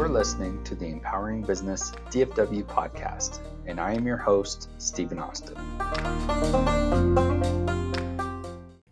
You 0.00 0.06
are 0.06 0.08
listening 0.08 0.64
to 0.64 0.74
the 0.74 0.86
Empowering 0.86 1.42
Business 1.42 1.92
DFW 2.08 2.64
podcast, 2.64 3.40
and 3.66 3.78
I 3.78 3.92
am 3.92 4.06
your 4.06 4.16
host, 4.16 4.70
Stephen 4.78 5.18
Austin. 5.18 5.58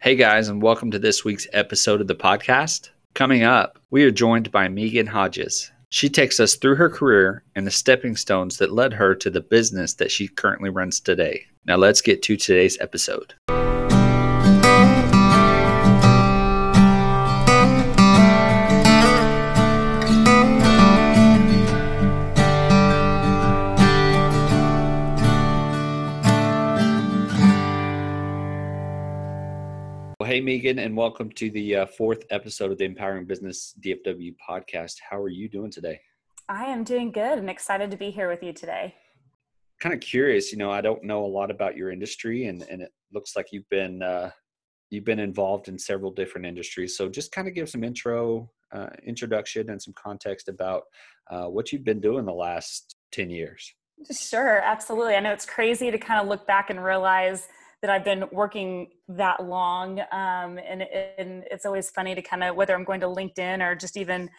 Hey 0.02 0.16
guys, 0.16 0.48
and 0.48 0.60
welcome 0.60 0.90
to 0.90 0.98
this 0.98 1.24
week's 1.24 1.46
episode 1.54 2.02
of 2.02 2.08
the 2.08 2.15
podcast. 2.15 2.90
Coming 3.15 3.42
up, 3.42 3.79
we 3.88 4.04
are 4.04 4.10
joined 4.10 4.52
by 4.52 4.69
Megan 4.69 5.06
Hodges. 5.06 5.72
She 5.88 6.10
takes 6.10 6.40
us 6.40 6.56
through 6.56 6.74
her 6.74 6.90
career 6.90 7.43
and 7.54 7.66
the 7.66 7.70
stepping 7.70 8.15
stones 8.15 8.58
that 8.58 8.75
led 8.75 8.93
her 8.93 9.15
to 9.15 9.30
the 9.30 9.40
business 9.40 9.94
that 9.94 10.11
she 10.11 10.29
currently 10.29 10.69
runs 10.69 11.01
today. 11.01 11.47
Now, 11.65 11.76
let's 11.76 12.02
get 12.02 12.20
to 12.25 12.37
today's 12.37 12.76
episode. 12.83 13.33
Hey, 30.38 30.45
Megan, 30.45 30.78
and 30.78 30.97
welcome 30.97 31.33
to 31.33 31.51
the 31.51 31.74
uh, 31.74 31.87
fourth 31.87 32.23
episode 32.30 32.70
of 32.70 32.79
the 32.79 32.84
Empowering 32.84 33.24
Business 33.24 33.74
DFW 33.80 34.37
podcast. 34.48 34.95
How 35.10 35.20
are 35.20 35.29
you 35.29 35.48
doing 35.48 35.69
today? 35.69 36.01
I 36.48 36.66
am 36.66 36.84
doing 36.84 37.10
good 37.10 37.41
and 37.41 37.51
excited 37.51 37.91
to 37.91 37.96
be 37.96 38.12
here 38.12 38.29
with 38.29 38.41
you 38.41 38.52
today. 38.52 38.95
Kind 39.80 39.96
of 39.96 40.01
curious, 40.01 40.52
you 40.52 40.59
know, 40.59 40.70
I 40.70 40.80
don't 40.80 41.02
know 41.02 41.24
a 41.24 41.27
lot 41.27 41.51
about 41.51 41.77
your 41.77 41.91
industry, 41.91 42.45
and, 42.45 42.62
and 42.70 42.82
it 42.82 42.93
looks 43.12 43.34
like 43.34 43.48
you've 43.51 43.69
been 43.69 44.01
uh, 44.01 44.30
you've 44.91 45.05
been 45.05 45.19
involved 45.19 45.66
in 45.66 45.77
several 45.77 46.12
different 46.12 46.46
industries. 46.46 46.96
So, 46.96 47.09
just 47.09 47.32
kind 47.32 47.48
of 47.48 47.55
give 47.55 47.68
some 47.68 47.82
intro, 47.82 48.48
uh, 48.70 48.91
introduction, 49.05 49.70
and 49.70 49.82
some 49.82 49.95
context 49.95 50.48
about 50.48 50.85
uh, 51.29 51.46
what 51.46 51.73
you've 51.73 51.82
been 51.82 52.01
doing 52.01 52.24
the 52.24 52.32
last 52.32 52.95
ten 53.10 53.29
years. 53.29 53.74
Sure, 54.16 54.60
absolutely. 54.60 55.16
I 55.16 55.20
know 55.20 55.32
it's 55.32 55.46
crazy 55.46 55.91
to 55.91 55.98
kind 55.98 56.20
of 56.20 56.29
look 56.29 56.46
back 56.46 56.70
and 56.70 56.85
realize 56.85 57.48
that 57.82 57.90
I've 57.90 58.04
been 58.04 58.24
working 58.32 58.90
that 59.09 59.45
long. 59.45 60.01
Um, 60.01 60.59
and, 60.59 60.82
and 61.18 61.45
it's 61.51 61.65
always 61.65 61.90
funny 61.90 62.15
to 62.15 62.23
kind 62.23 62.43
of, 62.43 62.57
whether 62.57 62.74
I'm 62.74 62.85
going 62.85 63.01
to 63.01 63.07
LinkedIn 63.07 63.65
or 63.65 63.74
just 63.74 63.96
even 63.96 64.30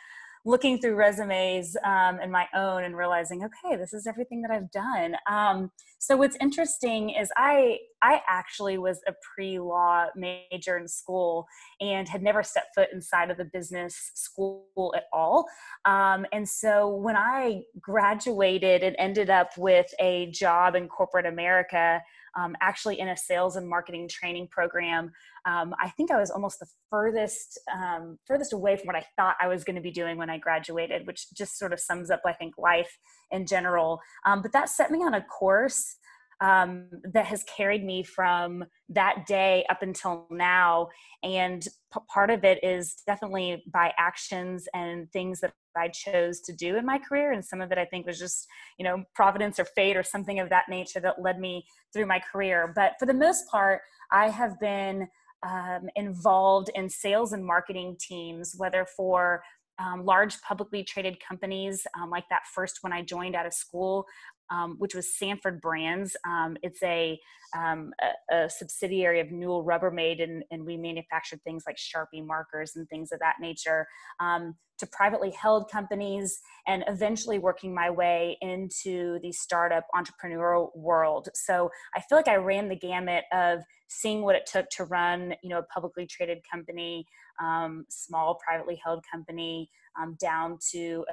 looking 0.46 0.80
through 0.80 0.96
resumes 0.96 1.76
um, 1.84 2.18
and 2.22 2.32
my 2.32 2.48
own 2.56 2.86
and 2.86 2.96
realizing, 2.96 3.44
okay, 3.44 3.76
this 3.76 3.94
is 3.94 4.08
everything 4.08 4.42
that 4.42 4.50
I've 4.50 4.72
done. 4.72 5.16
Um, 5.30 5.70
so 6.00 6.16
what's 6.16 6.38
interesting 6.40 7.10
is 7.10 7.30
I 7.36 7.80
I 8.02 8.22
actually 8.26 8.78
was 8.78 9.02
a 9.06 9.14
pre-law 9.36 10.06
major 10.16 10.78
in 10.78 10.88
school 10.88 11.46
and 11.82 12.08
had 12.08 12.24
never 12.24 12.42
stepped 12.42 12.74
foot 12.74 12.88
inside 12.94 13.30
of 13.30 13.36
the 13.36 13.44
business 13.44 14.12
school 14.16 14.94
at 14.96 15.04
all. 15.12 15.46
Um, 15.84 16.26
and 16.32 16.48
so 16.48 16.88
when 16.88 17.18
I 17.18 17.64
graduated 17.82 18.82
and 18.82 18.96
ended 18.98 19.30
up 19.30 19.50
with 19.58 19.88
a 20.00 20.32
job 20.32 20.76
in 20.76 20.88
corporate 20.88 21.26
America, 21.26 22.02
um, 22.38 22.56
actually 22.62 23.00
in 23.00 23.10
a 23.10 23.18
sales 23.18 23.56
and 23.56 23.68
marketing 23.68 24.08
training 24.10 24.48
program. 24.50 25.12
Um, 25.46 25.74
I 25.80 25.90
think 25.90 26.12
I 26.12 26.20
was 26.20 26.30
almost 26.30 26.60
the 26.60 26.68
furthest 26.90 27.60
um, 27.74 28.18
furthest 28.28 28.54
away 28.54 28.76
from 28.76 28.88
what 28.88 28.96
I 28.96 29.06
thought 29.16 29.36
I 29.42 29.48
was 29.48 29.64
going 29.64 29.76
to 29.76 29.82
be 29.82 29.92
doing 29.92 30.18
when 30.18 30.30
I 30.30 30.38
graduated, 30.38 31.08
which 31.08 31.28
just 31.34 31.58
sort 31.58 31.74
of 31.74 31.80
sums 31.80 32.10
up, 32.10 32.22
I 32.26 32.34
think, 32.34 32.56
life 32.58 32.98
in 33.32 33.46
general. 33.46 34.02
Um, 34.26 34.42
but 34.42 34.52
that 34.54 34.70
set 34.70 34.92
me 34.92 35.00
on 35.00 35.14
a 35.14 35.22
course 35.22 35.98
um, 36.42 36.88
that 37.14 37.26
has 37.26 37.44
carried 37.44 37.84
me 37.84 38.04
from 38.04 38.64
that 38.90 39.26
day 39.28 39.66
up 39.70 39.82
until 39.82 40.28
now. 40.30 40.88
And 41.22 41.62
p- 41.94 42.00
part 42.08 42.30
of 42.30 42.44
it 42.44 42.64
is 42.64 42.96
definitely 43.06 43.64
by 43.72 43.94
actions 43.98 44.68
and 44.74 45.12
things 45.12 45.42
that 45.42 45.54
I 45.76 45.90
chose 45.90 46.40
to 46.42 46.54
do 46.54 46.78
in 46.78 46.86
my 46.86 46.98
career. 46.98 47.34
And 47.34 47.44
some 47.44 47.62
of 47.62 47.72
it 47.72 47.78
I 47.78 47.86
think 47.86 48.06
was 48.06 48.20
just, 48.20 48.48
you 48.78 48.86
know, 48.86 49.04
providence 49.16 49.60
or 49.60 49.66
fate 49.66 49.98
or 49.98 50.04
something 50.04 50.40
of 50.40 50.50
that 50.50 50.70
nature 50.70 51.00
that 51.02 51.22
led 51.22 51.40
me 51.40 51.66
through 51.94 52.06
my 52.06 52.20
career. 52.20 52.72
But 52.74 52.94
for 53.00 53.06
the 53.06 53.14
most 53.14 53.48
part, 53.50 53.82
I 54.12 54.30
have 54.30 54.60
been 54.60 55.08
um, 55.44 55.90
involved 55.96 56.70
in 56.76 56.90
sales 56.90 57.34
and 57.34 57.46
marketing 57.46 57.98
teams, 58.00 58.56
whether 58.58 58.86
for 58.86 59.42
um, 59.80 60.06
large 60.06 60.42
publicly 60.42 60.84
traded 60.84 61.18
companies 61.26 61.88
um, 61.98 62.10
like 62.10 62.26
that 62.30 62.42
first 62.54 62.80
when 62.82 62.92
I 62.92 63.02
joined 63.02 63.36
out 63.36 63.46
of 63.46 63.54
school, 63.54 64.06
um, 64.52 64.76
which 64.78 64.96
was 64.96 65.18
Sanford 65.18 65.62
Brands. 65.62 66.16
Um, 66.26 66.58
it's 66.64 66.82
a, 66.84 67.20
um, 67.58 67.94
a, 68.32 68.36
a, 68.36 68.50
subsidiary 68.50 69.20
of 69.20 69.32
Newell 69.32 69.66
Rubbermaid, 69.66 70.22
and, 70.22 70.44
and, 70.52 70.66
we 70.66 70.78
manufactured 70.78 71.42
things 71.44 71.64
like 71.66 71.78
Sharpie 71.78 72.26
markers 72.26 72.74
and 72.76 72.88
things 72.90 73.12
of 73.12 73.20
that 73.20 73.36
nature. 73.40 73.88
Um, 74.20 74.56
to 74.80 74.88
privately 74.88 75.32
held 75.32 75.70
companies, 75.70 76.40
and 76.66 76.84
eventually 76.88 77.38
working 77.38 77.74
my 77.74 77.90
way 77.90 78.38
into 78.42 79.20
the 79.22 79.32
startup 79.32 79.86
entrepreneurial 79.94 80.70
world. 80.76 81.28
So 81.36 81.70
I 81.96 82.02
feel 82.02 82.18
like 82.18 82.28
I 82.28 82.36
ran 82.36 82.70
the 82.70 82.76
gamut 82.76 83.26
of 83.34 83.60
seeing 83.90 84.22
what 84.22 84.36
it 84.36 84.46
took 84.46 84.70
to 84.70 84.86
run, 84.86 85.36
you 85.44 85.50
know, 85.50 85.60
a 85.60 85.64
publicly 85.64 86.08
traded 86.08 86.40
company, 86.50 87.06
um, 87.42 87.86
small 87.90 88.40
privately 88.44 88.80
held 88.84 89.04
company, 89.12 89.70
um, 90.02 90.16
down 90.20 90.58
to 90.72 91.06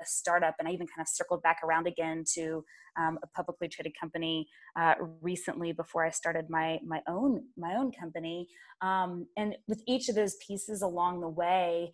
a 0.00 0.06
startup 0.06 0.54
and 0.58 0.68
i 0.68 0.70
even 0.70 0.86
kind 0.86 1.00
of 1.00 1.08
circled 1.08 1.42
back 1.42 1.58
around 1.64 1.86
again 1.86 2.24
to 2.34 2.64
um, 2.98 3.18
a 3.22 3.26
publicly 3.28 3.68
traded 3.68 3.92
company 3.98 4.48
uh, 4.78 4.94
recently 5.20 5.72
before 5.72 6.04
i 6.04 6.10
started 6.10 6.46
my 6.48 6.78
my 6.84 7.00
own 7.08 7.42
my 7.56 7.74
own 7.74 7.92
company. 7.92 8.48
Um, 8.80 9.26
and 9.36 9.56
with 9.66 9.82
each 9.86 10.08
of 10.08 10.14
those 10.14 10.36
pieces 10.36 10.82
along 10.82 11.20
the 11.20 11.28
way 11.28 11.92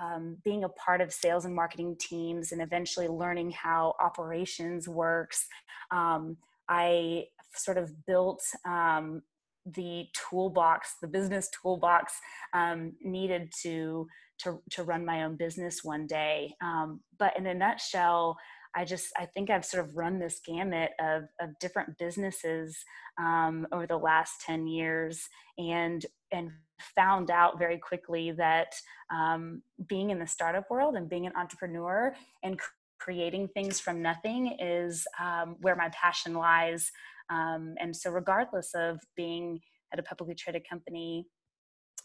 um, 0.00 0.38
being 0.44 0.64
a 0.64 0.68
part 0.70 1.02
of 1.02 1.12
sales 1.12 1.44
and 1.44 1.54
marketing 1.54 1.96
teams 2.00 2.52
and 2.52 2.62
eventually 2.62 3.08
learning 3.08 3.50
how 3.50 3.94
operations 4.00 4.88
works 4.88 5.46
um, 5.90 6.36
i 6.68 7.24
sort 7.54 7.76
of 7.76 8.06
built 8.06 8.42
um, 8.66 9.22
the 9.66 10.06
toolbox, 10.12 10.96
the 11.00 11.06
business 11.06 11.48
toolbox 11.50 12.14
um, 12.52 12.92
needed 13.02 13.52
to, 13.62 14.06
to, 14.42 14.60
to 14.70 14.82
run 14.82 15.04
my 15.04 15.24
own 15.24 15.36
business 15.36 15.80
one 15.82 16.06
day. 16.06 16.54
Um, 16.62 17.00
but 17.18 17.36
in 17.36 17.46
a 17.46 17.54
nutshell, 17.54 18.36
I 18.74 18.84
just 18.84 19.08
I 19.18 19.26
think 19.26 19.50
I've 19.50 19.64
sort 19.64 19.84
of 19.84 19.96
run 19.96 20.18
this 20.18 20.40
gamut 20.44 20.92
of 21.00 21.24
of 21.40 21.50
different 21.60 21.98
businesses 21.98 22.78
um, 23.18 23.66
over 23.72 23.86
the 23.86 23.98
last 23.98 24.40
ten 24.40 24.66
years, 24.66 25.28
and 25.58 26.04
and 26.32 26.50
found 26.96 27.30
out 27.30 27.58
very 27.58 27.78
quickly 27.78 28.32
that 28.32 28.72
um, 29.14 29.62
being 29.88 30.10
in 30.10 30.18
the 30.18 30.26
startup 30.26 30.70
world 30.70 30.96
and 30.96 31.08
being 31.08 31.26
an 31.26 31.32
entrepreneur 31.36 32.14
and 32.42 32.58
creating 32.98 33.48
things 33.48 33.78
from 33.80 34.00
nothing 34.00 34.56
is 34.58 35.06
um, 35.20 35.56
where 35.60 35.76
my 35.76 35.90
passion 35.90 36.34
lies. 36.34 36.90
Um, 37.30 37.74
and 37.78 37.94
so, 37.94 38.10
regardless 38.10 38.70
of 38.74 38.98
being 39.16 39.60
at 39.92 39.98
a 39.98 40.02
publicly 40.02 40.34
traded 40.34 40.62
company 40.68 41.26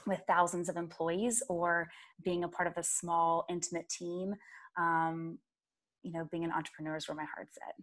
with 0.05 0.21
thousands 0.27 0.69
of 0.69 0.77
employees 0.77 1.43
or 1.49 1.89
being 2.23 2.43
a 2.43 2.47
part 2.47 2.67
of 2.67 2.77
a 2.77 2.83
small, 2.83 3.45
intimate 3.49 3.89
team, 3.89 4.35
um, 4.77 5.37
you 6.03 6.11
know, 6.11 6.27
being 6.31 6.45
an 6.45 6.51
entrepreneur 6.51 6.95
is 6.95 7.07
where 7.07 7.15
my 7.15 7.25
heart's 7.33 7.57
at. 7.67 7.75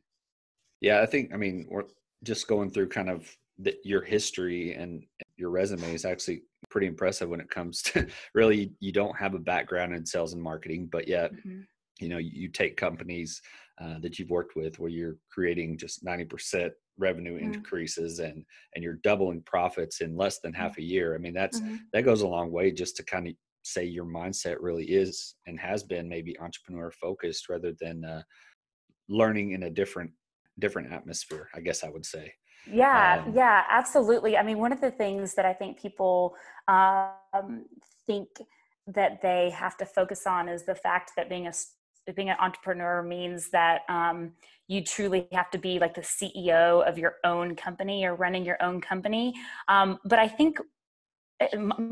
Yeah, 0.80 1.00
I 1.00 1.06
think, 1.06 1.32
I 1.34 1.36
mean, 1.36 1.66
we're 1.70 1.84
just 2.22 2.48
going 2.48 2.70
through 2.70 2.88
kind 2.88 3.10
of 3.10 3.28
the, 3.58 3.74
your 3.84 4.02
history 4.02 4.74
and 4.74 5.04
your 5.36 5.50
resume 5.50 5.94
is 5.94 6.04
actually 6.04 6.42
pretty 6.70 6.86
impressive 6.86 7.28
when 7.28 7.40
it 7.40 7.50
comes 7.50 7.82
to 7.82 8.06
really 8.34 8.72
you 8.80 8.92
don't 8.92 9.16
have 9.16 9.34
a 9.34 9.38
background 9.38 9.94
in 9.94 10.04
sales 10.04 10.32
and 10.32 10.42
marketing 10.42 10.88
but 10.90 11.06
yet 11.06 11.32
mm-hmm. 11.32 11.60
you 12.00 12.08
know 12.08 12.18
you 12.18 12.48
take 12.48 12.76
companies 12.76 13.40
uh, 13.80 13.98
that 14.00 14.18
you've 14.18 14.30
worked 14.30 14.56
with 14.56 14.78
where 14.78 14.90
you're 14.90 15.16
creating 15.30 15.76
just 15.76 16.04
90% 16.04 16.70
revenue 16.98 17.36
mm-hmm. 17.36 17.54
increases 17.54 18.20
and 18.20 18.44
and 18.74 18.84
you're 18.84 19.00
doubling 19.02 19.42
profits 19.42 20.00
in 20.00 20.16
less 20.16 20.38
than 20.40 20.52
half 20.52 20.72
mm-hmm. 20.72 20.82
a 20.82 20.84
year 20.84 21.14
i 21.14 21.18
mean 21.18 21.34
that's 21.34 21.60
mm-hmm. 21.60 21.76
that 21.92 22.02
goes 22.02 22.22
a 22.22 22.26
long 22.26 22.50
way 22.50 22.70
just 22.70 22.96
to 22.96 23.02
kind 23.04 23.26
of 23.28 23.34
say 23.62 23.84
your 23.84 24.04
mindset 24.04 24.56
really 24.60 24.84
is 24.84 25.34
and 25.46 25.58
has 25.58 25.82
been 25.82 26.08
maybe 26.08 26.38
entrepreneur 26.38 26.90
focused 26.90 27.48
rather 27.48 27.72
than 27.80 28.04
uh, 28.04 28.22
learning 29.08 29.52
in 29.52 29.64
a 29.64 29.70
different 29.70 30.10
different 30.58 30.92
atmosphere 30.92 31.48
i 31.54 31.60
guess 31.60 31.82
i 31.82 31.88
would 31.88 32.06
say 32.06 32.32
yeah 32.70 33.24
um, 33.26 33.34
yeah 33.34 33.64
absolutely 33.70 34.36
i 34.36 34.42
mean 34.42 34.58
one 34.58 34.72
of 34.72 34.80
the 34.80 34.90
things 34.90 35.34
that 35.34 35.44
i 35.44 35.52
think 35.52 35.80
people 35.80 36.34
um, 36.68 37.64
think 38.06 38.28
that 38.86 39.20
they 39.22 39.50
have 39.50 39.76
to 39.78 39.86
focus 39.86 40.26
on 40.26 40.48
is 40.48 40.64
the 40.64 40.74
fact 40.74 41.12
that 41.16 41.28
being 41.28 41.46
a 41.46 41.52
being 42.12 42.30
an 42.30 42.36
entrepreneur 42.40 43.02
means 43.02 43.50
that 43.50 43.82
um, 43.88 44.32
you 44.68 44.82
truly 44.82 45.28
have 45.32 45.50
to 45.50 45.58
be 45.58 45.78
like 45.78 45.94
the 45.94 46.00
CEO 46.02 46.86
of 46.86 46.98
your 46.98 47.16
own 47.24 47.56
company 47.56 48.04
or 48.04 48.14
running 48.14 48.44
your 48.44 48.62
own 48.62 48.80
company. 48.80 49.34
Um, 49.68 49.98
but 50.04 50.18
I 50.18 50.28
think 50.28 50.58
eh, 51.40 51.48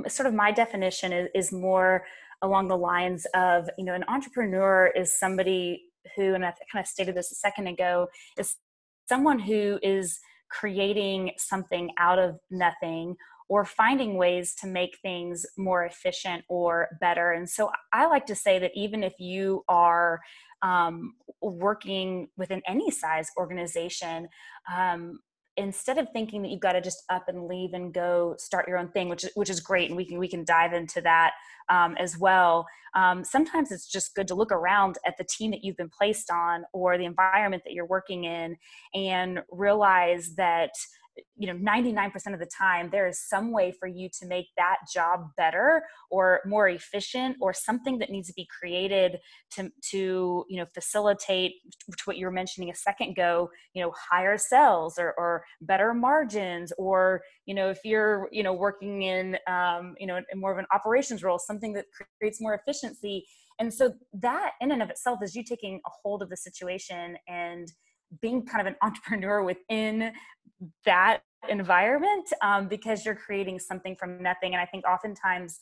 sort 0.09 0.27
of 0.27 0.35
my 0.35 0.53
definition 0.53 1.13
is, 1.13 1.29
is 1.35 1.53
more 1.53 2.05
along 2.43 2.69
the 2.69 2.77
lines 2.77 3.27
of 3.35 3.71
you 3.79 3.85
know 3.85 3.95
an 3.95 4.05
entrepreneur 4.09 4.93
is 4.97 5.17
somebody 5.17 5.85
who 6.17 6.35
and 6.35 6.45
i 6.45 6.53
kind 6.73 6.83
of 6.83 6.87
stated 6.87 7.15
this 7.15 7.31
a 7.31 7.37
second 7.37 7.69
ago 7.69 8.09
is 8.37 8.57
someone 9.09 9.39
who 9.39 9.79
is 9.83 10.19
creating 10.51 11.31
something 11.39 11.91
out 11.99 12.19
of 12.19 12.37
nothing 12.51 13.17
or 13.53 13.67
finding 13.67 14.17
ways 14.17 14.55
to 14.55 14.67
make 14.67 14.97
things 15.03 15.45
more 15.59 15.85
efficient 15.85 16.43
or 16.49 16.89
better. 17.03 17.33
And 17.33 17.47
so 17.47 17.71
I 17.93 18.07
like 18.07 18.25
to 18.27 18.35
say 18.35 18.59
that 18.59 18.71
even 18.75 19.03
if 19.03 19.13
you 19.19 19.63
are 19.69 20.21
um, 20.63 21.17
working 21.43 22.29
within 22.39 22.63
any 22.67 22.91
size 22.91 23.29
organization, 23.37 24.29
um, 24.75 25.19
instead 25.59 25.99
of 25.99 26.09
thinking 26.15 26.41
that 26.41 26.49
you've 26.49 26.61
got 26.61 26.73
to 26.73 26.81
just 26.81 27.03
up 27.11 27.29
and 27.29 27.47
leave 27.47 27.75
and 27.75 27.93
go 27.93 28.35
start 28.39 28.67
your 28.67 28.79
own 28.79 28.89
thing, 28.89 29.11
which 29.11 29.27
which 29.35 29.51
is 29.51 29.61
great, 29.61 29.91
and 29.91 29.99
we 29.99 30.07
can 30.07 30.19
we 30.19 30.29
can 30.29 30.47
dive 30.47 30.73
into 30.73 31.03
that 31.03 31.33
um, 31.69 31.95
as 31.99 32.17
well. 32.17 32.67
Um, 32.95 33.23
sometimes 33.23 33.71
it's 33.71 33.87
just 33.87 34.15
good 34.15 34.29
to 34.29 34.35
look 34.35 34.51
around 34.51 34.97
at 35.05 35.19
the 35.19 35.25
team 35.25 35.51
that 35.51 35.63
you've 35.63 35.77
been 35.77 35.91
placed 35.91 36.31
on 36.31 36.65
or 36.73 36.97
the 36.97 37.05
environment 37.05 37.65
that 37.67 37.75
you're 37.75 37.85
working 37.85 38.25
in, 38.25 38.57
and 38.95 39.43
realize 39.51 40.37
that 40.37 40.71
you 41.37 41.47
know 41.47 41.55
99% 41.55 42.33
of 42.33 42.41
the 42.41 42.47
time 42.47 42.89
there 42.91 43.07
is 43.07 43.21
some 43.21 43.53
way 43.53 43.71
for 43.71 43.87
you 43.87 44.09
to 44.21 44.27
make 44.27 44.47
that 44.57 44.79
job 44.93 45.29
better 45.37 45.83
or 46.11 46.41
more 46.47 46.69
efficient 46.69 47.37
or 47.41 47.53
something 47.53 47.99
that 47.99 48.11
needs 48.11 48.29
to 48.29 48.35
be 48.35 48.49
created 48.59 49.19
to 49.51 49.71
to 49.91 50.45
you 50.49 50.59
know 50.59 50.67
facilitate 50.73 51.53
to 51.91 52.03
what 52.05 52.17
you 52.17 52.25
were 52.25 52.33
mentioning 52.33 52.71
a 52.71 52.75
second 52.75 53.11
ago 53.11 53.51
you 53.75 53.83
know 53.83 53.93
higher 54.11 54.39
sales 54.39 54.99
or, 54.99 55.15
or 55.19 55.45
better 55.61 55.93
margins 55.93 56.73
or 56.79 57.21
you 57.45 57.55
know 57.55 57.69
if 57.69 57.81
you're 57.85 58.29
you 58.33 58.43
know 58.43 58.55
working 58.55 59.03
in 59.03 59.37
um, 59.47 59.95
you 59.99 60.07
know 60.07 60.21
in 60.33 60.41
more 60.41 60.53
of 60.53 60.59
an 60.59 60.67
operations 60.73 61.23
role 61.23 61.39
something 61.39 61.73
that 61.73 61.87
creates 62.19 62.41
more 62.41 62.55
efficiency. 62.55 63.27
And 63.59 63.73
so 63.73 63.93
that 64.15 64.53
in 64.61 64.73
and 64.73 64.83
of 64.83 64.91
itself 64.91 65.21
is 65.23 65.35
you 65.37 65.45
taking 65.45 65.81
a 65.87 65.91
hold 66.03 66.23
of 66.23 66.31
the 66.31 66.37
situation 66.37 67.17
and 67.29 67.71
being 68.21 68.45
kind 68.45 68.67
of 68.67 68.67
an 68.67 68.77
entrepreneur 68.83 69.43
within 69.43 70.13
that 70.85 71.23
environment 71.49 72.29
um, 72.43 72.69
because 72.69 73.05
you're 73.05 73.17
creating 73.17 73.59
something 73.59 73.97
from 73.97 74.23
nothing. 74.23 74.53
And 74.53 74.61
I 74.61 74.67
think 74.67 74.87
oftentimes, 74.87 75.61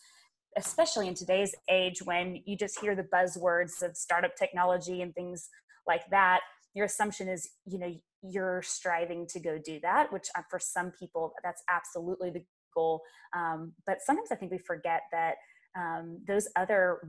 especially 0.57 1.09
in 1.09 1.15
today's 1.15 1.55
age, 1.71 2.03
when 2.03 2.43
you 2.45 2.57
just 2.57 2.81
hear 2.81 2.95
the 2.95 3.05
buzzwords 3.15 3.83
of 3.83 3.97
startup 3.97 4.37
technology 4.37 5.03
and 5.03 5.15
things 5.15 5.49
like 5.87 6.03
that, 6.11 6.41
your 6.75 6.87
assumption 6.87 7.29
is, 7.29 7.49
you 7.67 7.79
know, 7.79 7.93
you're 8.23 8.63
striving 8.63 9.27
to 9.29 9.41
go 9.41 9.59
do 9.59 9.81
that, 9.81 10.13
which 10.13 10.29
uh, 10.37 10.43
for 10.51 10.59
some 10.59 10.91
people, 10.91 11.33
that's 11.43 11.63
absolutely 11.71 12.31
the 12.31 12.45
goal. 12.75 13.01
Um, 13.35 13.73
but 13.87 13.99
sometimes 14.03 14.31
I 14.31 14.35
think 14.35 14.53
we 14.53 14.59
forget 14.59 15.03
that 15.13 15.37
um, 15.77 16.21
those 16.27 16.49
other 16.57 17.01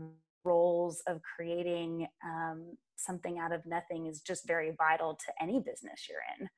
roles 0.43 1.03
of 1.07 1.19
creating 1.35 2.07
um, 2.25 2.77
something 3.01 3.39
out 3.39 3.51
of 3.51 3.65
nothing 3.65 4.07
is 4.07 4.21
just 4.21 4.47
very 4.47 4.71
vital 4.77 5.15
to 5.15 5.43
any 5.43 5.59
business 5.59 6.07
you're 6.09 6.19
in. 6.39 6.49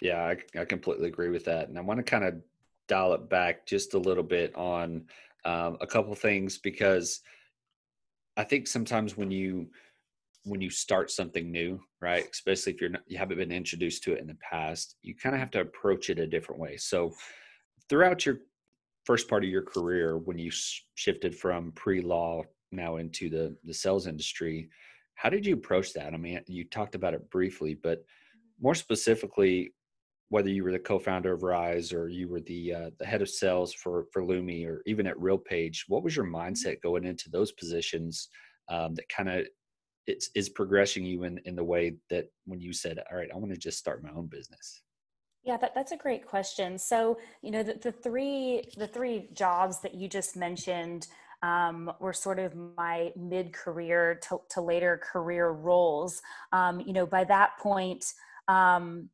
Yeah, 0.00 0.22
I, 0.22 0.60
I 0.60 0.64
completely 0.64 1.08
agree 1.08 1.30
with 1.30 1.44
that. 1.46 1.68
And 1.68 1.78
I 1.78 1.80
want 1.80 1.98
to 1.98 2.04
kind 2.04 2.24
of 2.24 2.34
dial 2.88 3.14
it 3.14 3.28
back 3.28 3.66
just 3.66 3.94
a 3.94 3.98
little 3.98 4.22
bit 4.22 4.54
on 4.54 5.06
um, 5.44 5.78
a 5.80 5.86
couple 5.86 6.14
things 6.14 6.58
because 6.58 7.20
I 8.36 8.44
think 8.44 8.66
sometimes 8.66 9.16
when 9.16 9.30
you 9.30 9.68
when 10.44 10.60
you 10.60 10.70
start 10.70 11.10
something 11.10 11.50
new, 11.50 11.80
right, 12.00 12.24
especially 12.30 12.72
if 12.72 12.80
you're 12.80 12.90
not, 12.90 13.02
you 13.08 13.18
haven't 13.18 13.38
been 13.38 13.50
introduced 13.50 14.04
to 14.04 14.12
it 14.12 14.20
in 14.20 14.28
the 14.28 14.36
past, 14.36 14.94
you 15.02 15.12
kind 15.12 15.34
of 15.34 15.40
have 15.40 15.50
to 15.50 15.60
approach 15.60 16.08
it 16.08 16.20
a 16.20 16.26
different 16.26 16.60
way. 16.60 16.76
So 16.76 17.12
throughout 17.88 18.24
your 18.24 18.38
first 19.04 19.28
part 19.28 19.42
of 19.42 19.50
your 19.50 19.62
career, 19.62 20.18
when 20.18 20.38
you 20.38 20.52
shifted 20.94 21.34
from 21.34 21.72
pre-law 21.72 22.44
now 22.70 22.96
into 22.96 23.28
the 23.28 23.56
the 23.64 23.74
sales 23.74 24.06
industry, 24.06 24.68
how 25.16 25.30
did 25.30 25.44
you 25.44 25.54
approach 25.54 25.92
that? 25.94 26.14
I 26.14 26.16
mean, 26.16 26.40
you 26.46 26.64
talked 26.64 26.94
about 26.94 27.14
it 27.14 27.28
briefly, 27.30 27.74
but 27.74 28.04
more 28.60 28.74
specifically, 28.74 29.72
whether 30.28 30.50
you 30.50 30.62
were 30.62 30.72
the 30.72 30.78
co-founder 30.78 31.32
of 31.32 31.42
Rise 31.42 31.92
or 31.92 32.08
you 32.08 32.28
were 32.28 32.40
the 32.40 32.74
uh, 32.74 32.90
the 32.98 33.06
head 33.06 33.22
of 33.22 33.28
sales 33.28 33.72
for 33.72 34.06
for 34.12 34.22
Lumi 34.22 34.66
or 34.66 34.82
even 34.86 35.06
at 35.06 35.16
RealPage, 35.16 35.84
what 35.88 36.02
was 36.02 36.14
your 36.14 36.26
mm-hmm. 36.26 36.36
mindset 36.36 36.82
going 36.82 37.04
into 37.04 37.30
those 37.30 37.52
positions 37.52 38.28
um, 38.68 38.94
that 38.94 39.08
kind 39.08 39.28
of 39.28 39.46
it's 40.06 40.30
is 40.34 40.48
progressing 40.48 41.04
you 41.04 41.24
in 41.24 41.38
in 41.44 41.56
the 41.56 41.64
way 41.64 41.96
that 42.10 42.26
when 42.44 42.60
you 42.60 42.72
said, 42.72 42.98
"All 43.10 43.18
right, 43.18 43.30
I 43.32 43.36
want 43.36 43.52
to 43.52 43.58
just 43.58 43.78
start 43.78 44.02
my 44.02 44.10
own 44.10 44.26
business." 44.26 44.82
Yeah, 45.44 45.56
that, 45.58 45.76
that's 45.76 45.92
a 45.92 45.96
great 45.96 46.26
question. 46.26 46.76
So, 46.76 47.18
you 47.40 47.52
know, 47.52 47.62
the, 47.62 47.74
the 47.74 47.92
three 47.92 48.64
the 48.76 48.88
three 48.88 49.28
jobs 49.32 49.80
that 49.82 49.94
you 49.94 50.08
just 50.08 50.36
mentioned 50.36 51.06
um, 51.46 51.92
were 52.00 52.12
sort 52.12 52.40
of 52.40 52.54
my 52.76 53.12
mid 53.16 53.52
career 53.52 54.18
to, 54.28 54.40
to, 54.50 54.60
later 54.60 55.00
career 55.12 55.50
roles. 55.50 56.20
Um, 56.52 56.80
you 56.80 56.92
know, 56.92 57.06
by 57.06 57.22
that 57.24 57.50
point, 57.60 58.04
um, 58.48 59.10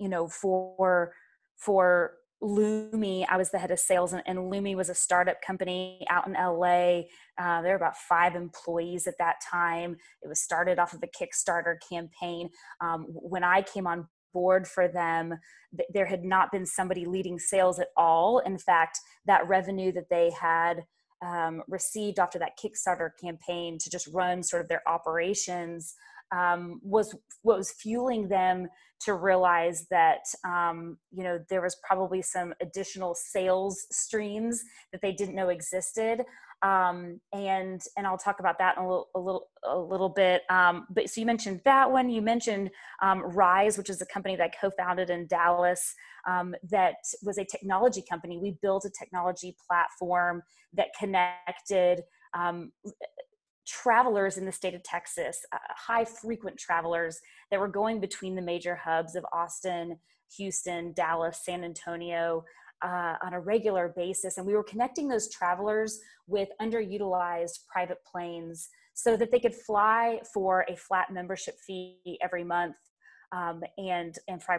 you 0.00 0.08
know, 0.08 0.26
for 0.28 1.12
for 1.56 2.14
Lumi, 2.42 3.24
I 3.28 3.36
was 3.36 3.50
the 3.50 3.58
head 3.58 3.70
of 3.70 3.78
sales, 3.78 4.12
and, 4.12 4.22
and 4.26 4.38
Lumi 4.38 4.74
was 4.74 4.88
a 4.88 4.94
startup 4.94 5.40
company 5.40 6.04
out 6.10 6.26
in 6.26 6.32
LA. 6.32 7.02
Uh, 7.38 7.62
there 7.62 7.72
were 7.72 7.76
about 7.76 7.96
five 7.96 8.34
employees 8.34 9.06
at 9.06 9.18
that 9.18 9.36
time. 9.48 9.96
It 10.22 10.28
was 10.28 10.40
started 10.40 10.80
off 10.80 10.94
of 10.94 11.02
a 11.02 11.08
Kickstarter 11.08 11.76
campaign. 11.88 12.50
Um, 12.80 13.06
when 13.08 13.44
I 13.44 13.62
came 13.62 13.86
on 13.86 14.08
board 14.34 14.66
for 14.66 14.88
them, 14.88 15.38
th- 15.76 15.88
there 15.92 16.06
had 16.06 16.24
not 16.24 16.50
been 16.50 16.66
somebody 16.66 17.06
leading 17.06 17.38
sales 17.38 17.78
at 17.78 17.88
all. 17.96 18.38
In 18.40 18.58
fact, 18.58 18.98
that 19.26 19.46
revenue 19.48 19.92
that 19.92 20.10
they 20.10 20.30
had 20.30 20.84
um, 21.22 21.62
received 21.68 22.18
after 22.18 22.38
that 22.38 22.58
Kickstarter 22.58 23.10
campaign 23.20 23.78
to 23.78 23.90
just 23.90 24.08
run 24.08 24.42
sort 24.42 24.62
of 24.62 24.68
their 24.68 24.82
operations 24.86 25.94
um, 26.30 26.80
was 26.82 27.14
what 27.42 27.58
was 27.58 27.72
fueling 27.72 28.28
them 28.28 28.68
to 29.00 29.14
realize 29.14 29.86
that 29.90 30.24
um, 30.44 30.98
you 31.12 31.22
know 31.22 31.38
there 31.48 31.62
was 31.62 31.76
probably 31.86 32.20
some 32.20 32.52
additional 32.60 33.14
sales 33.14 33.86
streams 33.90 34.62
that 34.92 35.00
they 35.00 35.12
didn't 35.12 35.34
know 35.34 35.48
existed 35.48 36.22
um, 36.62 37.20
and 37.32 37.80
and 37.96 38.06
I'll 38.06 38.18
talk 38.18 38.40
about 38.40 38.58
that 38.58 38.78
a 38.78 38.82
little 38.82 39.08
a 39.14 39.18
little, 39.18 39.48
a 39.64 39.78
little 39.78 40.08
bit. 40.08 40.42
Um, 40.50 40.86
but 40.90 41.08
so 41.08 41.20
you 41.20 41.26
mentioned 41.26 41.60
that 41.64 41.90
one. 41.90 42.08
You 42.08 42.20
mentioned 42.22 42.70
um, 43.02 43.20
Rise, 43.20 43.78
which 43.78 43.90
is 43.90 44.02
a 44.02 44.06
company 44.06 44.36
that 44.36 44.44
I 44.44 44.60
co-founded 44.60 45.10
in 45.10 45.26
Dallas. 45.26 45.94
Um, 46.28 46.54
that 46.70 46.96
was 47.22 47.38
a 47.38 47.44
technology 47.44 48.02
company. 48.08 48.38
We 48.38 48.58
built 48.60 48.84
a 48.84 48.90
technology 48.90 49.56
platform 49.68 50.42
that 50.74 50.88
connected 50.98 52.02
um, 52.36 52.72
travelers 53.66 54.36
in 54.36 54.44
the 54.44 54.52
state 54.52 54.74
of 54.74 54.82
Texas, 54.82 55.38
uh, 55.52 55.58
high 55.70 56.04
frequent 56.04 56.58
travelers 56.58 57.20
that 57.50 57.60
were 57.60 57.68
going 57.68 58.00
between 58.00 58.34
the 58.34 58.42
major 58.42 58.74
hubs 58.74 59.14
of 59.14 59.24
Austin, 59.32 59.98
Houston, 60.36 60.92
Dallas, 60.92 61.40
San 61.44 61.64
Antonio 61.64 62.44
uh, 62.82 63.14
on 63.22 63.34
a 63.34 63.40
regular 63.40 63.92
basis. 63.96 64.38
And 64.38 64.46
we 64.46 64.54
were 64.54 64.64
connecting 64.64 65.08
those 65.08 65.30
travelers 65.30 66.00
with 66.26 66.48
underutilized 66.60 67.66
private 67.70 67.98
planes 68.10 68.68
so 68.94 69.16
that 69.16 69.30
they 69.30 69.40
could 69.40 69.54
fly 69.54 70.20
for 70.32 70.64
a 70.68 70.76
flat 70.76 71.12
membership 71.12 71.56
fee 71.64 72.18
every 72.22 72.44
month 72.44 72.76
um, 73.32 73.62
and, 73.76 74.16
and 74.28 74.42
fly, 74.42 74.58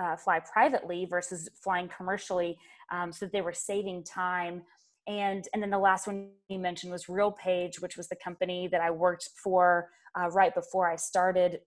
uh, 0.00 0.16
fly 0.16 0.40
privately 0.40 1.06
versus 1.06 1.48
flying 1.62 1.88
commercially 1.96 2.56
um, 2.92 3.12
so 3.12 3.26
that 3.26 3.32
they 3.32 3.42
were 3.42 3.52
saving 3.52 4.04
time 4.04 4.62
and 5.06 5.46
and 5.52 5.62
then 5.62 5.70
the 5.70 5.78
last 5.78 6.06
one 6.06 6.30
you 6.48 6.58
mentioned 6.58 6.92
was 6.92 7.06
RealPage, 7.06 7.80
which 7.80 7.96
was 7.96 8.08
the 8.08 8.16
company 8.16 8.68
that 8.68 8.80
I 8.80 8.90
worked 8.90 9.30
for 9.42 9.88
uh, 10.18 10.28
right 10.30 10.54
before 10.54 10.90
I 10.90 10.96
started 10.96 11.60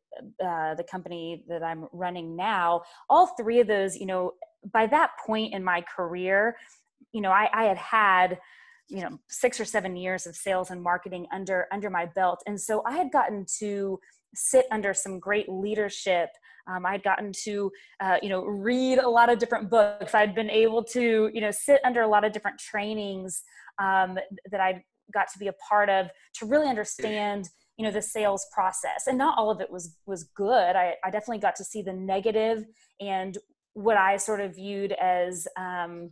uh, 0.43 0.75
the 0.75 0.85
company 0.89 1.43
that 1.47 1.63
I'm 1.63 1.87
running 1.91 2.35
now. 2.35 2.83
All 3.09 3.27
three 3.27 3.59
of 3.59 3.67
those, 3.67 3.97
you 3.97 4.05
know, 4.05 4.33
by 4.71 4.87
that 4.87 5.11
point 5.25 5.53
in 5.53 5.63
my 5.63 5.81
career, 5.81 6.57
you 7.11 7.21
know, 7.21 7.31
I, 7.31 7.49
I 7.53 7.63
had 7.65 7.77
had 7.77 8.39
you 8.89 9.01
know 9.01 9.17
six 9.29 9.59
or 9.59 9.65
seven 9.65 9.95
years 9.95 10.25
of 10.25 10.35
sales 10.35 10.69
and 10.71 10.81
marketing 10.81 11.27
under 11.31 11.67
under 11.71 11.89
my 11.89 12.05
belt, 12.05 12.43
and 12.45 12.59
so 12.59 12.83
I 12.85 12.97
had 12.97 13.11
gotten 13.11 13.45
to 13.59 13.99
sit 14.35 14.65
under 14.71 14.93
some 14.93 15.19
great 15.19 15.47
leadership 15.47 16.29
um, 16.67 16.85
I'd 16.85 17.03
gotten 17.03 17.31
to, 17.43 17.71
uh, 17.99 18.17
you 18.21 18.29
know, 18.29 18.43
read 18.43 18.99
a 18.99 19.09
lot 19.09 19.29
of 19.31 19.39
different 19.39 19.69
books. 19.69 20.13
I'd 20.13 20.35
been 20.35 20.49
able 20.49 20.83
to, 20.85 21.29
you 21.33 21.41
know, 21.41 21.51
sit 21.51 21.81
under 21.83 22.01
a 22.01 22.07
lot 22.07 22.23
of 22.23 22.31
different 22.31 22.59
trainings 22.59 23.43
um, 23.81 24.17
that 24.51 24.61
I 24.61 24.83
got 25.13 25.27
to 25.33 25.39
be 25.39 25.47
a 25.47 25.53
part 25.53 25.89
of 25.89 26.07
to 26.35 26.45
really 26.45 26.67
understand, 26.67 27.49
you 27.77 27.85
know, 27.85 27.91
the 27.91 28.01
sales 28.01 28.45
process. 28.53 29.07
And 29.07 29.17
not 29.17 29.37
all 29.37 29.49
of 29.49 29.61
it 29.61 29.71
was 29.71 29.97
was 30.05 30.23
good. 30.35 30.75
I, 30.75 30.95
I 31.03 31.09
definitely 31.09 31.39
got 31.39 31.55
to 31.57 31.63
see 31.63 31.81
the 31.81 31.93
negative 31.93 32.65
and 33.01 33.37
what 33.73 33.97
I 33.97 34.17
sort 34.17 34.39
of 34.39 34.55
viewed 34.55 34.93
as, 34.93 35.47
um, 35.57 36.11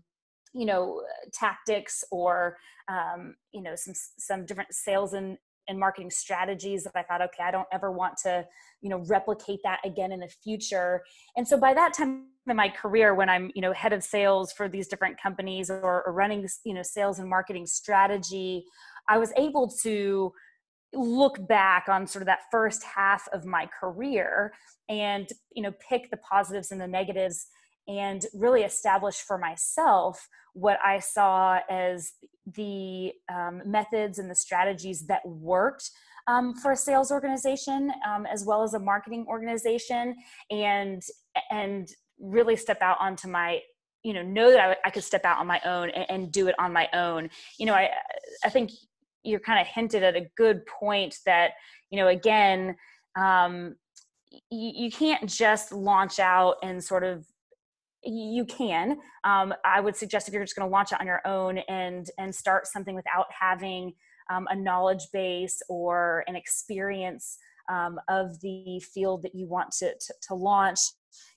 you 0.54 0.66
know, 0.66 1.02
tactics 1.34 2.04
or, 2.12 2.58
um, 2.90 3.36
you 3.54 3.62
know, 3.62 3.76
some 3.76 3.94
some 4.18 4.46
different 4.46 4.74
sales 4.74 5.14
and 5.14 5.38
and 5.72 5.80
marketing 5.80 6.12
strategies 6.12 6.84
that 6.84 6.94
I 6.96 7.02
thought, 7.02 7.22
okay, 7.22 7.44
I 7.44 7.50
don't 7.50 7.68
ever 7.74 7.92
want 7.92 8.18
to, 8.24 8.46
you 8.82 8.90
know, 8.90 9.04
replicate 9.08 9.62
that 9.64 9.80
again 9.84 10.12
in 10.12 10.20
the 10.20 10.28
future. 10.28 11.02
And 11.36 11.48
so 11.48 11.58
by 11.58 11.74
that 11.74 11.94
time 11.94 12.28
in 12.48 12.56
my 12.56 12.70
career, 12.70 13.16
when 13.16 13.30
I'm, 13.30 13.52
you 13.56 13.62
know, 13.62 13.74
head 13.74 13.94
of 13.94 14.04
sales 14.04 14.52
for 14.52 14.70
these 14.70 14.88
different 14.88 15.20
companies 15.20 15.72
or, 15.72 16.04
or 16.06 16.14
running, 16.14 16.48
you 16.64 16.74
know, 16.74 16.84
sales 16.84 17.18
and 17.18 17.28
marketing 17.28 17.66
strategy, 17.66 18.66
I 19.10 19.18
was 19.18 19.34
able 19.38 19.68
to 19.84 20.32
look 20.94 21.48
back 21.48 21.88
on 21.88 22.06
sort 22.06 22.22
of 22.22 22.28
that 22.28 22.42
first 22.52 22.84
half 22.84 23.28
of 23.34 23.46
my 23.46 23.68
career 23.80 24.54
and, 24.90 25.28
you 25.56 25.64
know, 25.64 25.74
pick 25.88 26.12
the 26.12 26.18
positives 26.18 26.72
and 26.72 26.82
the 26.82 26.88
negatives 26.88 27.48
and 27.88 28.26
really 28.34 28.62
establish 28.62 29.18
for 29.18 29.38
myself 29.38 30.28
what 30.54 30.78
I 30.84 31.00
saw 31.00 31.60
as 31.70 32.12
the 32.56 33.14
um, 33.34 33.62
methods 33.66 34.20
and 34.20 34.30
the 34.30 34.36
strategies 34.36 35.08
that 35.08 35.22
worked 35.26 35.90
um, 36.28 36.54
for 36.56 36.72
a 36.72 36.78
sales 36.78 37.12
organization 37.12 37.92
um, 38.08 38.26
as 38.26 38.46
well 38.46 38.64
as 38.64 38.74
a 38.74 38.80
marketing 38.80 39.26
organization 39.28 40.16
and 40.50 41.02
and 41.50 41.90
really 42.20 42.56
step 42.56 42.82
out 42.82 42.98
onto 43.00 43.28
my 43.28 43.60
you 44.04 44.14
know 44.14 44.22
know 44.22 44.52
that 44.52 44.60
I, 44.60 44.88
I 44.88 44.90
could 44.92 45.04
step 45.04 45.26
out 45.26 45.40
on 45.40 45.48
my 45.48 45.60
own 45.66 45.90
and, 45.92 46.06
and, 46.10 46.32
do 46.32 46.48
it 46.48 46.56
on 46.60 46.74
my 46.74 46.88
own. 46.94 47.30
You 47.58 47.66
know 47.66 47.74
i 47.74 47.90
i 48.44 48.50
think 48.50 48.72
you're 49.24 49.40
kind 49.40 49.60
of 49.60 49.68
hinted 49.68 50.04
at 50.04 50.16
a 50.16 50.28
good 50.36 50.66
point 50.66 51.16
that 51.26 51.52
you 51.90 51.98
know 51.98 52.08
again 52.08 52.76
um, 53.18 53.76
you, 54.50 54.86
you 54.86 54.92
can't 54.92 55.28
just 55.30 55.72
launch 55.72 56.20
out 56.20 56.56
and 56.64 56.84
sort 56.84 57.04
of 57.04 57.26
you 58.04 58.46
can. 58.46 58.98
Um, 59.24 59.54
i 59.66 59.80
would 59.80 59.96
suggest 59.96 60.28
if 60.28 60.34
you're 60.34 60.44
just 60.44 60.56
going 60.56 60.68
to 60.68 60.72
launch 60.72 60.92
it 60.92 61.00
on 61.00 61.06
your 61.06 61.22
own 61.26 61.60
and 61.70 62.10
and 62.18 62.34
start 62.34 62.68
something 62.68 62.96
without 62.96 63.28
having 63.38 63.94
um, 64.32 64.48
a 64.50 64.56
knowledge 64.56 65.08
base 65.14 65.62
or 65.70 66.24
an 66.28 66.36
experience 66.36 67.38
um, 67.70 68.00
of 68.10 68.40
the 68.42 68.82
field 68.94 69.22
that 69.24 69.36
you 69.36 69.48
want 69.48 69.72
to, 69.72 69.94
to, 69.94 70.14
to 70.28 70.34
launch 70.34 70.80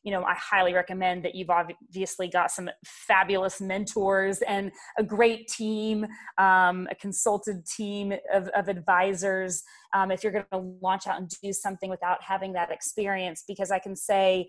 you 0.02 0.12
know 0.12 0.22
i 0.22 0.34
highly 0.34 0.72
recommend 0.72 1.24
that 1.24 1.34
you've 1.34 1.50
obviously 1.50 2.28
got 2.28 2.50
some 2.50 2.70
fabulous 2.84 3.60
mentors 3.60 4.40
and 4.42 4.70
a 4.98 5.02
great 5.02 5.48
team 5.48 6.06
um, 6.38 6.88
a 6.90 6.94
consulted 6.94 7.66
team 7.66 8.12
of, 8.32 8.48
of 8.48 8.68
advisors 8.68 9.62
um, 9.92 10.10
if 10.10 10.22
you're 10.22 10.32
going 10.32 10.44
to 10.52 10.76
launch 10.80 11.06
out 11.06 11.18
and 11.18 11.30
do 11.42 11.52
something 11.52 11.90
without 11.90 12.22
having 12.22 12.52
that 12.52 12.70
experience. 12.70 13.44
Because 13.46 13.70
i 13.70 13.78
can 13.78 13.96
say 13.96 14.48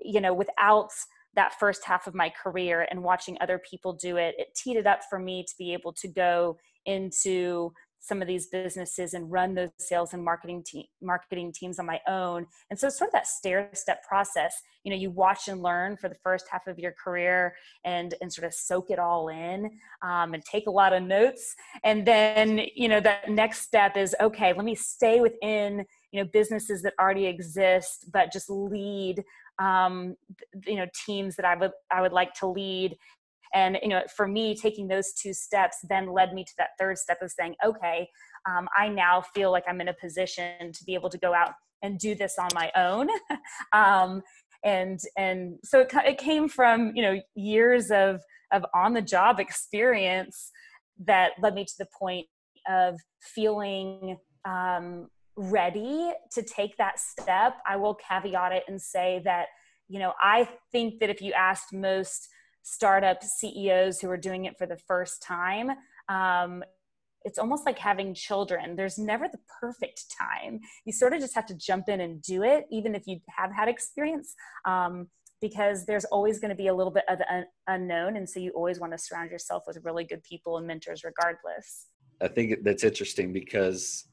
you 0.00 0.20
know 0.20 0.34
without 0.34 0.90
that 1.36 1.58
first 1.58 1.84
half 1.84 2.06
of 2.06 2.14
my 2.14 2.30
career 2.42 2.86
and 2.90 3.02
watching 3.02 3.36
other 3.40 3.60
people 3.70 3.92
do 3.92 4.16
it 4.16 4.34
it 4.38 4.48
teed 4.54 4.76
it 4.76 4.86
up 4.86 5.00
for 5.08 5.18
me 5.18 5.44
to 5.46 5.54
be 5.58 5.72
able 5.72 5.92
to 5.92 6.08
go 6.08 6.56
into 6.86 7.72
some 8.06 8.22
of 8.22 8.28
these 8.28 8.46
businesses 8.46 9.14
and 9.14 9.30
run 9.30 9.54
those 9.54 9.70
sales 9.78 10.14
and 10.14 10.24
marketing 10.24 10.62
te- 10.64 10.88
marketing 11.02 11.52
teams 11.52 11.78
on 11.78 11.86
my 11.86 12.00
own. 12.06 12.46
And 12.70 12.78
so 12.78 12.86
it's 12.86 12.98
sort 12.98 13.08
of 13.08 13.12
that 13.12 13.26
stair 13.26 13.68
step 13.72 14.02
process. 14.06 14.62
You 14.84 14.90
know 14.90 14.96
you 14.96 15.10
watch 15.10 15.48
and 15.48 15.62
learn 15.62 15.96
for 15.96 16.08
the 16.08 16.14
first 16.22 16.46
half 16.50 16.66
of 16.68 16.78
your 16.78 16.92
career 16.92 17.54
and 17.84 18.14
and 18.20 18.32
sort 18.32 18.46
of 18.46 18.54
soak 18.54 18.90
it 18.90 18.98
all 18.98 19.28
in 19.28 19.70
um, 20.02 20.34
and 20.34 20.44
take 20.44 20.68
a 20.68 20.70
lot 20.70 20.92
of 20.92 21.02
notes. 21.02 21.54
And 21.82 22.06
then 22.06 22.62
you 22.74 22.88
know 22.88 23.00
that 23.00 23.28
next 23.28 23.62
step 23.62 23.96
is 23.96 24.14
okay 24.20 24.52
let 24.52 24.64
me 24.64 24.74
stay 24.74 25.20
within 25.20 25.84
you 26.12 26.22
know 26.22 26.28
businesses 26.32 26.82
that 26.82 26.94
already 27.00 27.26
exist 27.26 28.06
but 28.12 28.32
just 28.32 28.48
lead 28.48 29.22
um, 29.58 30.16
you 30.66 30.76
know 30.76 30.86
teams 31.06 31.36
that 31.36 31.44
i 31.44 31.56
would 31.56 31.72
i 31.92 32.00
would 32.00 32.12
like 32.12 32.34
to 32.34 32.46
lead. 32.46 32.96
And 33.54 33.78
you 33.80 33.88
know 33.88 34.02
for 34.14 34.26
me 34.26 34.54
taking 34.54 34.88
those 34.88 35.12
two 35.12 35.32
steps 35.32 35.78
then 35.88 36.12
led 36.12 36.34
me 36.34 36.44
to 36.44 36.52
that 36.58 36.70
third 36.78 36.98
step 36.98 37.18
of 37.22 37.30
saying 37.30 37.54
okay 37.64 38.08
um, 38.50 38.68
i 38.76 38.88
now 38.88 39.22
feel 39.34 39.50
like 39.52 39.62
i'm 39.68 39.80
in 39.80 39.88
a 39.88 39.94
position 39.94 40.72
to 40.72 40.84
be 40.84 40.94
able 40.94 41.08
to 41.10 41.18
go 41.18 41.32
out 41.32 41.52
and 41.82 41.98
do 41.98 42.14
this 42.14 42.38
on 42.38 42.48
my 42.54 42.70
own. 42.76 43.08
Um, 43.72 44.22
and 44.64 44.98
and 45.16 45.58
so 45.62 45.80
it, 45.80 45.92
it 46.04 46.18
came 46.18 46.48
from 46.48 46.92
you 46.94 47.02
know 47.02 47.20
years 47.34 47.90
of 47.90 48.20
of 48.52 48.64
on 48.74 48.94
the 48.94 49.02
job 49.02 49.38
experience 49.38 50.50
that 51.04 51.32
led 51.42 51.54
me 51.54 51.64
to 51.64 51.74
the 51.78 51.86
point 51.98 52.26
of 52.68 52.98
feeling 53.20 54.16
um, 54.48 55.08
ready 55.36 56.10
to 56.32 56.42
take 56.42 56.76
that 56.76 56.98
step 56.98 57.58
i 57.66 57.76
will 57.76 57.94
caveat 57.94 58.52
it 58.52 58.62
and 58.68 58.80
say 58.80 59.20
that 59.24 59.46
you 59.88 59.98
know 59.98 60.12
i 60.20 60.48
think 60.72 60.98
that 61.00 61.10
if 61.10 61.20
you 61.20 61.32
asked 61.32 61.72
most 61.72 62.28
startup 62.66 63.22
CEOs 63.22 64.00
who 64.00 64.10
are 64.10 64.16
doing 64.16 64.44
it 64.44 64.58
for 64.58 64.66
the 64.66 64.76
first 64.76 65.22
time. 65.22 65.70
Um, 66.08 66.64
it's 67.24 67.38
almost 67.38 67.64
like 67.64 67.78
having 67.78 68.12
children. 68.12 68.74
There's 68.74 68.98
never 68.98 69.28
the 69.28 69.38
perfect 69.60 70.04
time. 70.18 70.60
You 70.84 70.92
sort 70.92 71.12
of 71.12 71.20
just 71.20 71.34
have 71.36 71.46
to 71.46 71.54
jump 71.54 71.88
in 71.88 72.00
and 72.00 72.20
do 72.22 72.42
it, 72.42 72.66
even 72.70 72.94
if 72.94 73.06
you 73.06 73.20
have 73.36 73.52
had 73.52 73.68
experience, 73.68 74.34
um, 74.64 75.08
because 75.40 75.86
there's 75.86 76.04
always 76.06 76.40
going 76.40 76.50
to 76.50 76.56
be 76.56 76.66
a 76.66 76.74
little 76.74 76.92
bit 76.92 77.04
of 77.08 77.20
un- 77.30 77.46
unknown. 77.68 78.16
And 78.16 78.28
so 78.28 78.40
you 78.40 78.50
always 78.50 78.80
want 78.80 78.92
to 78.92 78.98
surround 78.98 79.30
yourself 79.30 79.62
with 79.66 79.78
really 79.84 80.04
good 80.04 80.22
people 80.24 80.58
and 80.58 80.66
mentors, 80.66 81.04
regardless. 81.04 81.86
I 82.20 82.28
think 82.28 82.64
that's 82.64 82.82
interesting 82.82 83.32
because 83.32 84.08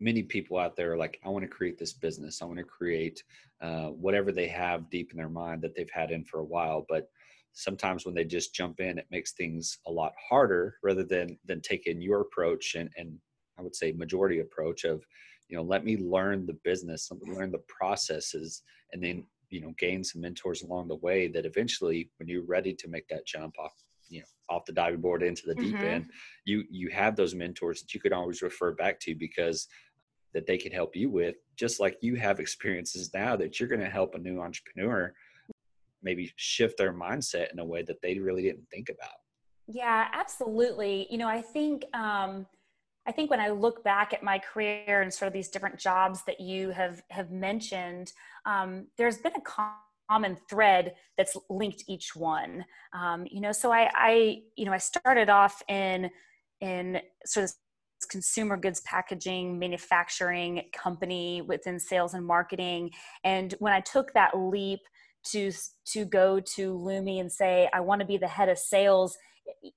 many 0.00 0.22
people 0.22 0.58
out 0.58 0.76
there 0.76 0.92
are 0.92 0.96
like, 0.96 1.20
I 1.24 1.28
want 1.28 1.44
to 1.44 1.48
create 1.48 1.78
this 1.78 1.92
business. 1.92 2.42
I 2.42 2.46
want 2.46 2.58
to 2.58 2.64
create 2.64 3.22
uh, 3.60 3.88
whatever 3.88 4.32
they 4.32 4.48
have 4.48 4.90
deep 4.90 5.12
in 5.12 5.16
their 5.16 5.28
mind 5.28 5.62
that 5.62 5.74
they've 5.74 5.90
had 5.90 6.10
in 6.10 6.24
for 6.24 6.40
a 6.40 6.44
while. 6.44 6.84
But 6.88 7.08
sometimes 7.54 8.04
when 8.04 8.14
they 8.14 8.24
just 8.24 8.54
jump 8.54 8.80
in 8.80 8.98
it 8.98 9.06
makes 9.10 9.32
things 9.32 9.78
a 9.86 9.90
lot 9.90 10.12
harder 10.28 10.76
rather 10.82 11.04
than 11.04 11.38
than 11.46 11.60
taking 11.60 12.02
your 12.02 12.20
approach 12.20 12.74
and 12.74 12.90
and 12.96 13.16
i 13.58 13.62
would 13.62 13.74
say 13.74 13.92
majority 13.92 14.40
approach 14.40 14.84
of 14.84 15.04
you 15.48 15.56
know 15.56 15.62
let 15.62 15.84
me 15.84 15.96
learn 15.96 16.44
the 16.46 16.58
business 16.64 17.10
learn 17.22 17.52
the 17.52 17.62
processes 17.68 18.62
and 18.92 19.02
then 19.02 19.24
you 19.50 19.60
know 19.60 19.72
gain 19.78 20.02
some 20.02 20.20
mentors 20.20 20.62
along 20.62 20.88
the 20.88 20.96
way 20.96 21.28
that 21.28 21.46
eventually 21.46 22.10
when 22.18 22.28
you're 22.28 22.44
ready 22.44 22.74
to 22.74 22.88
make 22.88 23.06
that 23.06 23.24
jump 23.24 23.54
off 23.58 23.83
you 24.08 24.20
know 24.20 24.26
off 24.48 24.64
the 24.66 24.72
diving 24.72 25.00
board 25.00 25.22
into 25.22 25.42
the 25.46 25.54
deep 25.54 25.74
mm-hmm. 25.74 25.84
end 25.84 26.10
you 26.44 26.64
you 26.70 26.90
have 26.90 27.16
those 27.16 27.34
mentors 27.34 27.80
that 27.80 27.94
you 27.94 28.00
could 28.00 28.12
always 28.12 28.42
refer 28.42 28.72
back 28.72 29.00
to 29.00 29.14
because 29.14 29.66
that 30.32 30.46
they 30.46 30.58
can 30.58 30.72
help 30.72 30.96
you 30.96 31.08
with 31.08 31.36
just 31.56 31.80
like 31.80 31.96
you 32.00 32.16
have 32.16 32.40
experiences 32.40 33.10
now 33.14 33.36
that 33.36 33.58
you're 33.58 33.68
going 33.68 33.80
to 33.80 33.88
help 33.88 34.14
a 34.14 34.18
new 34.18 34.40
entrepreneur 34.40 35.12
maybe 36.02 36.30
shift 36.36 36.76
their 36.76 36.92
mindset 36.92 37.52
in 37.52 37.58
a 37.58 37.64
way 37.64 37.82
that 37.82 38.00
they 38.02 38.18
really 38.18 38.42
didn't 38.42 38.68
think 38.70 38.88
about 38.88 39.14
yeah 39.66 40.08
absolutely 40.12 41.06
you 41.10 41.16
know 41.16 41.28
i 41.28 41.40
think 41.40 41.84
um 41.94 42.46
i 43.06 43.12
think 43.12 43.30
when 43.30 43.40
i 43.40 43.48
look 43.48 43.82
back 43.84 44.12
at 44.12 44.22
my 44.22 44.38
career 44.38 45.00
and 45.00 45.12
sort 45.12 45.26
of 45.26 45.32
these 45.32 45.48
different 45.48 45.78
jobs 45.78 46.22
that 46.26 46.40
you 46.40 46.70
have 46.70 47.02
have 47.10 47.30
mentioned 47.30 48.12
um, 48.46 48.86
there's 48.98 49.18
been 49.18 49.32
a 49.36 49.40
common 50.10 50.36
thread 50.48 50.94
that's 51.16 51.36
linked 51.48 51.84
each 51.88 52.14
one 52.14 52.64
um, 52.92 53.26
you 53.30 53.40
know 53.40 53.52
so 53.52 53.72
I, 53.72 53.90
I 53.94 54.42
you 54.56 54.64
know 54.64 54.72
i 54.72 54.78
started 54.78 55.28
off 55.28 55.62
in 55.68 56.10
in 56.60 57.00
sort 57.24 57.44
of 57.44 57.52
consumer 58.10 58.56
goods 58.56 58.80
packaging 58.82 59.58
manufacturing 59.58 60.62
company 60.74 61.40
within 61.40 61.78
sales 61.78 62.12
and 62.12 62.26
marketing 62.26 62.90
and 63.24 63.54
when 63.60 63.72
i 63.72 63.80
took 63.80 64.12
that 64.12 64.36
leap 64.36 64.80
to 65.24 65.52
to 65.86 66.04
go 66.04 66.40
to 66.40 66.74
Lumi 66.74 67.20
and 67.20 67.30
say 67.30 67.68
I 67.72 67.80
want 67.80 68.00
to 68.00 68.06
be 68.06 68.16
the 68.16 68.28
head 68.28 68.48
of 68.48 68.58
sales, 68.58 69.16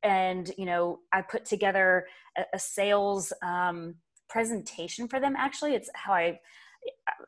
and 0.03 0.51
you 0.57 0.65
know 0.65 0.99
I 1.11 1.21
put 1.21 1.45
together 1.45 2.05
a, 2.37 2.43
a 2.53 2.59
sales 2.59 3.33
um, 3.41 3.95
presentation 4.29 5.07
for 5.07 5.19
them. 5.19 5.35
Actually, 5.37 5.73
it's 5.75 5.89
how 5.95 6.13
I 6.13 6.39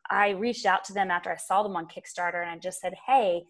I 0.09 0.29
reached 0.31 0.65
out 0.65 0.83
to 0.85 0.93
them 0.93 1.11
after 1.11 1.31
I 1.31 1.37
saw 1.37 1.63
them 1.63 1.75
on 1.75 1.87
Kickstarter, 1.87 2.41
and 2.41 2.49
I 2.49 2.57
just 2.57 2.81
said, 2.81 2.93
"Hey, 3.05 3.43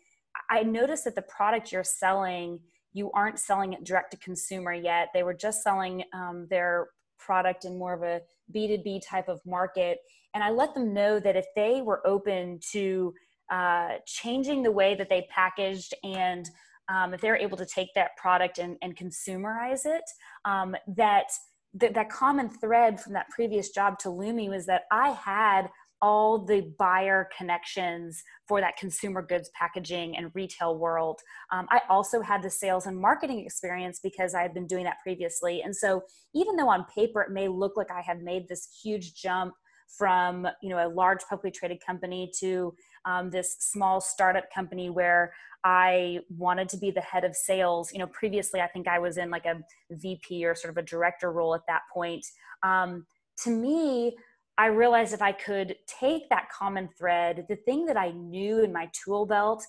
I 0.50 0.64
noticed 0.64 1.06
that 1.06 1.16
the 1.16 1.22
product 1.24 1.72
you're 1.72 1.84
selling." 1.84 2.60
You 2.92 3.12
aren't 3.12 3.38
selling 3.38 3.74
it 3.74 3.84
direct 3.84 4.10
to 4.12 4.18
consumer 4.18 4.74
yet. 4.74 5.10
They 5.14 5.22
were 5.22 5.36
just 5.36 5.62
selling 5.62 6.04
um, 6.12 6.48
their 6.50 6.88
product 7.20 7.66
in 7.66 7.78
more 7.78 7.94
of 7.94 8.02
a 8.02 8.22
B2B 8.54 9.02
type 9.08 9.30
of 9.30 9.40
market. 9.46 10.00
And 10.34 10.44
I 10.44 10.50
let 10.50 10.74
them 10.74 10.94
know 10.94 11.20
that 11.20 11.36
if 11.36 11.46
they 11.56 11.82
were 11.82 12.06
open 12.08 12.60
to 12.72 13.14
uh, 13.52 13.96
changing 14.06 14.64
the 14.64 14.72
way 14.72 14.96
that 14.96 15.10
they 15.10 15.28
packaged 15.30 15.94
and 16.04 16.50
um, 16.88 17.14
if 17.14 17.22
they're 17.22 17.38
able 17.38 17.58
to 17.58 17.66
take 17.66 17.94
that 17.96 18.16
product 18.18 18.58
and, 18.58 18.78
and 18.82 18.98
consumerize 18.98 19.86
it, 19.86 20.04
um, 20.46 20.76
that, 20.88 21.26
that 21.76 21.94
that 21.94 22.10
common 22.10 22.50
thread 22.50 23.00
from 23.00 23.14
that 23.14 23.30
previous 23.30 23.70
job 23.70 24.00
to 24.00 24.10
Lumi 24.10 24.50
was 24.50 24.66
that 24.66 24.84
I 24.92 25.10
had 25.10 25.70
all 26.02 26.46
the 26.46 26.74
buyer 26.78 27.30
connections 27.38 28.24
for 28.48 28.62
that 28.62 28.78
consumer 28.78 29.22
goods 29.22 29.50
packaging 29.54 30.16
and 30.18 30.32
retail 30.34 30.78
world. 30.78 31.20
Um, 31.52 31.68
I 31.70 31.82
also 31.90 32.22
had 32.22 32.42
the 32.42 32.50
sales 32.50 32.86
and 32.86 32.98
marketing 32.98 33.40
experience 33.40 34.00
because 34.02 34.34
I 34.34 34.42
had 34.42 34.54
been 34.54 34.68
doing 34.68 34.86
that 34.86 34.98
previously. 35.04 35.62
And 35.62 35.76
so, 35.76 36.04
even 36.34 36.56
though 36.56 36.70
on 36.70 36.86
paper 36.94 37.22
it 37.22 37.32
may 37.32 37.48
look 37.48 37.76
like 37.76 37.92
I 37.92 38.02
have 38.02 38.22
made 38.22 38.48
this 38.48 38.80
huge 38.84 39.14
jump 39.16 39.54
from 39.90 40.48
you 40.62 40.70
know 40.70 40.86
a 40.86 40.88
large 40.88 41.22
publicly 41.28 41.52
traded 41.52 41.84
company 41.84 42.32
to 42.40 42.74
um, 43.06 43.30
this 43.30 43.56
small 43.60 44.00
startup 44.00 44.46
company 44.54 44.90
where 44.90 45.34
I 45.64 46.20
wanted 46.30 46.70
to 46.70 46.78
be 46.78 46.92
the 46.92 47.02
head 47.02 47.24
of 47.24 47.36
sales. 47.36 47.92
You 47.92 48.00
know, 48.00 48.08
previously 48.08 48.62
I 48.62 48.68
think 48.68 48.88
I 48.88 49.00
was 49.00 49.18
in 49.18 49.30
like 49.30 49.46
a 49.46 49.60
VP 49.92 50.46
or 50.46 50.56
sort 50.56 50.72
of 50.72 50.78
a 50.78 50.86
director 50.86 51.32
role 51.32 51.56
at 51.56 51.66
that 51.68 51.82
point. 51.94 52.26
Um, 52.64 53.06
to 53.44 53.50
me, 53.50 54.16
I 54.60 54.66
realized 54.66 55.14
if 55.14 55.22
I 55.22 55.32
could 55.32 55.78
take 55.88 56.28
that 56.30 56.50
common 56.50 56.90
thread, 56.98 57.46
the 57.48 57.56
thing 57.56 57.86
that 57.86 57.96
I 57.96 58.12
knew 58.12 58.62
in 58.62 58.74
my 58.74 58.90
tool 58.92 59.26
belt, 59.26 59.66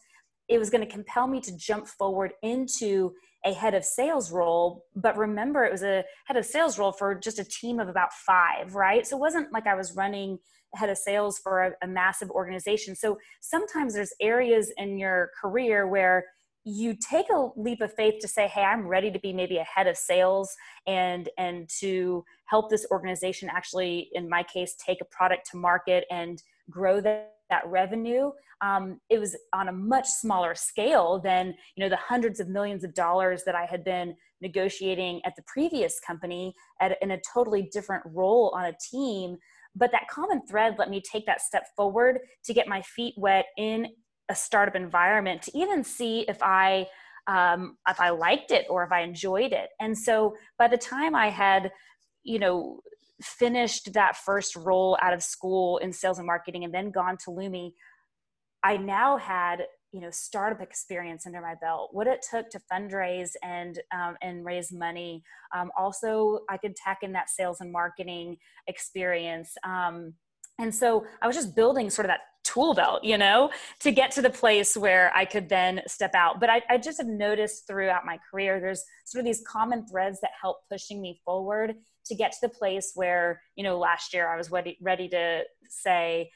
it 0.49 0.59
was 0.59 0.69
going 0.69 0.85
to 0.85 0.93
compel 0.93 1.29
me 1.29 1.41
to 1.43 1.57
jump 1.57 1.87
forward 1.87 2.33
into 2.43 3.15
a 3.47 3.53
head 3.53 3.75
of 3.75 3.85
sales 3.85 4.33
role. 4.33 4.87
But 4.97 5.17
remember, 5.17 5.65
it 5.65 5.71
was 5.71 5.85
a 5.85 6.03
head 6.27 6.37
of 6.37 6.45
sales 6.45 6.77
role 6.77 6.91
for 6.91 7.15
just 7.15 7.39
a 7.39 7.45
team 7.45 7.79
of 7.79 7.87
about 7.89 8.13
five, 8.13 8.75
right? 8.75 9.07
So 9.07 9.17
it 9.17 9.21
wasn't 9.21 9.53
like 9.53 9.69
I 9.69 9.77
was 9.77 9.95
running 9.95 10.41
head 10.75 10.91
of 10.91 10.99
sales 10.99 11.39
for 11.39 11.63
a, 11.63 11.73
a 11.85 11.87
massive 11.87 12.31
organization. 12.31 12.97
So 12.97 13.17
sometimes 13.41 13.95
there's 13.95 14.13
areas 14.21 14.73
in 14.77 14.99
your 14.99 15.31
career 15.41 15.87
where 15.87 16.25
you 16.65 16.95
take 17.11 17.27
a 17.31 17.49
leap 17.57 17.81
of 17.81 17.93
faith 17.95 18.17
to 18.21 18.29
say 18.29 18.47
hey 18.47 18.63
i'm 18.63 18.87
ready 18.87 19.11
to 19.11 19.19
be 19.19 19.33
maybe 19.33 19.57
a 19.57 19.65
head 19.65 19.87
of 19.87 19.97
sales 19.97 20.55
and 20.87 21.31
and 21.39 21.69
to 21.69 22.23
help 22.45 22.69
this 22.69 22.87
organization 22.91 23.49
actually 23.51 24.11
in 24.13 24.29
my 24.29 24.43
case 24.43 24.75
take 24.85 25.01
a 25.01 25.07
product 25.07 25.49
to 25.51 25.57
market 25.57 26.05
and 26.11 26.43
grow 26.71 27.01
that, 27.01 27.35
that 27.51 27.67
revenue. 27.67 28.31
Um, 28.63 29.01
it 29.11 29.19
was 29.19 29.37
on 29.53 29.69
a 29.69 29.73
much 29.73 30.07
smaller 30.07 30.55
scale 30.55 31.19
than 31.19 31.55
you 31.77 31.83
know 31.83 31.89
the 31.89 31.97
hundreds 31.97 32.41
of 32.41 32.49
millions 32.49 32.85
of 32.85 32.95
dollars 32.95 33.43
that 33.45 33.55
i 33.55 33.65
had 33.65 33.85
been 33.85 34.15
negotiating 34.41 35.21
at 35.25 35.35
the 35.37 35.43
previous 35.47 35.99
company 36.01 36.55
at, 36.81 36.97
in 37.03 37.13
a 37.13 37.21
totally 37.33 37.69
different 37.73 38.03
role 38.07 38.53
on 38.55 38.67
a 38.67 38.73
team. 38.91 39.37
But 39.77 39.93
that 39.93 40.09
common 40.11 40.47
thread 40.47 40.77
let 40.79 40.91
me 40.91 41.01
take 41.01 41.27
that 41.27 41.41
step 41.41 41.65
forward 41.77 42.19
to 42.45 42.55
get 42.55 42.69
my 42.69 42.83
feet 42.83 43.15
wet 43.17 43.47
in 43.57 43.87
a 44.31 44.35
startup 44.35 44.77
environment 44.77 45.43
to 45.43 45.59
even 45.59 45.85
see 45.85 46.25
if 46.29 46.39
I 46.43 46.87
um, 47.27 47.77
if 47.87 48.01
I 48.01 48.11
liked 48.11 48.51
it 48.51 48.67
or 48.71 48.83
if 48.83 48.93
I 48.93 49.01
enjoyed 49.01 49.53
it. 49.53 49.71
And 49.79 49.97
so 49.97 50.35
by 50.59 50.69
the 50.69 50.79
time 50.79 51.15
I 51.15 51.29
had, 51.29 51.71
you 52.23 52.39
know, 52.39 52.81
finished 53.21 53.93
that 53.93 54.17
first 54.17 54.57
role 54.57 54.97
out 55.03 55.13
of 55.13 55.23
school 55.23 55.79
in 55.79 55.93
sales 55.93 56.19
and 56.19 56.27
marketing 56.27 56.65
and 56.65 56.73
then 56.73 56.91
gone 56.91 57.19
to 57.25 57.31
Lumi, 57.31 57.73
I 58.63 58.79
now 58.79 59.19
had 59.19 59.65
you 59.93 60.01
know 60.01 60.11
startup 60.11 60.61
experience 60.61 61.27
under 61.27 61.41
my 61.41 61.55
belt 61.61 61.89
what 61.93 62.07
it 62.07 62.25
took 62.29 62.49
to 62.51 62.61
fundraise 62.73 63.31
and 63.43 63.81
um, 63.93 64.17
and 64.23 64.45
raise 64.45 64.71
money 64.73 65.21
um, 65.53 65.71
also 65.77 66.41
i 66.49 66.57
could 66.57 66.77
tack 66.77 66.99
in 67.03 67.11
that 67.11 67.29
sales 67.29 67.61
and 67.61 67.73
marketing 67.73 68.37
experience 68.69 69.57
um, 69.65 70.15
and 70.61 70.73
so 70.73 71.05
i 71.23 71.27
was 71.27 71.35
just 71.35 71.57
building 71.57 71.91
sort 71.91 72.07
of 72.07 72.11
that 72.11 72.21
tool 72.45 72.75
belt, 72.75 73.05
you 73.05 73.19
know, 73.19 73.51
to 73.81 73.93
get 73.93 74.11
to 74.13 74.23
the 74.23 74.31
place 74.31 74.77
where 74.77 75.13
I 75.15 75.25
could 75.25 75.49
then 75.49 75.83
step 75.87 76.15
out. 76.15 76.41
But 76.41 76.51
I, 76.51 76.63
I, 76.69 76.79
just 76.79 76.99
have 76.99 77.07
noticed 77.07 77.67
throughout 77.67 78.07
my 78.07 78.19
career, 78.31 78.61
there's 78.61 78.83
sort 79.05 79.21
of 79.21 79.27
these 79.27 79.43
common 79.47 79.87
threads 79.87 80.21
that 80.23 80.31
help 80.41 80.59
pushing 80.71 81.01
me 81.01 81.21
forward 81.25 81.75
to 82.07 82.15
get 82.15 82.33
to 82.33 82.39
the 82.43 82.49
place 82.49 82.93
where, 82.95 83.43
you 83.57 83.65
know, 83.65 83.79
last 83.79 84.15
year 84.15 84.29
I 84.29 84.37
was 84.37 84.51
ready, 84.51 84.79
ready 84.81 85.09
to 85.11 85.43
say, 85.69 86.31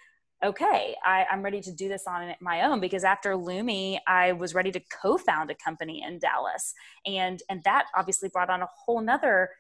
okay, 0.44 0.94
I, 1.04 1.26
am 1.30 1.42
ready 1.42 1.60
to 1.62 1.72
do 1.72 1.88
this 1.88 2.04
on 2.06 2.34
my 2.40 2.62
own 2.62 2.80
because 2.80 3.02
after 3.02 3.34
Lumi, 3.34 3.98
I 4.06 4.32
was 4.32 4.54
ready 4.54 4.70
to 4.72 4.80
co-found 5.02 5.50
a 5.50 5.54
company 5.54 6.02
in 6.06 6.18
Dallas. 6.18 6.74
And, 7.06 7.42
and 7.48 7.62
that 7.64 7.86
obviously 7.96 8.28
brought 8.28 8.50
on 8.50 8.62
a 8.62 8.68
whole 8.84 9.00
nother, 9.00 9.50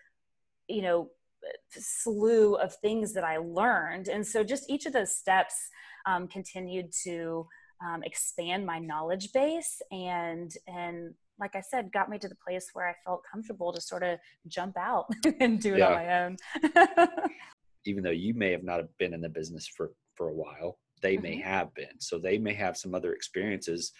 you 0.68 0.82
know, 0.82 1.08
slew 1.70 2.54
of 2.56 2.74
things 2.76 3.12
that 3.14 3.24
I 3.24 3.38
learned. 3.38 4.08
And 4.08 4.26
so 4.26 4.44
just 4.44 4.68
each 4.70 4.86
of 4.86 4.92
those 4.92 5.16
steps 5.16 5.54
um, 6.06 6.28
continued 6.28 6.92
to 7.04 7.46
um, 7.84 8.02
expand 8.02 8.64
my 8.64 8.78
knowledge 8.78 9.32
base 9.32 9.82
and 9.90 10.52
and 10.66 11.14
like 11.38 11.56
I 11.56 11.60
said, 11.60 11.90
got 11.92 12.08
me 12.08 12.18
to 12.18 12.28
the 12.28 12.36
place 12.36 12.70
where 12.74 12.88
I 12.88 12.94
felt 13.04 13.22
comfortable 13.30 13.72
to 13.72 13.80
sort 13.80 14.02
of 14.02 14.18
jump 14.46 14.76
out 14.76 15.06
and 15.40 15.60
do 15.60 15.74
it 15.74 15.78
yeah. 15.78 15.86
on 15.86 15.92
my 15.92 16.22
own. 16.22 16.36
Even 17.86 18.04
though 18.04 18.10
you 18.10 18.34
may 18.34 18.52
have 18.52 18.62
not 18.62 18.82
been 18.98 19.12
in 19.12 19.20
the 19.20 19.28
business 19.28 19.66
for 19.66 19.92
for 20.14 20.28
a 20.28 20.32
while, 20.32 20.78
they 21.02 21.14
mm-hmm. 21.14 21.22
may 21.22 21.40
have 21.40 21.74
been. 21.74 21.98
So 21.98 22.18
they 22.18 22.38
may 22.38 22.54
have 22.54 22.76
some 22.76 22.94
other 22.94 23.12
experiences. 23.14 23.92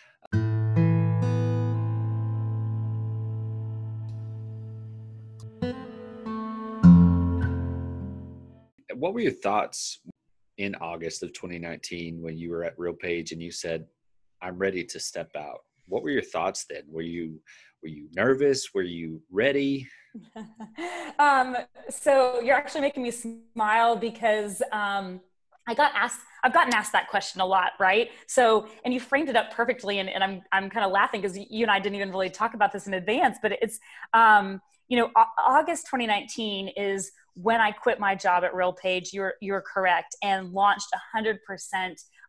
What 9.05 9.13
were 9.13 9.21
your 9.21 9.33
thoughts 9.33 10.01
in 10.57 10.75
August 10.77 11.23
of 11.23 11.35
2019 11.35 12.23
when 12.23 12.39
you 12.39 12.49
were 12.49 12.65
at 12.65 12.75
RealPage 12.79 13.33
and 13.33 13.43
you 13.43 13.51
said, 13.51 13.87
"I'm 14.41 14.57
ready 14.57 14.83
to 14.83 14.99
step 14.99 15.31
out." 15.37 15.59
What 15.89 16.03
were 16.03 16.09
your 16.09 16.23
thoughts 16.23 16.65
then? 16.71 16.85
Were 16.89 17.03
you 17.03 17.39
were 17.83 17.91
you 17.91 18.09
nervous? 18.17 18.73
Were 18.73 18.81
you 18.81 19.21
ready? 19.31 19.87
um, 21.19 21.55
so 21.91 22.41
you're 22.41 22.57
actually 22.57 22.81
making 22.81 23.03
me 23.03 23.11
smile 23.11 23.95
because 23.95 24.63
um, 24.73 25.21
I 25.69 25.75
got 25.75 25.93
asked. 25.95 26.21
I've 26.45 26.53
gotten 26.53 26.75
asked 26.75 26.93
that 26.93 27.09
question 27.09 27.41
a 27.41 27.47
lot, 27.47 27.73
right? 27.81 28.11
So, 28.27 28.69
and 28.85 28.93
you 28.93 29.01
framed 29.01 29.31
it 29.31 29.37
up 29.37 29.53
perfectly, 29.53 29.99
and, 29.99 30.09
and 30.09 30.23
I'm 30.23 30.43
I'm 30.53 30.71
kind 30.71 30.85
of 30.85 30.93
laughing 30.93 31.23
because 31.23 31.37
you 31.37 31.65
and 31.65 31.71
I 31.71 31.81
didn't 31.81 31.97
even 31.97 32.11
really 32.11 32.31
talk 32.31 32.53
about 32.55 32.71
this 32.71 32.87
in 32.87 32.95
advance, 32.95 33.39
but 33.43 33.53
it's 33.53 33.81
um, 34.13 34.61
you 34.89 34.99
know 34.99 35.11
August 35.43 35.87
2019 35.87 36.69
is 36.77 37.11
when 37.35 37.61
I 37.61 37.73
quit 37.73 37.99
my 37.99 38.15
job 38.15 38.45
at 38.45 38.53
RealPage, 38.53 39.13
you're 39.13 39.35
you're 39.41 39.63
correct, 39.63 40.17
and 40.23 40.53
launched 40.53 40.89
100% 41.17 41.39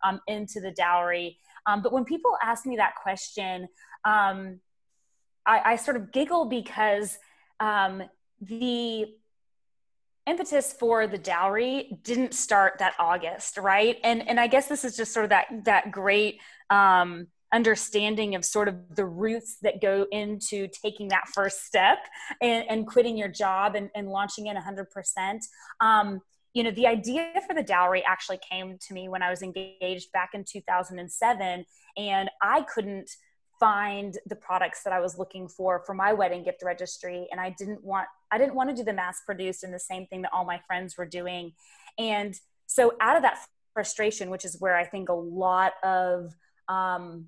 um, 0.04 0.22
into 0.28 0.62
the 0.62 0.72
dowry. 0.72 1.38
Um, 1.68 1.82
but 1.82 1.92
when 1.92 2.06
people 2.06 2.38
ask 2.42 2.66
me 2.66 2.78
that 2.78 2.96
question, 2.96 3.68
um, 4.06 4.60
I, 5.46 5.62
I, 5.66 5.76
sort 5.78 5.98
of 5.98 6.12
giggle 6.12 6.46
because 6.46 7.18
um, 7.60 8.04
the 8.40 9.08
impetus 10.28 10.74
for 10.74 11.08
the 11.08 11.18
dowry 11.18 11.98
didn't 12.04 12.34
start 12.34 12.80
that 12.80 12.94
August, 13.00 13.58
right? 13.58 13.98
And 14.04 14.28
and 14.28 14.40
I 14.40 14.48
guess 14.48 14.68
this 14.68 14.84
is 14.84 14.96
just 14.96 15.14
sort 15.14 15.26
of 15.26 15.30
that 15.30 15.48
that 15.66 15.92
great 15.92 16.40
um, 16.70 17.28
understanding 17.54 18.36
of 18.36 18.44
sort 18.44 18.68
of 18.68 18.76
the 18.96 19.06
roots 19.06 19.58
that 19.62 19.82
go 19.82 20.06
into 20.12 20.68
taking 20.68 21.08
that 21.08 21.28
first 21.34 21.66
step 21.66 22.00
and, 22.42 22.66
and 22.70 22.88
quitting 22.88 23.18
your 23.18 23.30
job 23.30 23.76
and, 23.76 23.90
and 23.96 24.10
launching 24.10 24.48
in 24.48 24.58
100%. 24.58 25.40
Um, 25.80 26.20
you 26.54 26.64
know, 26.64 26.72
the 26.72 26.88
idea 26.88 27.32
for 27.48 27.54
the 27.54 27.64
dowry 27.64 28.04
actually 28.06 28.40
came 28.50 28.78
to 28.78 28.94
me 28.94 29.08
when 29.10 29.22
I 29.22 29.30
was 29.30 29.42
engaged 29.42 30.12
back 30.12 30.32
in 30.34 30.44
2007, 30.44 31.66
and 31.98 32.30
I 32.42 32.62
couldn't 32.62 33.10
find 33.60 34.18
the 34.26 34.36
products 34.36 34.84
that 34.84 34.94
I 34.94 35.00
was 35.00 35.18
looking 35.18 35.48
for 35.48 35.84
for 35.86 35.94
my 35.94 36.14
wedding 36.14 36.44
gift 36.44 36.62
registry 36.64 37.28
and 37.32 37.40
I 37.40 37.52
didn't 37.58 37.84
want 37.84 38.08
I 38.32 38.38
didn't 38.38 38.56
want 38.56 38.70
to 38.70 38.76
do 38.76 38.84
the 38.84 38.94
mass 38.94 39.22
produced 39.26 39.64
and 39.64 39.74
the 39.74 39.80
same 39.80 40.08
thing 40.08 40.22
that 40.24 40.32
all 40.34 40.46
my 40.46 40.60
friends 40.68 40.98
were 40.98 41.06
doing. 41.06 41.54
And 41.98 42.40
so 42.68 42.94
out 43.00 43.16
of 43.16 43.22
that 43.24 43.40
frustration 43.74 44.30
which 44.30 44.46
is 44.46 44.60
where 44.60 44.76
I 44.76 44.86
think 44.86 45.10
a 45.10 45.14
lot 45.14 45.74
of 45.84 46.34
um, 46.68 47.28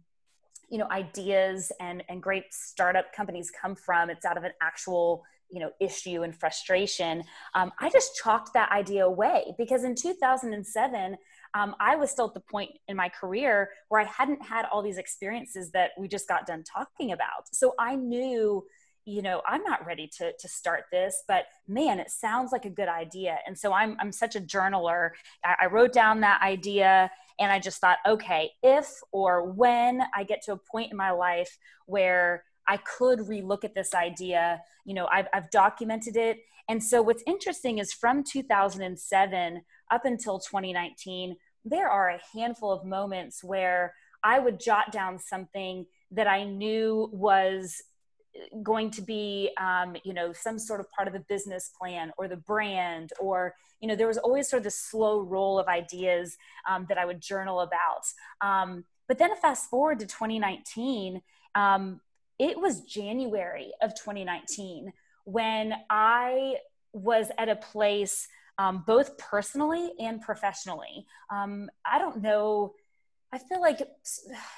you 0.69 0.77
know 0.77 0.87
ideas 0.91 1.71
and 1.79 2.03
and 2.09 2.21
great 2.21 2.45
startup 2.51 3.13
companies 3.13 3.51
come 3.51 3.75
from 3.75 4.09
it's 4.09 4.25
out 4.25 4.37
of 4.37 4.43
an 4.43 4.51
actual 4.61 5.23
you 5.49 5.59
know 5.59 5.71
issue 5.79 6.23
and 6.23 6.35
frustration 6.35 7.23
um, 7.55 7.71
i 7.79 7.89
just 7.89 8.15
chalked 8.21 8.53
that 8.53 8.69
idea 8.71 9.05
away 9.05 9.53
because 9.57 9.83
in 9.83 9.95
2007 9.95 11.17
um, 11.57 11.75
i 11.79 11.95
was 11.95 12.11
still 12.11 12.27
at 12.27 12.33
the 12.33 12.39
point 12.39 12.71
in 12.87 12.95
my 12.95 13.09
career 13.09 13.69
where 13.89 14.01
i 14.01 14.05
hadn't 14.05 14.41
had 14.41 14.65
all 14.71 14.81
these 14.81 14.97
experiences 14.97 15.71
that 15.71 15.91
we 15.97 16.07
just 16.07 16.27
got 16.27 16.45
done 16.45 16.63
talking 16.63 17.11
about. 17.11 17.53
So 17.53 17.73
i 17.79 17.95
knew 17.95 18.65
you 19.05 19.21
know 19.21 19.41
i'm 19.47 19.63
not 19.63 19.85
ready 19.85 20.09
to 20.17 20.33
to 20.37 20.47
start 20.47 20.83
this 20.91 21.23
but 21.27 21.45
man 21.67 21.99
it 21.99 22.11
sounds 22.11 22.51
like 22.51 22.65
a 22.65 22.69
good 22.69 22.89
idea. 22.89 23.37
And 23.45 23.57
so 23.57 23.71
i'm 23.73 23.95
i'm 23.99 24.11
such 24.11 24.35
a 24.35 24.41
journaler. 24.41 25.11
I, 25.43 25.55
I 25.61 25.65
wrote 25.67 25.93
down 25.93 26.21
that 26.21 26.41
idea 26.41 27.09
and 27.39 27.51
I 27.51 27.59
just 27.59 27.79
thought, 27.79 27.99
okay, 28.05 28.51
if 28.63 28.89
or 29.11 29.43
when 29.51 30.01
I 30.15 30.23
get 30.23 30.41
to 30.43 30.53
a 30.53 30.57
point 30.57 30.91
in 30.91 30.97
my 30.97 31.11
life 31.11 31.57
where 31.85 32.43
I 32.67 32.77
could 32.77 33.19
relook 33.19 33.63
at 33.63 33.75
this 33.75 33.93
idea, 33.93 34.61
you 34.85 34.93
know, 34.93 35.07
I've, 35.11 35.27
I've 35.33 35.49
documented 35.51 36.17
it. 36.17 36.39
And 36.67 36.83
so 36.83 37.01
what's 37.01 37.23
interesting 37.25 37.77
is 37.77 37.93
from 37.93 38.23
2007 38.23 39.61
up 39.89 40.05
until 40.05 40.39
2019, 40.39 41.37
there 41.69 41.89
are 41.89 42.09
a 42.09 42.21
handful 42.33 42.71
of 42.71 42.85
moments 42.85 43.43
where 43.43 43.93
I 44.23 44.39
would 44.39 44.59
jot 44.59 44.91
down 44.91 45.19
something 45.19 45.85
that 46.11 46.27
I 46.27 46.43
knew 46.43 47.09
was 47.11 47.81
going 48.61 48.91
to 48.91 49.01
be 49.01 49.51
um, 49.59 49.95
you 50.03 50.13
know 50.13 50.33
some 50.33 50.59
sort 50.59 50.79
of 50.79 50.89
part 50.91 51.07
of 51.07 51.13
the 51.13 51.23
business 51.27 51.71
plan 51.79 52.11
or 52.17 52.27
the 52.27 52.37
brand 52.37 53.11
or 53.19 53.55
you 53.79 53.87
know 53.87 53.95
there 53.95 54.07
was 54.07 54.17
always 54.17 54.49
sort 54.49 54.59
of 54.59 54.63
this 54.63 54.79
slow 54.79 55.21
roll 55.21 55.59
of 55.59 55.67
ideas 55.67 56.37
um, 56.69 56.85
that 56.89 56.97
i 56.97 57.05
would 57.05 57.21
journal 57.21 57.61
about. 57.61 58.03
Um, 58.41 58.85
but 59.07 59.17
then 59.17 59.35
fast 59.37 59.69
forward 59.69 59.99
to 59.99 60.05
2019 60.05 61.21
um, 61.55 62.01
it 62.39 62.59
was 62.59 62.81
january 62.81 63.71
of 63.81 63.95
2019 63.95 64.93
when 65.25 65.73
i 65.89 66.55
was 66.93 67.31
at 67.37 67.49
a 67.49 67.55
place 67.55 68.27
um, 68.57 68.83
both 68.85 69.17
personally 69.17 69.91
and 69.99 70.21
professionally 70.21 71.05
um, 71.29 71.69
i 71.85 71.97
don't 71.97 72.21
know 72.21 72.73
I 73.31 73.39
feel 73.39 73.59
like 73.59 73.81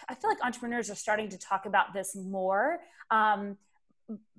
I 0.08 0.16
feel 0.16 0.30
like 0.30 0.38
entrepreneurs 0.44 0.92
are 0.92 0.96
starting 0.96 1.30
to 1.30 1.40
talk 1.40 1.66
about 1.66 1.94
this 1.94 2.16
more. 2.16 2.80
Um, 3.10 3.58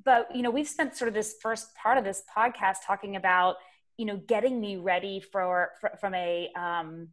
but 0.05 0.35
you 0.35 0.42
know 0.42 0.51
we've 0.51 0.68
spent 0.68 0.96
sort 0.96 1.09
of 1.09 1.14
this 1.14 1.37
first 1.40 1.75
part 1.75 1.99
of 1.99 2.05
this 2.05 2.23
podcast 2.37 2.79
talking 2.87 3.16
about 3.16 3.57
you 3.96 4.07
know 4.07 4.16
getting 4.16 4.61
me 4.61 4.77
ready 4.77 5.20
for, 5.20 5.70
for 5.81 5.90
from 6.01 6.14
a 6.14 6.51
um, 6.57 7.09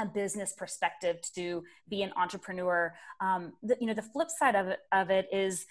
a 0.00 0.06
business 0.06 0.52
perspective 0.56 1.20
to 1.34 1.62
be 1.88 2.02
an 2.02 2.12
entrepreneur 2.16 2.94
um, 3.20 3.52
the, 3.62 3.76
you 3.80 3.86
know 3.86 3.94
the 3.94 4.02
flip 4.02 4.28
side 4.30 4.56
of 4.56 4.74
of 4.92 5.10
it 5.10 5.28
is 5.32 5.66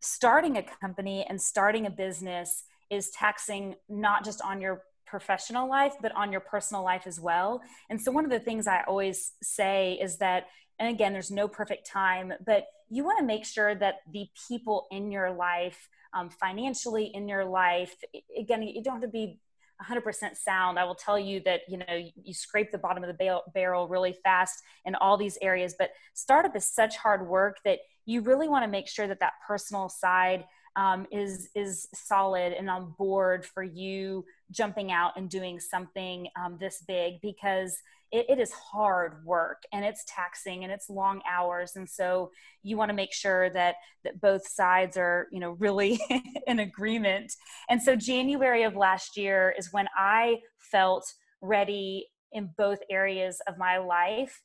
starting 0.00 0.58
a 0.58 0.62
company 0.62 1.24
and 1.28 1.40
starting 1.40 1.86
a 1.86 1.90
business 1.90 2.64
is 2.90 3.10
taxing 3.10 3.74
not 3.88 4.24
just 4.24 4.42
on 4.42 4.60
your 4.60 4.82
professional 5.14 5.68
life, 5.68 5.94
but 6.02 6.10
on 6.16 6.32
your 6.32 6.40
personal 6.40 6.82
life 6.82 7.06
as 7.06 7.20
well. 7.20 7.62
And 7.88 8.00
so, 8.00 8.10
one 8.10 8.24
of 8.24 8.32
the 8.32 8.40
things 8.40 8.66
I 8.66 8.82
always 8.88 9.30
say 9.44 9.96
is 10.02 10.18
that, 10.18 10.46
and 10.80 10.88
again, 10.92 11.12
there's 11.12 11.30
no 11.30 11.46
perfect 11.46 11.86
time, 11.86 12.32
but 12.44 12.64
you 12.90 13.04
want 13.04 13.20
to 13.20 13.24
make 13.24 13.44
sure 13.44 13.76
that 13.76 13.98
the 14.12 14.26
people 14.48 14.88
in 14.90 15.12
your 15.12 15.30
life, 15.32 15.88
um, 16.14 16.30
financially 16.30 17.12
in 17.14 17.28
your 17.28 17.44
life, 17.44 17.94
again, 18.36 18.64
you 18.64 18.82
don't 18.82 18.94
have 18.94 19.02
to 19.02 19.08
be 19.08 19.38
100% 19.82 20.36
sound 20.36 20.78
i 20.78 20.84
will 20.84 20.94
tell 20.94 21.18
you 21.18 21.42
that 21.44 21.62
you 21.68 21.76
know 21.76 21.96
you, 22.14 22.32
scrape 22.32 22.70
the 22.70 22.78
bottom 22.78 23.02
of 23.02 23.08
the 23.08 23.40
barrel 23.52 23.88
really 23.88 24.14
fast 24.22 24.62
in 24.84 24.94
all 24.94 25.16
these 25.16 25.36
areas 25.42 25.74
but 25.76 25.90
startup 26.14 26.54
is 26.54 26.64
such 26.64 26.96
hard 26.96 27.26
work 27.26 27.56
that 27.64 27.80
you 28.06 28.20
really 28.20 28.48
want 28.48 28.62
to 28.62 28.70
make 28.70 28.88
sure 28.88 29.08
that 29.08 29.18
that 29.18 29.32
personal 29.44 29.88
side 29.88 30.44
um, 30.76 31.06
is 31.12 31.48
is 31.54 31.88
solid 31.94 32.52
and 32.52 32.68
on 32.68 32.94
board 32.98 33.46
for 33.46 33.62
you 33.62 34.24
jumping 34.50 34.90
out 34.90 35.12
and 35.16 35.30
doing 35.30 35.60
something 35.60 36.28
um, 36.36 36.56
this 36.60 36.82
big 36.86 37.20
because 37.22 37.78
it, 38.14 38.26
it 38.28 38.38
is 38.38 38.52
hard 38.52 39.24
work 39.24 39.62
and 39.72 39.84
it's 39.84 40.04
taxing 40.06 40.62
and 40.62 40.72
it's 40.72 40.88
long 40.88 41.20
hours. 41.30 41.72
And 41.74 41.88
so 41.88 42.30
you 42.62 42.76
want 42.76 42.90
to 42.90 42.94
make 42.94 43.12
sure 43.12 43.50
that 43.50 43.74
that 44.04 44.20
both 44.20 44.46
sides 44.46 44.96
are 44.96 45.26
you 45.32 45.40
know 45.40 45.52
really 45.52 46.00
in 46.46 46.60
agreement. 46.60 47.32
And 47.68 47.82
so 47.82 47.96
january 47.96 48.62
of 48.62 48.76
last 48.76 49.16
year 49.16 49.54
is 49.58 49.72
when 49.72 49.86
i 49.96 50.38
felt 50.58 51.04
ready 51.40 52.06
in 52.32 52.50
both 52.56 52.78
areas 52.90 53.40
of 53.46 53.58
my 53.58 53.78
life 53.78 54.40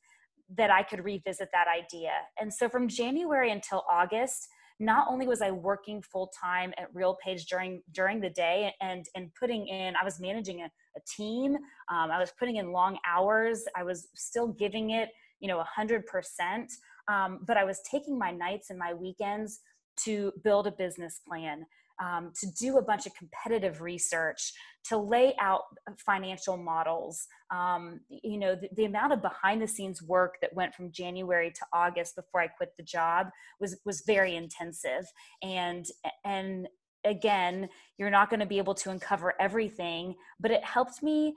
that 0.56 0.70
i 0.70 0.82
could 0.82 1.04
revisit 1.04 1.48
that 1.52 1.66
idea. 1.68 2.12
And 2.40 2.52
so 2.52 2.68
from 2.68 2.88
january 2.88 3.50
until 3.50 3.84
august 3.90 4.48
not 4.80 5.06
only 5.08 5.26
was 5.26 5.42
I 5.42 5.50
working 5.50 6.02
full 6.02 6.32
time 6.38 6.72
at 6.78 6.92
RealPage 6.94 7.46
during 7.46 7.82
during 7.92 8.20
the 8.20 8.30
day 8.30 8.74
and 8.80 9.06
and 9.14 9.30
putting 9.38 9.68
in, 9.68 9.94
I 9.94 10.04
was 10.04 10.18
managing 10.18 10.62
a, 10.62 10.70
a 10.96 11.00
team. 11.06 11.54
Um, 11.54 12.10
I 12.10 12.18
was 12.18 12.32
putting 12.38 12.56
in 12.56 12.72
long 12.72 12.98
hours. 13.06 13.64
I 13.76 13.84
was 13.84 14.08
still 14.14 14.48
giving 14.48 14.90
it, 14.90 15.10
you 15.38 15.48
know, 15.48 15.60
a 15.60 15.64
hundred 15.64 16.06
percent. 16.06 16.72
Um, 17.08 17.40
but 17.46 17.56
I 17.56 17.64
was 17.64 17.80
taking 17.88 18.18
my 18.18 18.30
nights 18.30 18.70
and 18.70 18.78
my 18.78 18.94
weekends 18.94 19.60
to 20.04 20.32
build 20.42 20.66
a 20.66 20.72
business 20.72 21.20
plan 21.28 21.66
um, 22.00 22.32
to 22.40 22.50
do 22.58 22.78
a 22.78 22.82
bunch 22.82 23.06
of 23.06 23.14
competitive 23.14 23.80
research, 23.80 24.52
to 24.84 24.96
lay 24.96 25.34
out 25.38 25.62
financial 25.98 26.56
models. 26.56 27.26
Um, 27.54 28.00
you 28.08 28.38
know, 28.38 28.54
the, 28.54 28.68
the, 28.74 28.84
amount 28.86 29.12
of 29.12 29.20
behind 29.20 29.60
the 29.60 29.68
scenes 29.68 30.02
work 30.02 30.36
that 30.40 30.54
went 30.54 30.74
from 30.74 30.90
January 30.90 31.50
to 31.50 31.66
August 31.72 32.16
before 32.16 32.40
I 32.40 32.48
quit 32.48 32.72
the 32.76 32.82
job 32.82 33.28
was 33.60 33.76
was 33.84 34.02
very 34.06 34.34
intensive. 34.36 35.04
And 35.42 35.84
and 36.24 36.68
again, 37.04 37.68
you're 37.98 38.10
not 38.10 38.30
going 38.30 38.40
to 38.40 38.46
be 38.46 38.58
able 38.58 38.74
to 38.74 38.90
uncover 38.90 39.34
everything, 39.40 40.14
but 40.38 40.50
it 40.50 40.64
helped 40.64 41.02
me 41.02 41.34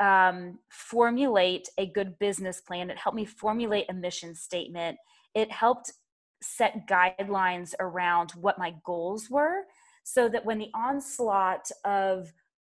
um, 0.00 0.58
formulate 0.70 1.68
a 1.78 1.86
good 1.86 2.18
business 2.18 2.60
plan. 2.60 2.90
It 2.90 2.98
helped 2.98 3.16
me 3.16 3.24
formulate 3.24 3.86
a 3.88 3.94
mission 3.94 4.34
statement. 4.34 4.96
It 5.34 5.50
helped 5.50 5.92
set 6.40 6.88
guidelines 6.88 7.74
around 7.80 8.30
what 8.32 8.58
my 8.58 8.74
goals 8.84 9.28
were 9.28 9.62
so 10.10 10.26
that 10.26 10.42
when 10.42 10.58
the 10.58 10.70
onslaught 10.72 11.70
of 11.84 12.32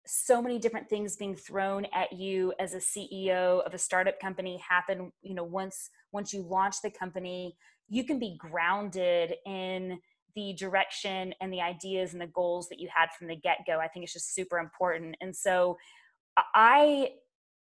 so 0.08 0.42
many 0.42 0.58
different 0.58 0.90
things 0.90 1.16
being 1.16 1.36
thrown 1.36 1.86
at 1.94 2.12
you 2.12 2.52
as 2.60 2.74
a 2.74 2.78
CEO 2.78 3.64
of 3.64 3.76
a 3.76 3.78
startup 3.78 4.20
company 4.20 4.58
happen, 4.68 5.12
you 5.22 5.36
know, 5.36 5.44
once 5.44 5.92
once 6.12 6.34
you 6.34 6.42
launch 6.42 6.82
the 6.82 6.90
company, 6.90 7.56
you 7.88 8.04
can 8.04 8.18
be 8.18 8.36
grounded 8.40 9.36
in 9.46 10.00
the 10.36 10.54
direction 10.54 11.32
and 11.40 11.54
the 11.54 11.62
ideas 11.62 12.14
and 12.14 12.22
the 12.22 12.28
goals 12.28 12.68
that 12.70 12.80
you 12.80 12.90
had 12.92 13.12
from 13.12 13.28
the 13.28 13.36
get-go. 13.36 13.78
I 13.78 13.88
think 13.88 14.04
it's 14.04 14.14
just 14.14 14.34
super 14.34 14.58
important. 14.58 15.16
And 15.22 15.36
so 15.36 15.78
I 16.56 17.12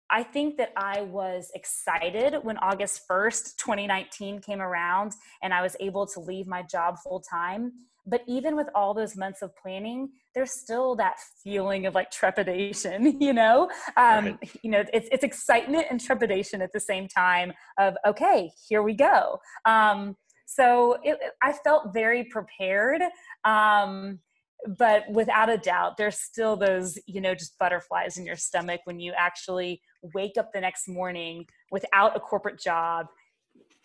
I 0.09 0.23
think 0.23 0.57
that 0.57 0.73
I 0.75 1.01
was 1.01 1.51
excited 1.53 2.35
when 2.43 2.57
August 2.57 3.07
1st, 3.07 3.57
2019 3.57 4.39
came 4.41 4.61
around 4.61 5.13
and 5.43 5.53
I 5.53 5.61
was 5.61 5.75
able 5.79 6.07
to 6.07 6.19
leave 6.19 6.47
my 6.47 6.63
job 6.63 6.97
full 7.03 7.21
time 7.21 7.71
but 8.05 8.23
even 8.27 8.55
with 8.55 8.67
all 8.73 8.93
those 8.93 9.15
months 9.15 9.41
of 9.41 9.55
planning 9.55 10.09
there's 10.33 10.51
still 10.51 10.95
that 10.95 11.17
feeling 11.43 11.85
of 11.85 11.93
like 11.93 12.09
trepidation 12.11 13.19
you 13.21 13.33
know? 13.33 13.69
Um, 13.97 14.25
right. 14.25 14.37
you 14.63 14.71
know 14.71 14.83
it's, 14.93 15.09
it's 15.11 15.23
excitement 15.23 15.85
and 15.89 15.99
trepidation 15.99 16.61
at 16.61 16.71
the 16.73 16.79
same 16.79 17.07
time 17.07 17.53
of 17.77 17.95
okay 18.07 18.51
here 18.67 18.81
we 18.83 18.93
go. 18.93 19.39
Um, 19.65 20.15
so 20.45 20.97
it, 21.03 21.19
i 21.43 21.53
felt 21.53 21.93
very 21.93 22.23
prepared 22.23 23.01
um, 23.45 24.19
but 24.77 25.03
without 25.11 25.49
a 25.49 25.57
doubt 25.57 25.95
there's 25.97 26.19
still 26.19 26.55
those 26.57 26.97
you 27.05 27.21
know 27.21 27.35
just 27.35 27.57
butterflies 27.59 28.17
in 28.17 28.25
your 28.25 28.35
stomach 28.35 28.81
when 28.85 28.99
you 28.99 29.13
actually 29.15 29.81
wake 30.13 30.37
up 30.37 30.51
the 30.53 30.61
next 30.61 30.87
morning 30.87 31.45
without 31.71 32.15
a 32.15 32.19
corporate 32.19 32.59
job 32.59 33.07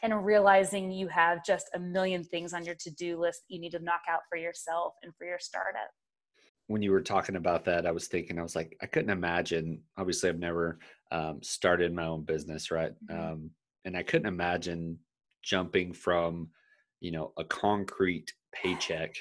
and 0.03 0.25
realizing 0.25 0.93
you 0.93 1.09
have 1.09 1.45
just 1.45 1.71
a 1.75 1.79
million 1.79 2.23
things 2.23 2.53
on 2.53 2.65
your 2.65 2.75
to-do 2.75 3.19
list 3.19 3.43
you 3.49 3.61
need 3.61 3.73
to 3.73 3.79
knock 3.79 4.03
out 4.09 4.21
for 4.29 4.37
yourself 4.37 4.95
and 5.03 5.13
for 5.17 5.27
your 5.27 5.39
startup 5.39 5.91
when 6.67 6.83
you 6.83 6.93
were 6.93 7.01
talking 7.01 7.37
about 7.37 7.65
that 7.65 7.87
i 7.87 7.91
was 7.91 8.07
thinking 8.07 8.39
i 8.39 8.43
was 8.43 8.57
like 8.57 8.77
i 8.83 8.87
couldn't 8.87 9.11
imagine 9.11 9.81
obviously 9.97 10.29
i've 10.29 10.39
never 10.39 10.79
um, 11.11 11.41
started 11.43 11.93
my 11.93 12.07
own 12.07 12.23
business 12.23 12.71
right 12.71 12.93
mm-hmm. 13.11 13.33
um, 13.33 13.51
and 13.85 13.97
i 13.97 14.03
couldn't 14.03 14.29
imagine 14.29 14.99
jumping 15.43 15.93
from 15.93 16.49
you 17.01 17.11
know 17.11 17.33
a 17.39 17.45
concrete 17.45 18.33
paycheck 18.53 19.15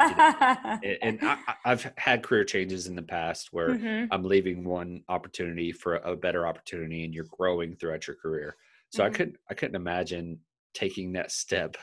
you 0.00 0.16
know, 0.16 0.78
and 1.02 1.18
I, 1.22 1.38
have 1.64 1.92
had 1.96 2.22
career 2.22 2.44
changes 2.44 2.86
in 2.86 2.94
the 2.94 3.02
past 3.02 3.48
where 3.52 3.70
mm-hmm. 3.70 4.12
i'm 4.12 4.24
leaving 4.24 4.64
one 4.64 5.02
opportunity 5.08 5.72
for 5.72 5.96
a 5.96 6.16
better 6.16 6.46
opportunity 6.46 7.04
and 7.04 7.14
you're 7.14 7.24
growing 7.24 7.76
throughout 7.76 8.06
your 8.06 8.16
career 8.16 8.56
so 8.90 9.02
mm-hmm. 9.02 9.12
I 9.12 9.16
couldn't 9.16 9.36
I 9.50 9.54
couldn't 9.54 9.76
imagine 9.76 10.38
taking 10.74 11.12
that 11.12 11.32
step 11.32 11.76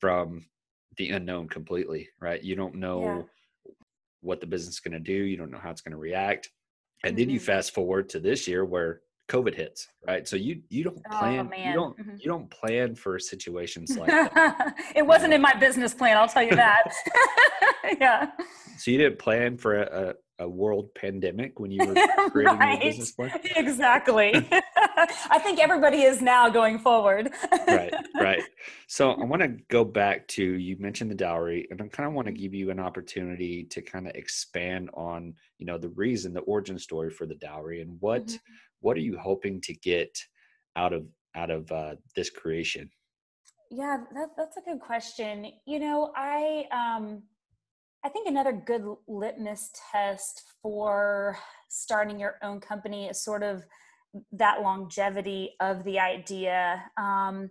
from 0.00 0.44
the 0.96 1.10
unknown 1.10 1.48
completely, 1.48 2.08
right? 2.20 2.42
You 2.42 2.56
don't 2.56 2.76
know 2.76 3.26
yeah. 3.66 3.72
what 4.20 4.40
the 4.40 4.46
business 4.46 4.74
is 4.74 4.80
going 4.80 4.92
to 4.92 5.00
do, 5.00 5.12
you 5.12 5.36
don't 5.36 5.50
know 5.50 5.58
how 5.58 5.70
it's 5.70 5.80
going 5.80 5.92
to 5.92 5.98
react. 5.98 6.50
And 7.02 7.12
mm-hmm. 7.12 7.20
then 7.20 7.30
you 7.30 7.38
mm-hmm. 7.38 7.46
fast 7.46 7.74
forward 7.74 8.08
to 8.10 8.20
this 8.20 8.46
year 8.46 8.64
where 8.64 9.00
COVID 9.28 9.54
hits, 9.54 9.88
right? 10.06 10.28
So 10.28 10.36
you 10.36 10.60
you 10.68 10.84
don't 10.84 11.00
oh, 11.10 11.18
plan 11.18 11.50
oh, 11.52 11.56
you 11.56 11.72
don't 11.72 11.98
mm-hmm. 11.98 12.16
you 12.18 12.26
don't 12.26 12.48
plan 12.50 12.94
for 12.94 13.18
situations 13.18 13.96
like 13.96 14.08
that. 14.08 14.74
it 14.94 15.06
wasn't 15.06 15.32
in 15.32 15.40
my 15.40 15.54
business 15.54 15.94
plan, 15.94 16.16
I'll 16.16 16.28
tell 16.28 16.42
you 16.42 16.54
that. 16.54 16.84
yeah. 18.00 18.30
So 18.78 18.90
you 18.90 18.98
didn't 18.98 19.18
plan 19.18 19.56
for 19.56 19.82
a, 19.82 20.14
a, 20.38 20.44
a 20.44 20.48
world 20.48 20.94
pandemic 20.94 21.60
when 21.60 21.70
you 21.70 21.84
were 21.86 21.94
creating 22.30 22.58
right. 22.58 22.82
your 22.82 22.90
business 22.90 23.12
plan? 23.12 23.30
Exactly. 23.56 24.34
I 24.96 25.38
think 25.38 25.60
everybody 25.60 26.02
is 26.02 26.20
now 26.20 26.48
going 26.48 26.78
forward. 26.78 27.30
right, 27.66 27.94
right. 28.20 28.42
So 28.88 29.12
I 29.12 29.24
want 29.24 29.42
to 29.42 29.48
go 29.68 29.84
back 29.84 30.26
to 30.28 30.44
you 30.44 30.76
mentioned 30.78 31.10
the 31.10 31.16
dowry, 31.16 31.66
and 31.70 31.80
I 31.80 31.86
kind 31.88 32.08
of 32.08 32.14
want 32.14 32.26
to 32.26 32.32
give 32.32 32.54
you 32.54 32.70
an 32.70 32.80
opportunity 32.80 33.64
to 33.64 33.82
kind 33.82 34.06
of 34.06 34.14
expand 34.14 34.90
on, 34.94 35.34
you 35.58 35.66
know, 35.66 35.78
the 35.78 35.90
reason, 35.90 36.32
the 36.32 36.40
origin 36.40 36.78
story 36.78 37.10
for 37.10 37.26
the 37.26 37.36
dowry, 37.36 37.80
and 37.82 37.96
what 38.00 38.26
mm-hmm. 38.26 38.36
what 38.80 38.96
are 38.96 39.00
you 39.00 39.18
hoping 39.18 39.60
to 39.62 39.74
get 39.74 40.16
out 40.76 40.92
of 40.92 41.06
out 41.34 41.50
of 41.50 41.70
uh, 41.72 41.94
this 42.16 42.30
creation? 42.30 42.90
Yeah, 43.70 43.98
that, 44.14 44.30
that's 44.36 44.56
a 44.56 44.60
good 44.60 44.80
question. 44.80 45.50
You 45.66 45.80
know, 45.80 46.12
I 46.14 46.66
um, 46.70 47.22
I 48.04 48.10
think 48.10 48.28
another 48.28 48.52
good 48.52 48.84
litmus 49.08 49.70
test 49.90 50.42
for 50.60 51.38
starting 51.70 52.20
your 52.20 52.36
own 52.42 52.60
company 52.60 53.06
is 53.06 53.24
sort 53.24 53.42
of 53.42 53.64
that 54.32 54.60
longevity 54.60 55.54
of 55.60 55.84
the 55.84 55.98
idea. 55.98 56.82
Um, 56.98 57.50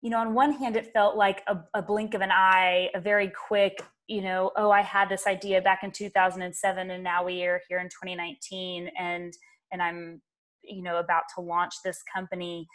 you 0.00 0.10
know, 0.10 0.18
on 0.18 0.34
one 0.34 0.52
hand, 0.52 0.76
it 0.76 0.92
felt 0.92 1.16
like 1.16 1.42
a, 1.48 1.58
a, 1.74 1.82
blink 1.82 2.14
of 2.14 2.20
an 2.20 2.30
eye, 2.30 2.90
a 2.94 3.00
very 3.00 3.32
quick, 3.48 3.82
you 4.06 4.22
know, 4.22 4.52
oh, 4.56 4.70
I 4.70 4.82
had 4.82 5.08
this 5.08 5.26
idea 5.26 5.60
back 5.60 5.80
in 5.82 5.90
2007, 5.90 6.90
and 6.90 7.02
now 7.02 7.24
we 7.24 7.42
are 7.42 7.60
here 7.68 7.80
in 7.80 7.88
2019, 7.88 8.90
and 8.96 9.34
and 9.72 9.82
I'm, 9.82 10.22
you 10.62 10.82
know, 10.82 10.98
about 10.98 11.24
to 11.34 11.40
launch 11.40 11.74
this 11.84 12.00
company. 12.14 12.68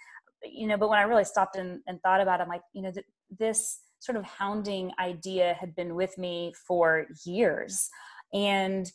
You 0.44 0.68
know, 0.68 0.76
but 0.76 0.90
when 0.90 1.00
I 1.00 1.04
really 1.04 1.24
stopped 1.24 1.56
and, 1.56 1.80
and 1.88 2.02
thought 2.02 2.20
about 2.20 2.42
it, 2.42 2.44
I'm 2.44 2.50
like, 2.50 2.64
you 2.74 2.82
know, 2.82 2.92
th- 2.92 3.06
this 3.40 3.80
sort 4.04 4.18
of 4.18 4.26
hounding 4.26 4.92
idea 5.00 5.56
had 5.60 5.74
been 5.76 5.96
with 5.96 6.18
me 6.18 6.54
for 6.68 7.06
years, 7.26 7.90
and 8.34 8.92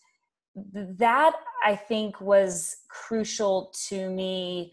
that 0.55 1.35
I 1.65 1.77
think 1.77 2.21
was 2.21 2.77
crucial 2.89 3.73
to 3.89 4.11
me 4.11 4.73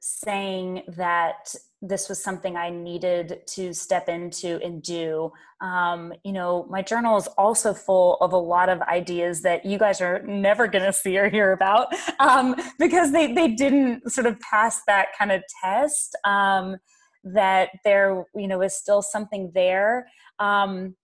saying 0.00 0.82
that 0.96 1.54
this 1.82 2.08
was 2.08 2.22
something 2.22 2.56
I 2.56 2.70
needed 2.70 3.40
to 3.48 3.72
step 3.72 4.08
into 4.08 4.60
and 4.62 4.82
do. 4.82 5.32
Um, 5.60 6.12
you 6.24 6.32
know, 6.32 6.66
my 6.70 6.82
journal 6.82 7.16
is 7.16 7.26
also 7.38 7.74
full 7.74 8.16
of 8.20 8.32
a 8.32 8.36
lot 8.36 8.68
of 8.68 8.80
ideas 8.82 9.42
that 9.42 9.64
you 9.64 9.78
guys 9.78 10.00
are 10.00 10.22
never 10.22 10.68
going 10.68 10.84
to 10.84 10.92
see 10.92 11.18
or 11.18 11.28
hear 11.28 11.52
about 11.52 11.88
um, 12.20 12.54
because 12.78 13.12
they, 13.12 13.32
they 13.32 13.48
didn't 13.48 14.10
sort 14.10 14.26
of 14.26 14.38
pass 14.40 14.82
that 14.86 15.08
kind 15.18 15.32
of 15.32 15.42
test. 15.62 16.16
Um, 16.24 16.76
that 17.24 17.70
there, 17.84 18.24
you 18.34 18.48
know, 18.48 18.62
is 18.62 18.76
still 18.76 19.02
something 19.02 19.50
there. 19.54 20.08
Um, 20.38 20.96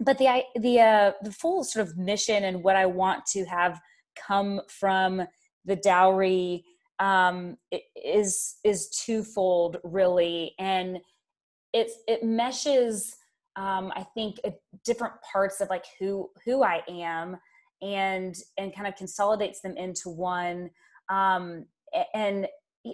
but 0.00 0.18
the 0.18 0.42
the 0.56 0.80
uh, 0.80 1.12
the 1.22 1.32
full 1.32 1.64
sort 1.64 1.86
of 1.86 1.96
mission 1.96 2.44
and 2.44 2.62
what 2.62 2.76
I 2.76 2.86
want 2.86 3.26
to 3.26 3.44
have 3.44 3.80
come 4.16 4.60
from 4.68 5.22
the 5.64 5.76
dowry 5.76 6.64
um, 6.98 7.56
is 7.96 8.56
is 8.64 8.88
twofold 8.90 9.78
really 9.82 10.54
and 10.58 10.98
it 11.72 11.90
it 12.06 12.22
meshes 12.22 13.16
um, 13.56 13.92
i 13.96 14.04
think 14.14 14.38
different 14.84 15.14
parts 15.20 15.60
of 15.60 15.68
like 15.68 15.84
who 15.98 16.30
who 16.44 16.62
i 16.62 16.80
am 16.88 17.36
and 17.80 18.36
and 18.56 18.74
kind 18.74 18.86
of 18.86 18.94
consolidates 18.94 19.60
them 19.60 19.76
into 19.76 20.08
one 20.08 20.70
um, 21.08 21.66
and 22.14 22.46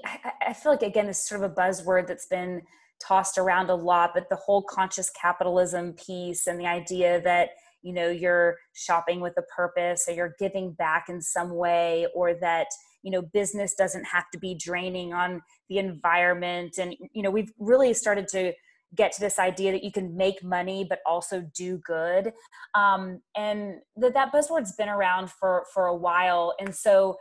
I, 0.05 0.53
feel 0.53 0.72
like 0.72 0.83
again 0.83 1.07
this 1.07 1.18
is 1.18 1.29
sort 1.29 1.42
of 1.42 1.51
a 1.51 1.55
buzzword 1.55 2.07
that's 2.07 2.27
been 2.27 2.62
tossed 3.01 3.38
around 3.38 3.70
a 3.70 3.74
lot 3.74 4.11
but 4.12 4.29
the 4.29 4.37
whole 4.37 4.62
conscious 4.62 5.09
capitalism 5.11 5.94
piece 5.94 6.46
and 6.46 6.61
the 6.61 6.66
idea 6.66 7.20
that 7.22 7.51
you 7.83 7.92
know 7.92 8.09
you're 8.09 8.57
shopping 8.74 9.20
with 9.20 9.35
a 9.38 9.42
purpose 9.42 10.07
or 10.09 10.12
you're 10.12 10.35
giving 10.38 10.72
back 10.72 11.09
in 11.09 11.20
some 11.22 11.55
way 11.55 12.07
or 12.14 12.35
that 12.35 12.66
you 13.03 13.11
know 13.11 13.22
business 13.22 13.74
doesn't 13.74 14.05
have 14.05 14.31
to 14.31 14.38
be 14.38 14.55
draining 14.55 15.12
on 15.12 15.42
the 15.68 15.79
environment. 15.79 16.79
And 16.79 16.94
you 17.12 17.22
know 17.22 17.31
we've 17.31 17.53
really 17.59 17.94
started 17.94 18.29
to 18.29 18.53
get 18.94 19.12
to 19.12 19.20
this 19.20 19.38
idea 19.38 19.70
that 19.72 19.85
you 19.85 19.92
can 19.92 20.16
make 20.16 20.42
money 20.42 20.87
but 20.88 21.01
also 21.05 21.46
do 21.55 21.79
good. 21.79 22.33
Um, 22.74 23.20
and 23.37 23.77
that 23.96 24.14
that 24.14 24.33
buzzword's 24.33 24.72
been 24.72 24.88
around 24.88 25.31
for 25.31 25.64
for 25.72 25.87
a 25.87 25.96
while. 25.96 26.55
And 26.61 26.74
so 26.74 27.16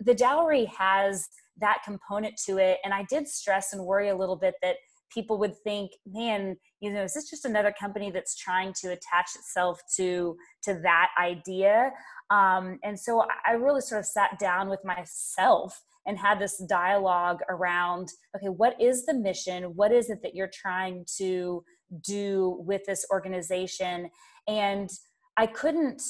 the 0.00 0.14
dowry 0.14 0.66
has 0.66 1.28
that 1.60 1.78
component 1.84 2.34
to 2.46 2.58
it. 2.58 2.78
And 2.84 2.94
i 2.94 3.04
did 3.08 3.28
stress 3.28 3.72
and 3.72 3.84
worry 3.84 4.08
a 4.08 4.16
little 4.16 4.36
bit 4.36 4.54
that 4.62 4.76
people 5.12 5.38
would 5.38 5.54
think 5.58 5.90
man 6.06 6.56
you 6.80 6.90
know 6.90 7.02
is 7.02 7.14
this 7.14 7.28
just 7.28 7.44
another 7.44 7.74
company 7.78 8.10
that's 8.10 8.34
trying 8.34 8.72
to 8.80 8.88
attach 8.88 9.26
itself 9.36 9.80
to 9.96 10.36
to 10.62 10.74
that 10.82 11.08
idea? 11.20 11.92
Um, 12.30 12.78
and 12.82 12.98
so 12.98 13.24
i 13.46 13.52
really 13.52 13.80
sort 13.82 14.00
of 14.00 14.06
sat 14.06 14.38
down 14.38 14.68
with 14.68 14.80
myself 14.84 15.78
and 16.06 16.18
had 16.18 16.40
this 16.40 16.58
dialogue 16.68 17.40
around 17.48 18.08
okay 18.36 18.48
what 18.48 18.80
is 18.80 19.06
the 19.06 19.14
mission? 19.14 19.64
What 19.76 19.92
is 19.92 20.10
it 20.10 20.22
that 20.22 20.34
you're 20.34 20.50
trying 20.52 21.04
to 21.18 21.62
do 22.06 22.56
with 22.66 22.82
this 22.86 23.04
organization? 23.10 24.10
And 24.48 24.90
i 25.36 25.46
couldn't 25.46 26.02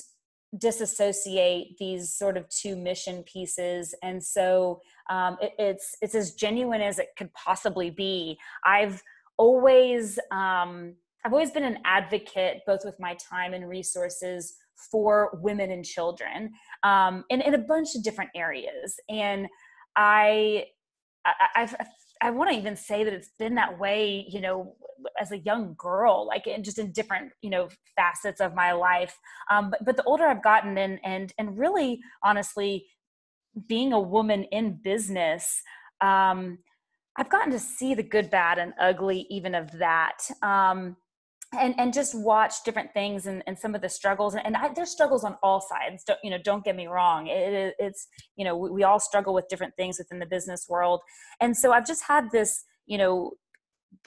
disassociate 0.59 1.79
these 1.79 2.13
sort 2.13 2.37
of 2.37 2.49
two 2.49 2.77
mission 2.77 3.23
pieces. 3.23 3.95
And 4.03 4.23
so 4.23 4.81
um, 5.11 5.37
it, 5.41 5.53
it's 5.59 5.97
it's 6.03 6.15
as 6.15 6.35
genuine 6.35 6.81
as 6.81 6.99
it 6.99 7.09
could 7.17 7.33
possibly 7.35 7.91
be. 7.91 8.39
I've 8.65 9.03
always 9.39 10.19
um, 10.31 10.95
i've 11.25 11.33
always 11.33 11.51
been 11.51 11.65
an 11.65 11.79
advocate 11.85 12.61
both 12.67 12.85
with 12.85 12.99
my 13.01 13.15
time 13.15 13.55
and 13.55 13.69
resources 13.69 14.57
for 14.91 15.39
women 15.43 15.71
and 15.71 15.85
children 15.85 16.53
um, 16.83 17.25
in, 17.31 17.41
in 17.41 17.55
a 17.55 17.59
bunch 17.59 17.95
of 17.95 18.03
different 18.03 18.31
areas. 18.35 18.99
And 19.09 19.47
i, 19.97 20.65
I 21.25 21.33
I've, 21.57 21.75
I 22.23 22.31
want 22.31 22.51
to 22.51 22.57
even 22.57 22.77
say 22.77 23.03
that 23.05 23.13
it's 23.13 23.31
been 23.39 23.57
that 23.57 23.79
way, 23.79 24.27
you 24.29 24.41
know, 24.41 24.77
as 25.21 25.33
a 25.33 25.39
young 25.39 25.75
girl, 25.77 26.27
like 26.27 26.47
in 26.47 26.63
just 26.63 26.79
in 26.79 26.93
different, 26.93 27.33
you 27.43 27.51
know, 27.51 27.69
facets 27.97 28.41
of 28.41 28.55
my 28.55 28.73
life. 28.73 29.19
Um, 29.51 29.71
but, 29.71 29.85
but 29.85 29.97
the 29.97 30.05
older 30.05 30.25
I've 30.25 30.43
gotten 30.43 30.79
and, 30.79 31.01
and, 31.05 31.33
and 31.39 31.59
really 31.59 32.01
honestly 32.23 32.87
being 33.67 33.93
a 33.93 34.01
woman 34.01 34.45
in 34.45 34.79
business, 34.83 35.61
um, 36.01 36.59
I've 37.17 37.29
gotten 37.29 37.53
to 37.53 37.59
see 37.59 37.95
the 37.95 38.03
good, 38.03 38.31
bad 38.31 38.59
and 38.59 38.73
ugly 38.81 39.27
even 39.29 39.55
of 39.55 39.71
that. 39.79 40.19
Um, 40.43 40.97
and 41.59 41.75
and 41.79 41.93
just 41.93 42.15
watch 42.15 42.65
different 42.65 42.93
things 42.93 43.27
and, 43.27 43.43
and 43.47 43.59
some 43.59 43.75
of 43.75 43.83
the 43.83 43.89
struggles. 43.89 44.35
And, 44.35 44.57
I, 44.57 44.73
there's 44.73 44.91
struggles 44.91 45.25
on 45.25 45.37
all 45.43 45.61
sides. 45.61 46.05
Don't 46.05 46.19
you 46.23 46.31
know 46.31 46.39
don't 46.39 46.65
get 46.65 46.77
me 46.77 46.87
wrong. 46.87 47.27
It, 47.27 47.75
it's 47.79 48.09
you 48.37 48.45
know 48.45 48.57
we, 48.57 48.71
we, 48.71 48.85
all 48.85 49.01
struggle 49.01 49.35
with 49.35 49.49
different 49.49 49.75
things 49.77 49.99
within 49.99 50.19
the 50.19 50.27
business 50.27 50.67
world. 50.69 51.01
And 51.41 51.57
so 51.57 51.73
i've 51.73 51.87
just 51.87 52.05
had 52.05 52.31
this 52.31 52.65
you 52.87 52.99
know 52.99 53.33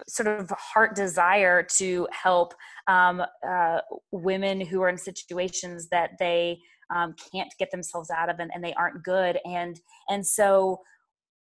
sort 0.07 0.27
of 0.27 0.49
heart 0.49 0.95
desire 0.95 1.61
to 1.77 2.07
help 2.11 2.53
um, 2.87 3.21
uh, 3.47 3.79
women 4.11 4.59
who 4.59 4.81
are 4.81 4.89
in 4.89 4.97
situations 4.97 5.87
that 5.89 6.11
they 6.19 6.59
um, 6.93 7.13
can't 7.31 7.53
get 7.59 7.69
themselves 7.71 8.09
out 8.09 8.29
of 8.29 8.39
and, 8.39 8.51
and 8.53 8.63
they 8.63 8.73
aren't 8.73 9.03
good. 9.03 9.37
And 9.45 9.79
and 10.09 10.25
so 10.25 10.81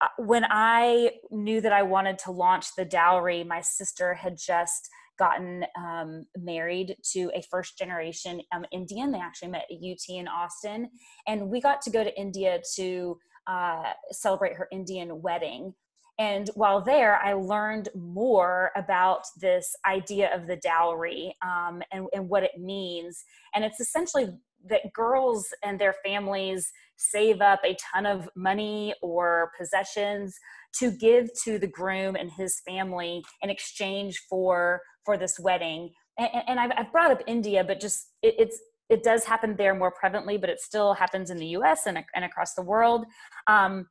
uh, 0.01 0.09
when 0.19 0.45
i 0.51 1.13
knew 1.31 1.61
that 1.61 1.73
i 1.73 1.81
wanted 1.81 2.19
to 2.19 2.33
launch 2.33 2.75
the 2.77 2.85
dowry 2.85 3.45
my 3.45 3.61
sister 3.61 4.15
had 4.15 4.37
just 4.37 4.89
gotten 5.19 5.65
um, 5.77 6.27
married 6.37 6.97
to 7.13 7.31
a 7.35 7.43
first 7.51 7.79
generation 7.79 8.41
um, 8.55 8.65
Indian. 8.73 9.13
They 9.13 9.19
actually 9.19 9.49
met 9.49 9.67
at 9.71 9.77
UT 9.77 10.09
in 10.09 10.29
Austin. 10.29 10.91
And 11.27 11.49
we 11.49 11.61
got 11.61 11.81
to 11.83 11.91
go 11.91 12.05
to 12.05 12.21
India 12.21 12.61
to 12.77 13.19
uh, 13.47 13.93
celebrate 14.11 14.55
her 14.55 14.69
Indian 14.73 15.23
wedding. 15.23 15.75
And 16.19 16.51
while 16.55 16.83
there, 16.83 17.17
I 17.17 17.33
learned 17.33 17.89
more 17.95 18.71
about 18.77 19.25
this 19.41 19.75
idea 19.87 20.35
of 20.35 20.47
the 20.47 20.57
dowry 20.57 21.35
um, 21.45 21.83
and, 21.91 22.07
and 22.13 22.29
what 22.29 22.43
it 22.43 22.53
means. 22.59 23.25
And 23.55 23.65
it's 23.65 23.81
essentially 23.81 24.29
that 24.69 24.93
girls 24.93 25.47
and 25.65 25.79
their 25.79 25.95
families 26.05 26.71
save 26.97 27.41
up 27.41 27.61
a 27.65 27.77
ton 27.93 28.07
of 28.07 28.29
money 28.37 28.95
or 29.03 29.51
possessions 29.59 30.39
to 30.79 30.91
give 30.91 31.29
to 31.45 31.59
the 31.59 31.67
groom 31.67 32.15
and 32.15 32.31
his 32.31 32.61
family 32.61 33.25
in 33.43 33.51
exchange 33.51 34.23
for 34.29 34.81
for 35.05 35.17
this 35.17 35.39
wedding. 35.39 35.91
And, 36.19 36.29
and 36.47 36.61
I've, 36.61 36.73
I've, 36.77 36.93
brought 36.93 37.11
up 37.11 37.23
india 37.27 37.65
but 37.65 37.81
just 37.81 38.09
it, 38.23 38.35
it's 38.39 38.61
it 38.91 39.03
does 39.03 39.25
happen 39.25 39.57
there 39.57 39.75
more 39.75 39.93
prevalently 39.93 40.39
but 40.39 40.51
it 40.51 40.61
still 40.61 40.93
happens 40.93 41.31
in 41.31 41.39
the 41.39 41.47
us 41.47 41.87
and, 41.87 41.99
and 42.15 42.25
across 42.25 42.55
the 42.55 42.63
world. 42.63 43.07
Um, 43.47 43.87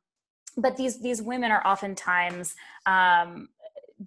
but 0.56 0.76
these 0.76 1.00
these 1.00 1.22
women 1.22 1.50
are 1.50 1.66
oftentimes 1.66 2.54
um, 2.86 3.48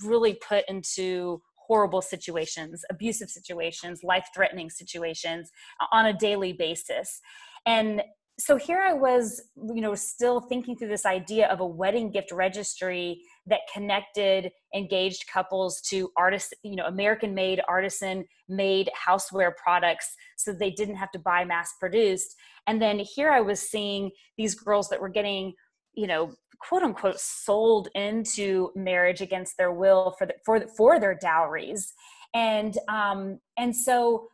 really 0.03 0.35
put 0.47 0.63
into 0.69 1.41
horrible 1.55 2.01
situations 2.01 2.85
abusive 2.89 3.29
situations 3.29 4.01
life 4.03 4.27
threatening 4.33 4.69
situations 4.69 5.51
on 5.91 6.05
a 6.05 6.13
daily 6.13 6.53
basis. 6.53 7.19
And 7.65 8.03
so 8.37 8.57
here 8.57 8.79
I 8.79 8.93
was, 8.93 9.41
you 9.55 9.81
know, 9.81 9.95
still 9.95 10.41
thinking 10.41 10.75
through 10.75 10.89
this 10.89 11.05
idea 11.05 11.47
of 11.47 11.61
a 11.61 11.65
wedding 11.65 12.11
gift 12.11 12.31
registry 12.31 13.21
that 13.47 13.61
connected 13.73 14.51
engaged 14.73 15.25
couples 15.31 15.81
to 15.81 16.09
artists, 16.17 16.53
you 16.63 16.75
know, 16.75 16.85
American 16.85 17.33
made, 17.33 17.61
artisan 17.67 18.25
made 18.49 18.89
houseware 19.07 19.55
products 19.55 20.15
so 20.37 20.51
they 20.51 20.71
didn't 20.71 20.95
have 20.95 21.11
to 21.11 21.19
buy 21.19 21.45
mass 21.45 21.73
produced. 21.79 22.35
And 22.67 22.81
then 22.81 22.99
here 22.99 23.29
I 23.31 23.41
was 23.41 23.59
seeing 23.59 24.11
these 24.37 24.55
girls 24.55 24.89
that 24.89 24.99
were 24.99 25.09
getting, 25.09 25.53
you 25.93 26.07
know, 26.07 26.33
quote 26.59 26.83
unquote 26.83 27.19
sold 27.19 27.89
into 27.95 28.71
marriage 28.75 29.21
against 29.21 29.57
their 29.57 29.71
will 29.71 30.15
for 30.17 30.25
the, 30.25 30.33
for 30.45 30.59
the, 30.59 30.67
for 30.67 30.99
their 30.99 31.15
dowries. 31.15 31.93
And 32.33 32.77
um 32.89 33.39
and 33.57 33.75
so 33.75 34.27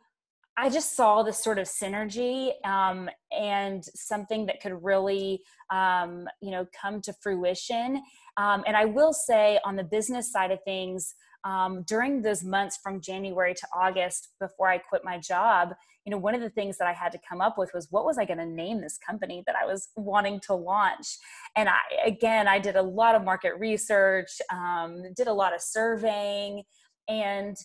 I 0.56 0.68
just 0.68 0.96
saw 0.96 1.22
this 1.22 1.42
sort 1.42 1.58
of 1.58 1.66
synergy 1.66 2.52
um, 2.66 3.08
and 3.36 3.82
something 3.94 4.44
that 4.46 4.60
could 4.60 4.84
really, 4.84 5.42
um, 5.70 6.28
you 6.42 6.50
know, 6.50 6.66
come 6.78 7.00
to 7.02 7.14
fruition. 7.22 8.02
Um, 8.36 8.64
and 8.66 8.76
I 8.76 8.84
will 8.84 9.12
say, 9.12 9.58
on 9.64 9.76
the 9.76 9.84
business 9.84 10.32
side 10.32 10.50
of 10.50 10.58
things, 10.64 11.14
um, 11.44 11.82
during 11.82 12.22
those 12.22 12.44
months 12.44 12.78
from 12.82 13.00
January 13.00 13.54
to 13.54 13.66
August 13.74 14.28
before 14.40 14.68
I 14.68 14.78
quit 14.78 15.02
my 15.04 15.18
job, 15.18 15.74
you 16.04 16.10
know, 16.10 16.18
one 16.18 16.34
of 16.34 16.40
the 16.40 16.50
things 16.50 16.78
that 16.78 16.88
I 16.88 16.92
had 16.92 17.12
to 17.12 17.20
come 17.28 17.40
up 17.40 17.58
with 17.58 17.70
was 17.74 17.88
what 17.90 18.04
was 18.04 18.18
I 18.18 18.24
going 18.24 18.38
to 18.38 18.46
name 18.46 18.80
this 18.80 18.98
company 18.98 19.42
that 19.46 19.56
I 19.56 19.66
was 19.66 19.88
wanting 19.96 20.40
to 20.46 20.54
launch. 20.54 21.18
And 21.56 21.68
I, 21.68 21.78
again, 22.04 22.48
I 22.48 22.58
did 22.58 22.76
a 22.76 22.82
lot 22.82 23.14
of 23.14 23.24
market 23.24 23.54
research, 23.58 24.30
um, 24.52 25.02
did 25.16 25.26
a 25.28 25.32
lot 25.32 25.54
of 25.54 25.60
surveying, 25.60 26.62
and 27.08 27.56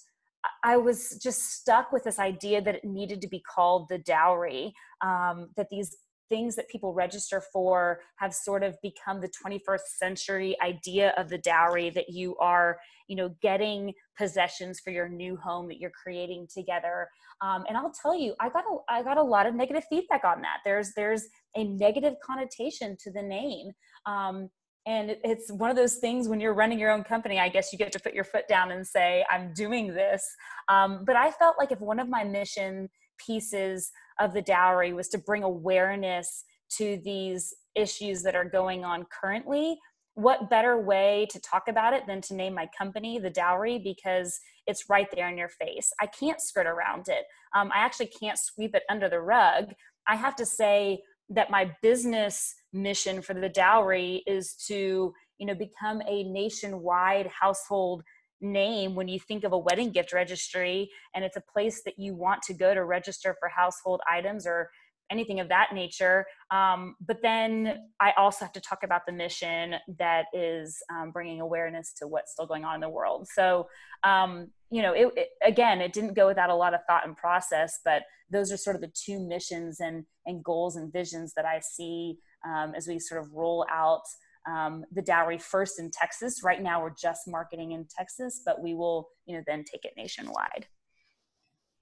I 0.63 0.77
was 0.77 1.19
just 1.21 1.51
stuck 1.51 1.91
with 1.91 2.03
this 2.03 2.19
idea 2.19 2.61
that 2.61 2.75
it 2.75 2.85
needed 2.85 3.21
to 3.21 3.27
be 3.27 3.39
called 3.41 3.89
the 3.89 3.97
dowry, 3.97 4.73
um, 5.01 5.49
that 5.55 5.67
these 5.69 5.97
things 6.29 6.55
that 6.55 6.67
people 6.69 6.93
register 6.93 7.41
for 7.53 7.99
have 8.17 8.33
sort 8.33 8.63
of 8.63 8.75
become 8.81 9.21
the 9.21 9.29
21st 9.29 9.87
century 9.97 10.55
idea 10.61 11.13
of 11.17 11.29
the 11.29 11.37
dowry 11.37 11.89
that 11.89 12.09
you 12.09 12.35
are 12.37 12.77
you 13.07 13.15
know 13.15 13.33
getting 13.41 13.93
possessions 14.17 14.79
for 14.79 14.91
your 14.91 15.07
new 15.07 15.37
home 15.37 15.67
that 15.67 15.79
you're 15.79 15.91
creating 15.91 16.47
together. 16.53 17.07
Um, 17.41 17.65
and 17.67 17.77
i'll 17.77 17.91
tell 17.91 18.17
you 18.17 18.33
i 18.39 18.49
got 18.49 18.63
a 18.63 18.77
i 18.89 19.03
got 19.03 19.17
a 19.17 19.23
lot 19.23 19.45
of 19.45 19.55
negative 19.55 19.83
feedback 19.89 20.23
on 20.23 20.41
that. 20.41 20.59
There's 20.65 20.93
there's 20.95 21.25
a 21.55 21.63
negative 21.63 22.15
connotation 22.23 22.97
to 23.03 23.11
the 23.11 23.21
name. 23.21 23.71
Um, 24.05 24.49
and 24.85 25.17
it's 25.25 25.51
one 25.51 25.69
of 25.69 25.75
those 25.75 25.95
things 25.95 26.29
when 26.29 26.39
you're 26.39 26.53
running 26.53 26.79
your 26.79 26.91
own 26.91 27.03
company 27.03 27.39
i 27.39 27.49
guess 27.49 27.73
you 27.73 27.77
get 27.77 27.91
to 27.91 27.99
put 27.99 28.13
your 28.13 28.23
foot 28.23 28.47
down 28.47 28.71
and 28.71 28.85
say 28.85 29.25
i'm 29.29 29.53
doing 29.53 29.93
this. 29.93 30.23
Um, 30.69 31.03
but 31.05 31.15
i 31.15 31.31
felt 31.31 31.55
like 31.57 31.71
if 31.71 31.79
one 31.79 31.99
of 31.99 32.09
my 32.09 32.23
mission 32.23 32.89
pieces 33.25 33.91
of 34.19 34.33
the 34.33 34.41
dowry 34.41 34.93
was 34.93 35.07
to 35.09 35.17
bring 35.17 35.43
awareness 35.43 36.43
to 36.77 36.99
these 37.03 37.53
issues 37.75 38.23
that 38.23 38.35
are 38.35 38.45
going 38.45 38.83
on 38.83 39.05
currently. 39.21 39.77
What 40.15 40.49
better 40.49 40.79
way 40.79 41.27
to 41.29 41.39
talk 41.39 41.67
about 41.67 41.93
it 41.93 42.07
than 42.07 42.21
to 42.21 42.33
name 42.33 42.55
my 42.55 42.67
company 42.75 43.19
the 43.19 43.29
dowry 43.29 43.77
because 43.79 44.39
it's 44.65 44.89
right 44.89 45.07
there 45.13 45.29
in 45.29 45.37
your 45.37 45.49
face. 45.49 45.91
I 46.01 46.07
can't 46.07 46.41
skirt 46.41 46.65
around 46.65 47.07
it. 47.07 47.25
Um, 47.55 47.71
i 47.73 47.79
actually 47.79 48.07
can't 48.19 48.37
sweep 48.37 48.75
it 48.75 48.83
under 48.89 49.09
the 49.09 49.21
rug. 49.21 49.73
I 50.07 50.15
have 50.15 50.35
to 50.37 50.45
say 50.45 51.01
that 51.29 51.51
my 51.51 51.71
business 51.81 52.55
mission 52.73 53.21
for 53.21 53.33
the 53.33 53.49
dowry 53.49 54.23
is 54.27 54.53
to 54.67 55.13
you 55.37 55.45
know 55.45 55.55
become 55.55 56.01
a 56.07 56.23
nationwide 56.23 57.27
household 57.27 58.03
name 58.41 58.95
when 58.95 59.07
you 59.07 59.19
think 59.19 59.43
of 59.43 59.53
a 59.53 59.57
wedding 59.57 59.91
gift 59.91 60.13
registry 60.13 60.89
and 61.15 61.25
it's 61.25 61.37
a 61.37 61.43
place 61.51 61.81
that 61.85 61.97
you 61.97 62.15
want 62.15 62.41
to 62.43 62.53
go 62.53 62.73
to 62.73 62.83
register 62.83 63.35
for 63.39 63.49
household 63.49 64.01
items 64.09 64.45
or 64.45 64.69
anything 65.11 65.39
of 65.39 65.49
that 65.49 65.69
nature. 65.73 66.25
Um, 66.51 66.95
but 67.05 67.17
then 67.21 67.79
I 67.99 68.13
also 68.17 68.45
have 68.45 68.51
to 68.53 68.61
talk 68.61 68.83
about 68.83 69.05
the 69.05 69.13
mission 69.13 69.75
that 69.99 70.25
is 70.33 70.81
um, 70.93 71.11
bringing 71.11 71.41
awareness 71.41 71.93
to 71.99 72.07
what's 72.07 72.33
still 72.33 72.45
going 72.45 72.65
on 72.65 72.75
in 72.75 72.81
the 72.81 72.89
world. 72.89 73.27
So, 73.33 73.67
um, 74.03 74.49
you 74.69 74.81
know, 74.81 74.93
it, 74.93 75.07
it, 75.15 75.29
again, 75.43 75.81
it 75.81 75.93
didn't 75.93 76.13
go 76.13 76.27
without 76.27 76.49
a 76.49 76.55
lot 76.55 76.73
of 76.73 76.81
thought 76.87 77.07
and 77.07 77.15
process, 77.15 77.79
but 77.85 78.03
those 78.29 78.51
are 78.51 78.57
sort 78.57 78.75
of 78.75 78.81
the 78.81 78.91
two 78.93 79.19
missions 79.19 79.79
and, 79.79 80.03
and 80.25 80.43
goals 80.43 80.75
and 80.75 80.91
visions 80.91 81.33
that 81.35 81.45
I 81.45 81.61
see 81.61 82.17
um, 82.45 82.73
as 82.75 82.87
we 82.87 82.99
sort 82.99 83.21
of 83.21 83.31
roll 83.33 83.65
out. 83.71 84.01
Um, 84.47 84.85
the 84.93 85.01
dowry 85.01 85.37
first 85.37 85.79
in 85.79 85.91
Texas. 85.91 86.41
Right 86.43 86.61
now, 86.61 86.81
we're 86.81 86.95
just 86.99 87.27
marketing 87.27 87.73
in 87.73 87.85
Texas, 87.85 88.41
but 88.45 88.61
we 88.61 88.73
will, 88.73 89.09
you 89.25 89.35
know, 89.35 89.43
then 89.45 89.63
take 89.63 89.83
it 89.83 89.93
nationwide. 89.97 90.67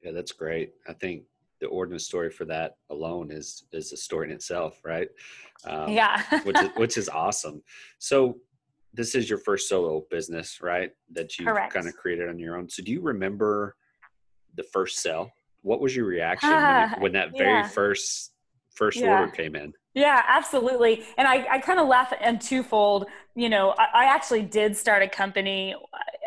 Yeah, 0.02 0.12
that's 0.12 0.32
great. 0.32 0.74
I 0.88 0.94
think 0.94 1.24
the 1.62 1.68
ordinance 1.68 2.06
story 2.06 2.30
for 2.30 2.46
that 2.46 2.78
alone 2.90 3.32
is 3.32 3.64
is 3.72 3.92
a 3.94 3.98
story 3.98 4.28
in 4.28 4.34
itself, 4.34 4.82
right? 4.84 5.10
Um, 5.66 5.90
yeah, 5.90 6.22
which 6.44 6.60
is 6.60 6.70
which 6.76 6.98
is 6.98 7.10
awesome. 7.10 7.62
So 8.00 8.38
this 8.94 9.16
is 9.16 9.30
your 9.30 9.40
first 9.40 9.68
solo 9.70 10.06
business, 10.10 10.60
right? 10.62 10.92
That 11.12 11.38
you 11.38 11.46
kind 11.46 11.88
of 11.88 11.96
created 11.96 12.30
on 12.30 12.40
your 12.40 12.58
own. 12.58 12.70
So 12.70 12.82
do 12.84 12.92
you 12.92 13.02
remember 13.02 13.76
the 14.56 14.64
first 14.64 15.02
sell? 15.02 15.32
What 15.62 15.82
was 15.82 15.96
your 15.96 16.06
reaction 16.06 16.50
uh, 16.50 16.90
when, 16.92 17.02
when, 17.02 17.12
that 17.14 17.38
very 17.38 17.50
yeah. 17.50 17.68
first 17.68 18.32
first 18.74 18.98
yeah. 18.98 19.20
order 19.20 19.32
came 19.32 19.56
in? 19.56 19.74
Yeah, 19.96 20.22
absolutely. 20.28 21.04
And 21.18 21.28
I, 21.28 21.48
I 21.50 21.60
kind 21.60 21.80
of 21.80 21.88
laugh 21.88 22.14
and 22.22 22.42
twofold. 22.42 23.08
You 23.36 23.50
know, 23.50 23.74
I, 23.78 23.88
I 24.04 24.06
actually 24.06 24.44
did 24.44 24.78
start 24.78 25.02
a 25.04 25.08
company 25.08 25.76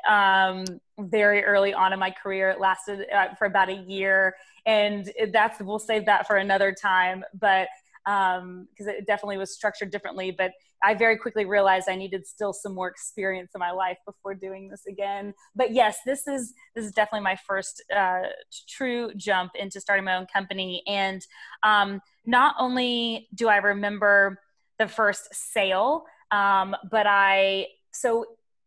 um, 0.09 0.65
very 0.99 1.45
early 1.45 1.75
on 1.75 1.93
in 1.93 1.99
my 1.99 2.11
career. 2.11 2.51
It 2.51 2.61
lasted 2.61 3.07
uh, 3.15 3.35
for 3.37 3.47
about 3.47 3.69
a 3.69 3.75
year, 3.75 4.35
and 4.67 5.11
that's 5.33 5.61
we'll 5.61 5.79
save 5.79 6.07
that 6.07 6.27
for 6.27 6.37
another 6.37 6.73
time. 6.73 7.25
But 7.39 7.69
because 8.05 8.41
um, 8.41 8.67
it 8.79 9.07
definitely 9.07 9.37
was 9.39 9.55
structured 9.55 9.91
differently, 9.91 10.31
but 10.31 10.53
I 10.83 10.95
very 10.95 11.17
quickly 11.17 11.45
realized 11.45 11.89
I 11.89 11.97
needed 11.97 12.27
still 12.27 12.53
some 12.53 12.75
more 12.75 12.89
experience 12.89 13.51
in 13.55 13.59
my 13.59 13.71
life 13.71 13.99
before 14.07 14.35
doing 14.35 14.69
this 14.69 14.87
again. 14.87 15.35
But 15.55 15.73
yes, 15.73 15.99
this 16.07 16.27
is 16.27 16.55
this 16.75 16.85
is 16.85 16.93
definitely 16.93 17.25
my 17.25 17.37
first 17.47 17.83
uh, 17.95 18.23
true 18.69 19.13
jump 19.17 19.53
into 19.55 19.81
starting 19.81 20.05
my 20.05 20.17
own 20.17 20.27
company. 20.33 20.83
And 20.87 21.23
um, 21.63 22.01
not 22.27 22.55
only 22.59 23.29
do 23.35 23.49
I 23.49 23.57
remember 23.57 24.41
the 24.79 24.89
first 24.89 25.35
sale, 25.35 26.05
um, 26.31 26.77
but 26.91 27.07
I 27.09 27.67
so 27.93 28.27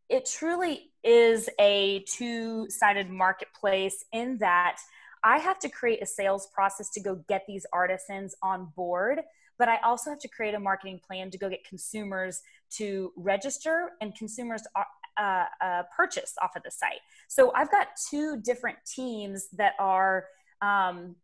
it 0.10 0.26
truly 0.26 0.92
is 1.04 1.50
a 1.60 2.04
two-sided 2.08 3.10
marketplace 3.10 4.06
in 4.12 4.38
that 4.40 4.78
I 5.24 5.38
have 5.38 5.60
to 5.60 5.70
create 5.70 6.02
a 6.02 6.06
sales 6.06 6.48
process 6.54 6.90
to 6.92 7.00
go 7.00 7.24
get 7.30 7.46
these 7.48 7.66
artisans 7.72 8.36
on 8.42 8.72
board, 8.76 9.22
but 9.62 9.70
I 9.70 9.78
also 9.84 10.10
have 10.10 10.18
to 10.18 10.28
create 10.28 10.56
a 10.56 10.60
marketing 10.60 11.00
plan 11.08 11.30
to 11.30 11.38
go 11.38 11.48
get 11.48 11.64
consumers 11.64 12.42
to 12.72 13.14
register 13.16 13.92
and 14.02 14.16
consumers 14.16 14.64
uh, 14.76 14.82
uh, 15.22 15.46
uh, 15.64 15.84
purchase 15.96 16.34
off 16.42 16.56
of 16.56 16.64
the 16.64 16.72
site. 16.72 17.02
So 17.28 17.54
I've 17.54 17.70
got 17.70 17.90
two 18.10 18.42
different 18.42 18.80
teams 18.88 19.50
that 19.50 19.74
are 19.78 20.26
um, 20.64 21.16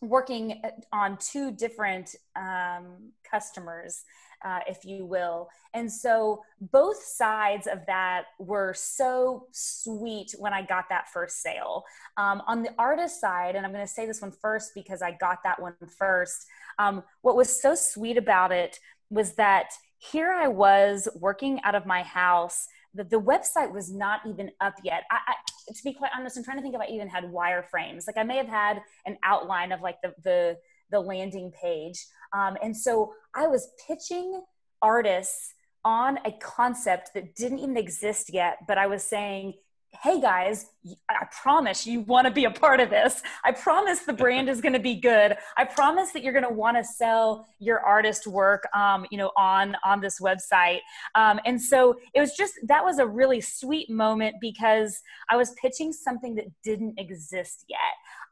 working 0.00 0.62
on 0.90 1.18
two 1.18 1.52
different 1.52 2.16
um, 2.34 3.12
customers 3.30 4.04
uh, 4.44 4.60
if 4.66 4.84
you 4.84 5.04
will. 5.04 5.48
And 5.74 5.90
so 5.90 6.42
both 6.60 7.02
sides 7.02 7.66
of 7.66 7.80
that 7.86 8.24
were 8.38 8.74
so 8.74 9.46
sweet 9.52 10.34
when 10.38 10.52
I 10.52 10.62
got 10.62 10.88
that 10.90 11.08
first 11.08 11.42
sale. 11.42 11.84
Um, 12.16 12.42
on 12.46 12.62
the 12.62 12.74
artist 12.78 13.20
side, 13.20 13.56
and 13.56 13.64
I'm 13.64 13.72
going 13.72 13.86
to 13.86 13.92
say 13.92 14.06
this 14.06 14.20
one 14.20 14.32
first 14.32 14.72
because 14.74 15.02
I 15.02 15.12
got 15.12 15.42
that 15.44 15.60
one 15.60 15.74
first, 15.98 16.46
um, 16.78 17.02
what 17.22 17.36
was 17.36 17.60
so 17.60 17.74
sweet 17.74 18.16
about 18.16 18.52
it 18.52 18.78
was 19.10 19.34
that 19.34 19.72
here 19.98 20.32
I 20.32 20.48
was 20.48 21.08
working 21.14 21.60
out 21.64 21.74
of 21.74 21.86
my 21.86 22.02
house. 22.02 22.66
The, 22.94 23.04
the 23.04 23.20
website 23.20 23.72
was 23.72 23.92
not 23.92 24.20
even 24.26 24.50
up 24.60 24.74
yet. 24.82 25.04
I, 25.10 25.18
I, 25.28 25.72
to 25.72 25.84
be 25.84 25.92
quite 25.92 26.10
honest, 26.16 26.36
I'm 26.36 26.44
trying 26.44 26.56
to 26.56 26.62
think 26.62 26.74
if 26.74 26.80
I 26.80 26.86
even 26.86 27.08
had 27.08 27.24
wireframes. 27.24 28.06
Like 28.06 28.16
I 28.16 28.24
may 28.24 28.36
have 28.36 28.48
had 28.48 28.82
an 29.06 29.16
outline 29.22 29.72
of 29.72 29.80
like 29.80 30.02
the, 30.02 30.14
the, 30.24 30.56
the 30.92 31.00
landing 31.00 31.52
page. 31.60 32.06
Um, 32.32 32.56
and 32.62 32.76
so 32.76 33.14
I 33.34 33.48
was 33.48 33.70
pitching 33.86 34.42
artists 34.80 35.54
on 35.84 36.18
a 36.24 36.32
concept 36.32 37.10
that 37.14 37.34
didn't 37.34 37.58
even 37.58 37.76
exist 37.76 38.32
yet, 38.32 38.58
but 38.68 38.78
I 38.78 38.86
was 38.86 39.02
saying, 39.02 39.54
hey 40.00 40.20
guys, 40.20 40.66
I 41.08 41.26
promise 41.42 41.86
you 41.86 42.00
want 42.00 42.26
to 42.26 42.32
be 42.32 42.46
a 42.46 42.50
part 42.50 42.80
of 42.80 42.88
this. 42.88 43.22
I 43.44 43.52
promise 43.52 44.00
the 44.00 44.12
brand 44.12 44.48
is 44.48 44.60
going 44.60 44.72
to 44.72 44.80
be 44.80 44.94
good. 44.94 45.36
I 45.56 45.64
promise 45.64 46.12
that 46.12 46.24
you're 46.24 46.32
going 46.32 46.48
to 46.48 46.52
want 46.52 46.76
to 46.78 46.82
sell 46.82 47.46
your 47.58 47.80
artist 47.80 48.26
work, 48.26 48.66
um, 48.74 49.06
you 49.10 49.18
know, 49.18 49.30
on 49.36 49.76
on 49.84 50.00
this 50.00 50.18
website. 50.18 50.80
Um, 51.14 51.40
and 51.44 51.60
so 51.60 51.96
it 52.14 52.20
was 52.20 52.34
just 52.34 52.54
that 52.66 52.82
was 52.82 52.98
a 52.98 53.06
really 53.06 53.40
sweet 53.40 53.90
moment 53.90 54.36
because 54.40 55.00
I 55.28 55.36
was 55.36 55.52
pitching 55.60 55.92
something 55.92 56.34
that 56.36 56.46
didn't 56.64 56.98
exist 56.98 57.64
yet. 57.68 57.78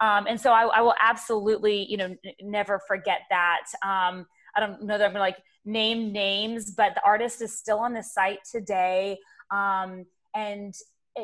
Um, 0.01 0.27
and 0.27 0.41
so 0.41 0.53
I, 0.53 0.63
I, 0.63 0.81
will 0.81 0.95
absolutely, 1.01 1.85
you 1.91 1.99
know, 1.99 2.17
n- 2.25 2.35
never 2.43 2.81
forget 2.89 3.21
that. 3.29 3.67
Um, 3.85 4.27
I 4.57 4.61
don't 4.61 4.83
know 4.83 4.97
that 4.97 5.05
I'm 5.05 5.13
gonna 5.13 5.21
like 5.21 5.43
name 5.67 6.11
names, 6.11 6.71
but 6.71 6.95
the 6.95 7.03
artist 7.05 7.43
is 7.43 7.57
still 7.57 7.79
on 7.79 7.93
the 7.93 8.03
site 8.03 8.39
today. 8.51 9.19
Um, 9.51 10.07
and 10.35 10.75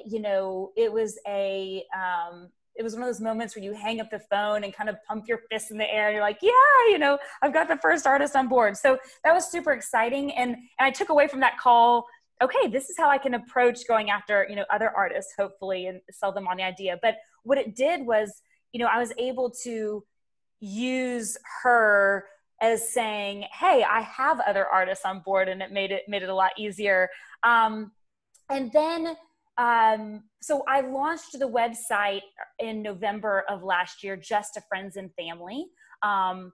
you 0.07 0.21
know, 0.21 0.73
it 0.77 0.93
was 0.93 1.19
a 1.27 1.85
um, 1.95 2.51
it 2.77 2.83
was 2.83 2.95
one 2.95 3.03
of 3.03 3.09
those 3.09 3.21
moments 3.21 3.57
where 3.57 3.65
you 3.65 3.73
hang 3.73 4.01
up 4.01 4.11
the 4.11 4.19
phone 4.19 4.65
and 4.65 4.73
kind 4.73 4.89
of 4.89 4.97
pump 5.09 5.27
your 5.27 5.41
fist 5.51 5.71
in 5.71 5.79
the 5.79 5.93
air 5.93 6.09
and 6.09 6.15
you're 6.15 6.23
like 6.23 6.39
yeah 6.43 6.51
you 6.89 6.99
know 6.99 7.19
i've 7.43 7.53
got 7.53 7.69
the 7.69 7.77
first 7.79 8.07
artist 8.07 8.37
on 8.37 8.49
board. 8.49 8.77
So 8.77 8.99
that 9.25 9.33
was 9.33 9.51
super 9.51 9.73
exciting 9.73 10.33
and, 10.33 10.51
and 10.51 10.61
i 10.81 10.91
took 10.91 11.09
away 11.09 11.29
from 11.29 11.41
that 11.41 11.59
call 11.59 12.07
okay 12.43 12.69
this 12.69 12.91
is 12.91 12.97
how 12.97 13.09
i 13.09 13.19
can 13.19 13.35
approach 13.35 13.87
going 13.89 14.11
after 14.11 14.47
you 14.49 14.57
know 14.57 14.65
other 14.71 14.91
artists 14.91 15.33
hopefully 15.39 15.87
and 15.87 16.01
sell 16.11 16.33
them 16.33 16.47
on 16.47 16.57
the 16.57 16.63
idea. 16.63 16.99
But 17.03 17.17
what 17.43 17.59
it 17.59 17.75
did 17.75 18.07
was 18.07 18.43
you 18.73 18.81
know 18.81 18.87
i 18.87 18.99
was 18.99 19.13
able 19.19 19.51
to 19.65 20.05
use 20.61 21.37
her 21.63 22.27
as 22.63 22.91
saying 22.93 23.45
hey 23.53 23.85
i 23.89 24.01
have 24.01 24.41
other 24.41 24.67
artists 24.67 25.05
on 25.05 25.21
board 25.21 25.49
and 25.49 25.63
it 25.63 25.73
made 25.73 25.93
it 25.93 26.03
made 26.09 26.23
it 26.23 26.29
a 26.29 26.35
lot 26.35 26.53
easier. 26.59 27.09
Um, 27.43 27.93
and 28.49 28.71
then 28.73 29.17
um, 29.59 30.23
so 30.41 30.63
i 30.69 30.81
launched 30.81 31.39
the 31.39 31.49
website 31.49 32.23
in 32.59 32.83
november 32.83 33.45
of 33.49 33.63
last 33.63 34.03
year 34.03 34.17
just 34.17 34.55
to 34.55 34.61
friends 34.69 34.97
and 34.97 35.11
family 35.15 35.67
um, 36.03 36.53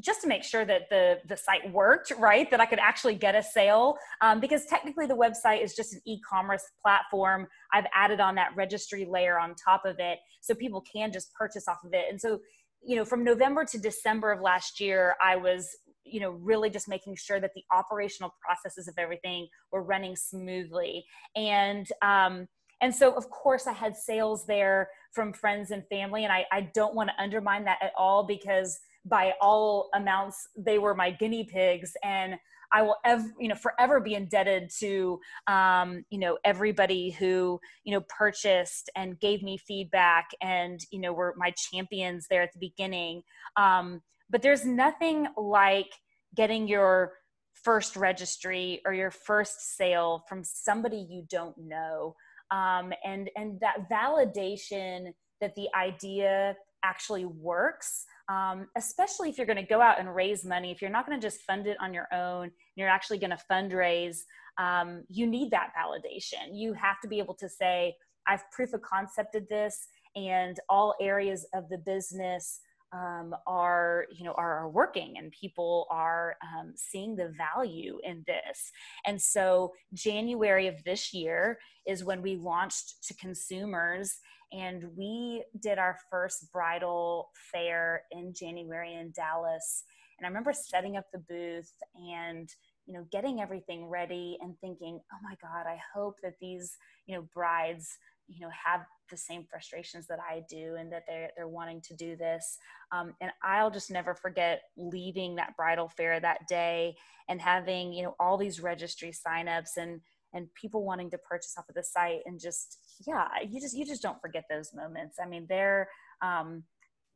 just 0.00 0.20
to 0.22 0.28
make 0.28 0.44
sure 0.44 0.64
that 0.64 0.82
the 0.90 1.18
the 1.28 1.36
site 1.36 1.70
worked 1.72 2.12
right? 2.18 2.50
That 2.50 2.60
i 2.60 2.66
could 2.66 2.78
actually 2.78 3.14
get 3.14 3.34
a 3.34 3.42
sale 3.42 3.96
um, 4.20 4.40
because 4.40 4.66
technically 4.66 5.06
the 5.06 5.16
website 5.16 5.62
is 5.62 5.74
just 5.74 5.94
an 5.94 6.00
e-commerce 6.06 6.62
platform. 6.80 7.48
I've 7.72 7.86
added 7.94 8.20
on 8.20 8.34
that 8.36 8.50
registry 8.56 9.06
layer 9.10 9.38
on 9.38 9.54
top 9.54 9.84
of 9.84 9.96
it 9.98 10.18
so 10.40 10.54
people 10.54 10.84
can 10.94 11.12
just 11.12 11.32
purchase 11.34 11.66
off 11.68 11.78
of 11.84 11.92
it. 11.92 12.04
And 12.10 12.20
so 12.20 12.40
you 12.84 12.96
know 12.96 13.04
from 13.04 13.22
november 13.24 13.64
to 13.64 13.78
december 13.78 14.32
of 14.32 14.40
last 14.40 14.80
year 14.80 15.14
i 15.22 15.36
was 15.36 15.68
you 16.04 16.20
know 16.20 16.30
really 16.30 16.70
just 16.70 16.88
making 16.88 17.16
sure 17.16 17.40
that 17.40 17.52
the 17.54 17.62
operational 17.72 18.34
processes 18.44 18.88
of 18.88 18.94
everything 18.98 19.46
were 19.70 19.82
running 19.82 20.16
smoothly 20.16 21.04
and 21.36 21.86
um, 22.02 22.46
and 22.80 22.94
so 22.94 23.14
of 23.14 23.28
course 23.30 23.66
i 23.66 23.72
had 23.72 23.96
sales 23.96 24.46
there 24.46 24.88
from 25.12 25.32
friends 25.32 25.70
and 25.70 25.86
family 25.88 26.24
and 26.24 26.32
i, 26.32 26.44
I 26.52 26.70
don't 26.74 26.94
want 26.94 27.10
to 27.10 27.22
undermine 27.22 27.64
that 27.64 27.78
at 27.82 27.92
all 27.96 28.24
because 28.24 28.78
by 29.04 29.32
all 29.40 29.90
amounts 29.94 30.48
they 30.56 30.78
were 30.78 30.94
my 30.94 31.10
guinea 31.10 31.44
pigs 31.44 31.92
and 32.04 32.36
I 32.72 32.82
will 32.82 32.96
ever, 33.04 33.30
you 33.38 33.48
know, 33.48 33.54
forever 33.54 34.00
be 34.00 34.14
indebted 34.14 34.70
to, 34.80 35.20
um, 35.46 36.04
you 36.10 36.18
know, 36.18 36.38
everybody 36.44 37.10
who, 37.10 37.60
you 37.84 37.92
know, 37.92 38.02
purchased 38.08 38.88
and 38.96 39.20
gave 39.20 39.42
me 39.42 39.58
feedback 39.58 40.30
and, 40.40 40.80
you 40.90 40.98
know, 40.98 41.12
were 41.12 41.34
my 41.36 41.52
champions 41.70 42.26
there 42.30 42.42
at 42.42 42.52
the 42.54 42.58
beginning. 42.58 43.22
Um, 43.56 44.00
but 44.32 44.42
there's 44.42 44.64
nothing 44.64 45.28
like 45.36 45.92
getting 46.34 46.66
your 46.66 47.12
first 47.52 47.94
registry 47.94 48.80
or 48.84 48.92
your 48.92 49.10
first 49.10 49.76
sale 49.76 50.24
from 50.28 50.42
somebody 50.42 51.06
you 51.08 51.24
don't 51.30 51.56
know. 51.58 52.16
Um, 52.50 52.92
and, 53.04 53.30
and 53.36 53.60
that 53.60 53.88
validation 53.90 55.12
that 55.40 55.54
the 55.54 55.68
idea 55.78 56.56
actually 56.84 57.24
works 57.24 58.04
um, 58.28 58.68
especially 58.76 59.28
if 59.28 59.36
you're 59.36 59.46
going 59.46 59.56
to 59.56 59.62
go 59.62 59.80
out 59.80 60.00
and 60.00 60.14
raise 60.14 60.44
money 60.44 60.70
if 60.70 60.80
you're 60.80 60.90
not 60.90 61.06
going 61.06 61.18
to 61.18 61.24
just 61.24 61.42
fund 61.42 61.66
it 61.66 61.76
on 61.80 61.92
your 61.92 62.08
own 62.12 62.50
you're 62.76 62.88
actually 62.88 63.18
going 63.18 63.30
to 63.30 63.38
fundraise 63.50 64.18
um, 64.58 65.04
you 65.08 65.26
need 65.26 65.50
that 65.50 65.70
validation 65.78 66.50
you 66.52 66.72
have 66.72 67.00
to 67.00 67.08
be 67.08 67.18
able 67.18 67.34
to 67.34 67.48
say 67.48 67.94
i've 68.28 68.48
proof 68.50 68.72
of 68.72 68.80
concepted 68.82 69.46
this 69.48 69.86
and 70.16 70.58
all 70.68 70.94
areas 71.00 71.46
of 71.54 71.68
the 71.68 71.78
business 71.78 72.60
um, 72.92 73.34
are 73.46 74.06
you 74.10 74.24
know 74.24 74.32
are, 74.32 74.58
are, 74.60 74.68
working 74.68 75.14
and 75.16 75.32
people 75.32 75.86
are 75.90 76.36
um, 76.42 76.72
seeing 76.76 77.16
the 77.16 77.32
value 77.36 77.98
in 78.04 78.24
this. 78.26 78.70
And 79.06 79.20
so 79.20 79.72
january 79.94 80.66
of 80.66 80.82
this 80.84 81.12
year 81.12 81.58
is 81.86 82.04
when 82.04 82.22
we 82.22 82.36
launched 82.36 83.04
to 83.08 83.14
consumers 83.14 84.18
and 84.52 84.84
we 84.96 85.42
did 85.62 85.78
our 85.78 85.96
first 86.10 86.52
bridal 86.52 87.30
fair 87.52 88.02
in 88.10 88.34
january 88.34 88.94
in 88.94 89.12
dallas. 89.12 89.84
And 90.18 90.26
i 90.26 90.28
remember 90.28 90.52
setting 90.52 90.96
up 90.96 91.06
the 91.12 91.22
booth 91.28 91.72
and 91.94 92.48
you 92.86 92.94
know 92.94 93.06
getting 93.12 93.40
everything 93.40 93.86
ready 93.86 94.38
and 94.40 94.54
thinking 94.60 95.00
oh 95.12 95.18
my 95.22 95.34
god 95.40 95.66
i 95.66 95.78
hope 95.94 96.16
that 96.22 96.34
these 96.40 96.76
you 97.06 97.14
know 97.14 97.26
brides 97.34 97.96
you 98.28 98.40
know 98.40 98.50
have 98.64 98.80
the 99.12 99.16
same 99.16 99.44
frustrations 99.48 100.08
that 100.08 100.18
I 100.18 100.42
do 100.50 100.74
and 100.76 100.90
that 100.92 101.04
they're, 101.06 101.30
they're 101.36 101.46
wanting 101.46 101.80
to 101.82 101.94
do 101.94 102.16
this. 102.16 102.58
Um, 102.90 103.14
and 103.20 103.30
I'll 103.44 103.70
just 103.70 103.92
never 103.92 104.14
forget 104.14 104.62
leaving 104.76 105.36
that 105.36 105.56
bridal 105.56 105.88
fair 105.88 106.18
that 106.18 106.48
day 106.48 106.96
and 107.28 107.40
having, 107.40 107.92
you 107.92 108.02
know, 108.02 108.16
all 108.18 108.36
these 108.36 108.60
registry 108.60 109.12
signups 109.12 109.76
and, 109.76 110.00
and 110.32 110.52
people 110.54 110.84
wanting 110.84 111.10
to 111.10 111.18
purchase 111.18 111.54
off 111.56 111.68
of 111.68 111.76
the 111.76 111.84
site 111.84 112.22
and 112.26 112.40
just, 112.40 112.78
yeah, 113.06 113.28
you 113.48 113.60
just, 113.60 113.76
you 113.76 113.86
just 113.86 114.02
don't 114.02 114.20
forget 114.20 114.44
those 114.50 114.74
moments. 114.74 115.18
I 115.22 115.28
mean, 115.28 115.46
they're, 115.48 115.88
um, 116.22 116.64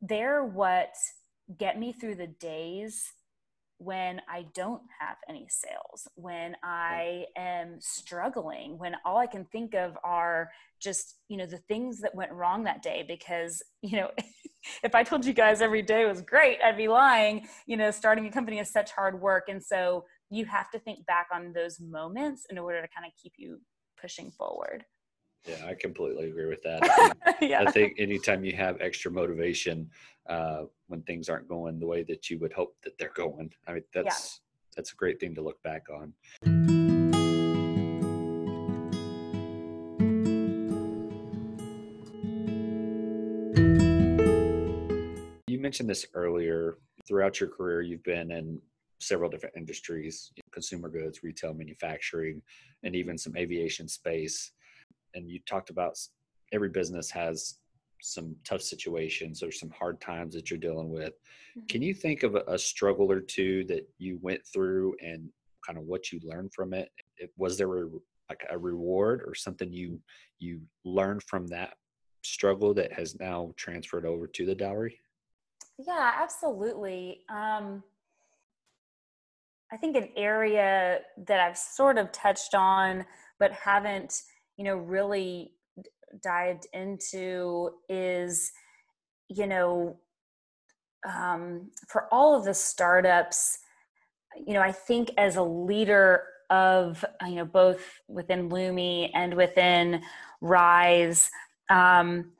they're 0.01 0.45
what 0.45 0.93
get 1.57 1.79
me 1.79 1.93
through 1.93 2.15
the 2.15 2.27
days 2.27 3.03
when 3.79 4.21
I 4.27 4.45
don't 4.53 4.81
have 4.99 5.17
any 5.29 5.47
sales, 5.49 6.07
when 6.15 6.55
I 6.63 7.25
am 7.37 7.77
struggling, 7.79 8.77
when 8.79 8.95
all 9.05 9.17
I 9.17 9.27
can 9.27 9.45
think 9.45 9.75
of 9.75 9.97
are 10.03 10.49
just, 10.81 11.15
you 11.29 11.37
know, 11.37 11.45
the 11.45 11.59
things 11.59 11.99
that 12.01 12.15
went 12.15 12.31
wrong 12.31 12.63
that 12.63 12.81
day. 12.81 13.05
Because, 13.07 13.61
you 13.81 13.97
know, 13.97 14.09
if 14.83 14.95
I 14.95 15.03
told 15.03 15.25
you 15.25 15.33
guys 15.33 15.61
every 15.61 15.81
day 15.81 16.05
was 16.05 16.21
great, 16.21 16.59
I'd 16.63 16.77
be 16.77 16.87
lying. 16.87 17.47
You 17.67 17.77
know, 17.77 17.91
starting 17.91 18.25
a 18.25 18.31
company 18.31 18.59
is 18.59 18.71
such 18.71 18.91
hard 18.91 19.21
work. 19.21 19.43
And 19.47 19.63
so 19.63 20.05
you 20.29 20.45
have 20.45 20.71
to 20.71 20.79
think 20.79 21.05
back 21.05 21.27
on 21.31 21.53
those 21.53 21.79
moments 21.79 22.45
in 22.49 22.57
order 22.57 22.81
to 22.81 22.87
kind 22.87 23.05
of 23.05 23.13
keep 23.21 23.33
you 23.37 23.59
pushing 23.99 24.31
forward. 24.31 24.85
Yeah, 25.47 25.65
I 25.65 25.75
completely 25.75 26.29
agree 26.29 26.47
with 26.47 26.61
that. 26.63 26.83
I 27.25 27.31
think, 27.31 27.51
yeah. 27.51 27.63
I 27.65 27.71
think 27.71 27.95
anytime 27.99 28.43
you 28.43 28.55
have 28.55 28.81
extra 28.81 29.11
motivation 29.11 29.89
uh, 30.27 30.63
when 30.87 31.01
things 31.03 31.29
aren't 31.29 31.47
going 31.47 31.79
the 31.79 31.85
way 31.85 32.03
that 32.03 32.29
you 32.29 32.39
would 32.39 32.53
hope 32.53 32.75
that 32.83 32.97
they're 32.97 33.11
going, 33.15 33.51
I 33.67 33.73
mean 33.73 33.83
that's 33.93 34.39
yeah. 34.41 34.75
that's 34.75 34.93
a 34.93 34.95
great 34.95 35.19
thing 35.19 35.35
to 35.35 35.41
look 35.41 35.61
back 35.63 35.87
on. 35.89 36.13
You 45.47 45.59
mentioned 45.59 45.89
this 45.89 46.05
earlier. 46.13 46.77
Throughout 47.07 47.39
your 47.39 47.49
career, 47.49 47.81
you've 47.81 48.03
been 48.03 48.31
in 48.31 48.61
several 48.99 49.29
different 49.29 49.55
industries 49.55 50.31
consumer 50.51 50.89
goods, 50.89 51.23
retail, 51.23 51.53
manufacturing, 51.53 52.41
and 52.83 52.95
even 52.95 53.17
some 53.17 53.37
aviation 53.37 53.87
space 53.87 54.51
and 55.17 55.29
you 55.29 55.39
talked 55.45 55.69
about 55.69 55.97
every 56.53 56.69
business 56.69 57.09
has 57.11 57.57
some 58.01 58.35
tough 58.43 58.61
situations 58.61 59.43
or 59.43 59.51
some 59.51 59.69
hard 59.71 59.99
times 59.99 60.33
that 60.33 60.49
you're 60.49 60.59
dealing 60.59 60.89
with. 60.89 61.13
Mm-hmm. 61.57 61.65
Can 61.67 61.81
you 61.81 61.93
think 61.93 62.23
of 62.23 62.35
a, 62.35 62.43
a, 62.47 62.57
struggle 62.57 63.11
or 63.11 63.21
two 63.21 63.63
that 63.65 63.87
you 63.97 64.19
went 64.21 64.41
through 64.45 64.95
and 65.01 65.29
kind 65.65 65.77
of 65.77 65.85
what 65.85 66.11
you 66.11 66.19
learned 66.23 66.53
from 66.53 66.73
it? 66.73 66.89
it 67.17 67.31
was 67.37 67.57
there 67.57 67.83
a, 67.83 67.87
like 68.29 68.45
a 68.49 68.57
reward 68.57 69.21
or 69.25 69.33
something 69.33 69.71
you 69.71 69.99
you 70.39 70.61
learned 70.85 71.23
from 71.23 71.47
that 71.47 71.73
struggle 72.23 72.73
that 72.73 72.91
has 72.91 73.19
now 73.19 73.53
transferred 73.55 74.05
over 74.05 74.27
to 74.27 74.45
the 74.45 74.55
dowry? 74.55 74.99
Yeah, 75.79 76.11
absolutely. 76.19 77.21
Um, 77.29 77.83
I 79.71 79.77
think 79.77 79.95
an 79.95 80.09
area 80.15 80.99
that 81.25 81.39
I've 81.39 81.57
sort 81.57 81.97
of 81.97 82.11
touched 82.11 82.53
on 82.55 83.05
but 83.39 83.51
haven't 83.51 84.23
you 84.57 84.63
know 84.63 84.75
really 84.75 85.53
dived 86.21 86.67
into 86.73 87.71
is 87.89 88.51
you 89.29 89.47
know 89.47 89.97
um, 91.07 91.69
for 91.87 92.07
all 92.11 92.35
of 92.35 92.45
the 92.45 92.53
startups 92.53 93.59
you 94.45 94.53
know 94.53 94.61
i 94.61 94.71
think 94.71 95.11
as 95.17 95.35
a 95.35 95.43
leader 95.43 96.23
of 96.49 97.03
you 97.25 97.35
know 97.35 97.45
both 97.45 97.81
within 98.07 98.49
lumi 98.49 99.09
and 99.13 99.33
within 99.33 100.01
rise 100.41 101.29
um, 101.69 102.31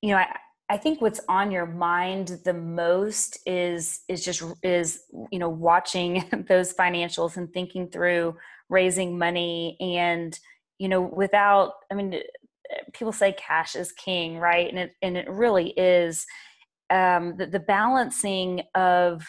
you 0.00 0.10
know 0.10 0.16
I, 0.16 0.36
I 0.68 0.76
think 0.78 1.00
what's 1.00 1.20
on 1.28 1.50
your 1.50 1.66
mind 1.66 2.40
the 2.44 2.54
most 2.54 3.38
is 3.46 4.00
is 4.08 4.24
just 4.24 4.42
is 4.62 5.02
you 5.30 5.38
know 5.38 5.48
watching 5.50 6.24
those 6.48 6.72
financials 6.72 7.36
and 7.36 7.52
thinking 7.52 7.88
through 7.88 8.36
raising 8.68 9.18
money 9.18 9.76
and 9.80 10.38
you 10.78 10.88
know 10.88 11.02
without 11.02 11.74
i 11.90 11.94
mean 11.94 12.20
people 12.92 13.12
say 13.12 13.32
cash 13.32 13.74
is 13.76 13.92
king 13.92 14.38
right 14.38 14.68
and 14.68 14.78
it 14.78 14.92
and 15.02 15.16
it 15.16 15.28
really 15.28 15.70
is 15.70 16.26
um, 16.90 17.36
the, 17.38 17.46
the 17.46 17.60
balancing 17.60 18.62
of 18.74 19.22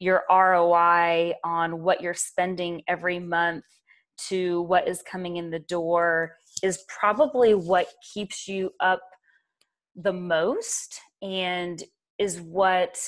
your 0.00 0.24
ROI 0.28 1.32
on 1.44 1.82
what 1.82 2.00
you're 2.00 2.12
spending 2.12 2.82
every 2.88 3.20
month 3.20 3.64
to 4.16 4.62
what 4.62 4.88
is 4.88 5.02
coming 5.02 5.36
in 5.36 5.50
the 5.50 5.60
door 5.60 6.36
is 6.62 6.84
probably 6.88 7.54
what 7.54 7.86
keeps 8.12 8.48
you 8.48 8.70
up 8.80 9.00
the 9.96 10.12
most 10.12 11.00
and 11.22 11.82
is 12.18 12.40
what 12.40 12.98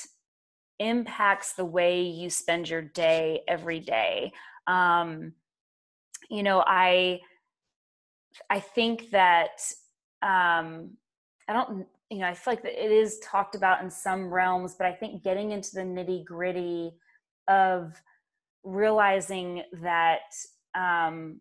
impacts 0.78 1.54
the 1.54 1.64
way 1.64 2.02
you 2.02 2.30
spend 2.30 2.68
your 2.68 2.82
day 2.82 3.40
every 3.48 3.80
day. 3.80 4.32
Um, 4.66 5.32
you 6.30 6.42
know, 6.42 6.62
I 6.66 7.20
I 8.50 8.60
think 8.60 9.10
that 9.10 9.60
um, 10.22 10.90
I 11.48 11.52
don't, 11.52 11.86
you 12.10 12.18
know, 12.18 12.26
I 12.26 12.34
feel 12.34 12.54
like 12.54 12.64
it 12.64 12.92
is 12.92 13.18
talked 13.20 13.54
about 13.54 13.82
in 13.82 13.90
some 13.90 14.32
realms, 14.32 14.74
but 14.76 14.86
I 14.86 14.92
think 14.92 15.22
getting 15.22 15.52
into 15.52 15.74
the 15.74 15.82
nitty 15.82 16.24
gritty 16.24 16.92
of 17.48 18.00
realizing 18.64 19.62
that, 19.82 20.32
um, 20.74 21.40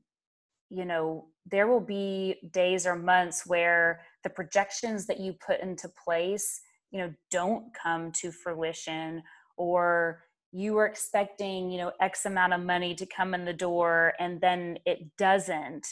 you 0.70 0.86
know, 0.86 1.28
there 1.50 1.68
will 1.68 1.82
be 1.82 2.50
days 2.52 2.88
or 2.88 2.96
months 2.96 3.46
where 3.46 4.02
the 4.24 4.30
projections 4.30 5.06
that 5.06 5.20
you 5.20 5.34
put 5.34 5.60
into 5.60 5.88
place, 5.89 6.62
you 6.91 7.00
know, 7.00 7.14
don't 7.30 7.66
come 7.74 8.12
to 8.14 8.32
fruition 8.32 9.22
or 9.58 10.24
you 10.52 10.74
were 10.74 10.86
expecting, 10.86 11.70
you 11.70 11.78
know, 11.78 11.91
X 12.00 12.26
amount 12.26 12.54
of 12.54 12.62
money 12.62 12.96
to 12.96 13.06
come 13.06 13.34
in 13.34 13.46
the 13.46 13.54
door 13.54 14.14
and 14.20 14.39
then 14.41 14.80
it 14.86 15.16
doesn't 15.18 15.86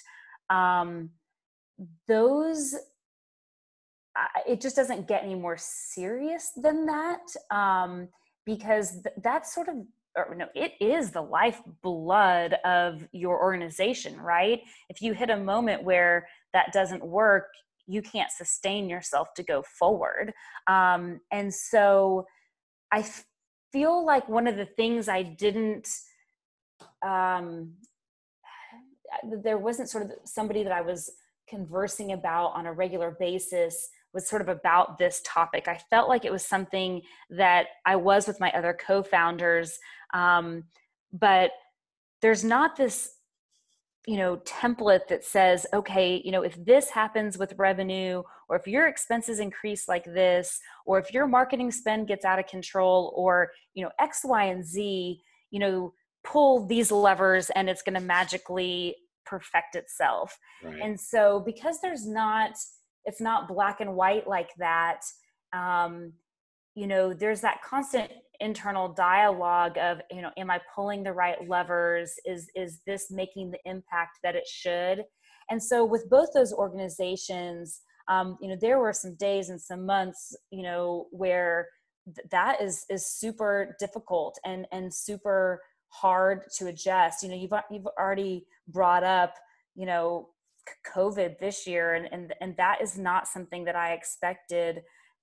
um, 0.50 1.10
those 2.08 2.76
it 4.48 4.62
just 4.62 4.76
doesn't 4.76 5.08
get 5.08 5.24
any 5.24 5.34
more 5.36 5.58
serious 5.58 6.52
than 6.56 6.86
that 6.86 7.22
um, 7.50 8.08
because 8.46 9.02
th- 9.02 9.16
that's 9.24 9.54
sort 9.56 9.68
of 9.68 9.76
or 10.16 10.36
no 10.36 10.48
it 10.54 10.74
is 10.80 11.10
the 11.10 11.22
lifeblood 11.22 12.54
of 12.66 13.08
your 13.12 13.42
organization 13.42 14.20
right? 14.20 14.62
If 14.90 15.02
you 15.02 15.14
hit 15.14 15.30
a 15.30 15.38
moment 15.38 15.84
where 15.84 16.28
that 16.54 16.72
doesn't 16.74 17.04
work 17.04 17.48
you 17.88 18.02
can't 18.02 18.32
sustain 18.32 18.88
yourself 18.88 19.34
to 19.34 19.44
go 19.44 19.62
forward. 19.62 20.32
Um, 20.68 21.20
and 21.32 21.54
so 21.54 22.26
i 22.94 23.04
feel 23.72 24.06
like 24.06 24.30
one 24.30 24.48
of 24.48 24.56
the 24.56 24.66
things 24.66 25.10
i 25.10 25.24
didn't 25.24 25.90
um, 27.06 27.74
there 29.44 29.58
wasn't 29.58 29.90
sort 29.90 30.06
of 30.06 30.12
somebody 30.24 30.64
that 30.64 30.72
I 30.72 30.82
was 30.82 31.12
conversing 31.48 32.14
about 32.14 32.50
on 32.50 32.66
a 32.66 32.74
regular 32.74 33.16
basis 33.20 33.90
was 34.14 34.28
sort 34.28 34.42
of 34.42 34.48
about 34.48 34.98
this 34.98 35.22
topic. 35.26 35.68
I 35.68 35.78
felt 35.90 36.08
like 36.08 36.24
it 36.24 36.32
was 36.32 36.46
something 36.46 37.02
that 37.32 37.68
I 37.86 37.96
was 37.96 38.28
with 38.28 38.40
my 38.40 38.52
other 38.52 38.74
co-founders, 38.74 39.78
um, 40.14 40.66
but 41.12 41.52
there's 42.22 42.44
not 42.44 42.76
this 42.76 43.16
you 44.06 44.18
know 44.18 44.36
template 44.38 45.08
that 45.08 45.24
says 45.24 45.66
okay 45.74 46.22
you 46.26 46.32
know 46.32 46.42
if 46.42 46.62
this 46.66 46.90
happens 46.90 47.38
with 47.38 47.54
revenue 47.58 48.22
or 48.50 48.58
if 48.58 48.68
your 48.68 48.88
expenses 48.88 49.40
increase 49.40 49.88
like 49.88 50.04
this 50.04 50.60
or 50.86 51.00
if 51.00 51.14
your 51.14 51.26
marketing 51.26 51.72
spend 51.72 52.08
gets 52.08 52.26
out 52.26 52.38
of 52.38 52.46
control 52.46 53.14
or 53.16 53.52
you 53.76 53.84
know 53.84 53.92
x 54.02 54.22
y 54.26 54.44
and 54.46 54.66
z 54.66 55.22
you 55.52 55.60
know 55.60 55.94
pull 56.24 56.66
these 56.66 56.92
levers 56.92 57.50
and 57.52 57.70
it's 57.70 57.82
going 57.82 57.94
to 57.94 58.02
magically 58.02 58.96
perfect 59.26 59.76
itself. 59.76 60.38
Right. 60.64 60.80
and 60.82 61.00
so 61.00 61.42
because 61.46 61.80
there's 61.82 62.08
not 62.08 62.52
it's 63.06 63.22
not 63.22 63.48
black 63.48 63.82
and 63.82 63.96
white 63.96 64.28
like 64.28 64.50
that 64.60 65.02
um 65.52 66.14
you 66.76 66.88
know 66.88 67.14
there's 67.14 67.42
that 67.42 67.62
constant 67.62 68.12
internal 68.40 68.90
dialogue 68.90 69.78
of 69.78 70.02
you 70.12 70.22
know 70.22 70.32
am 70.38 70.50
i 70.50 70.60
pulling 70.76 71.04
the 71.04 71.14
right 71.14 71.48
levers? 71.48 72.14
Is 72.26 72.50
is 72.56 72.82
this 72.86 73.12
making 73.12 73.52
the 73.52 73.60
impact 73.66 74.20
that 74.24 74.36
it 74.36 74.48
should? 74.48 75.06
And 75.50 75.62
so 75.62 75.86
with 75.86 76.10
both 76.10 76.30
those 76.34 76.54
organizations 76.54 77.82
um, 78.08 78.38
you 78.42 78.50
know 78.50 78.58
there 78.60 78.80
were 78.80 78.94
some 78.94 79.16
days 79.16 79.50
and 79.50 79.60
some 79.60 79.86
months 79.86 80.36
you 80.52 80.64
know 80.64 81.08
where 81.12 81.68
th- 82.06 82.28
that 82.32 82.62
is 82.62 82.86
is 82.90 83.06
super 83.06 83.76
difficult 83.80 84.38
and 84.46 84.68
and 84.72 84.94
super 84.94 85.62
hard 85.94 86.42
to 86.58 86.68
adjust. 86.68 87.24
You 87.24 87.30
know 87.30 87.36
you've 87.36 87.54
you've 87.70 87.88
already 88.00 88.46
brought 88.68 89.04
up 89.04 89.36
you 89.76 89.86
know 89.86 90.30
covid 90.96 91.38
this 91.40 91.68
year 91.68 91.96
and 91.96 92.08
and 92.12 92.34
and 92.42 92.56
that 92.58 92.82
is 92.82 92.98
not 92.98 93.28
something 93.28 93.66
that 93.66 93.76
i 93.76 93.92
expected 93.94 94.82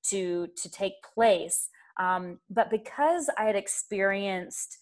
to 0.09 0.49
to 0.57 0.71
take 0.71 0.95
place. 1.15 1.69
Um, 1.99 2.39
but 2.49 2.71
because 2.71 3.29
i 3.37 3.45
had 3.45 3.57
experienced 3.57 4.79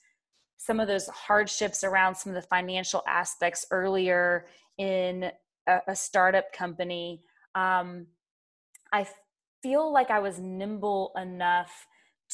some 0.59 0.80
of 0.80 0.89
those 0.89 1.07
hardships 1.09 1.84
around 1.84 2.14
some 2.16 2.34
of 2.34 2.43
the 2.43 2.49
financial 2.49 3.03
aspects 3.07 3.66
earlier 3.70 4.47
in 4.76 5.30
a, 5.66 5.78
a 5.89 5.97
startup 5.97 6.53
company 6.53 7.22
um, 7.55 8.07
i 8.93 9.07
feel 9.62 9.93
like 9.93 10.11
i 10.11 10.18
was 10.18 10.39
nimble 10.39 11.12
enough 11.16 11.86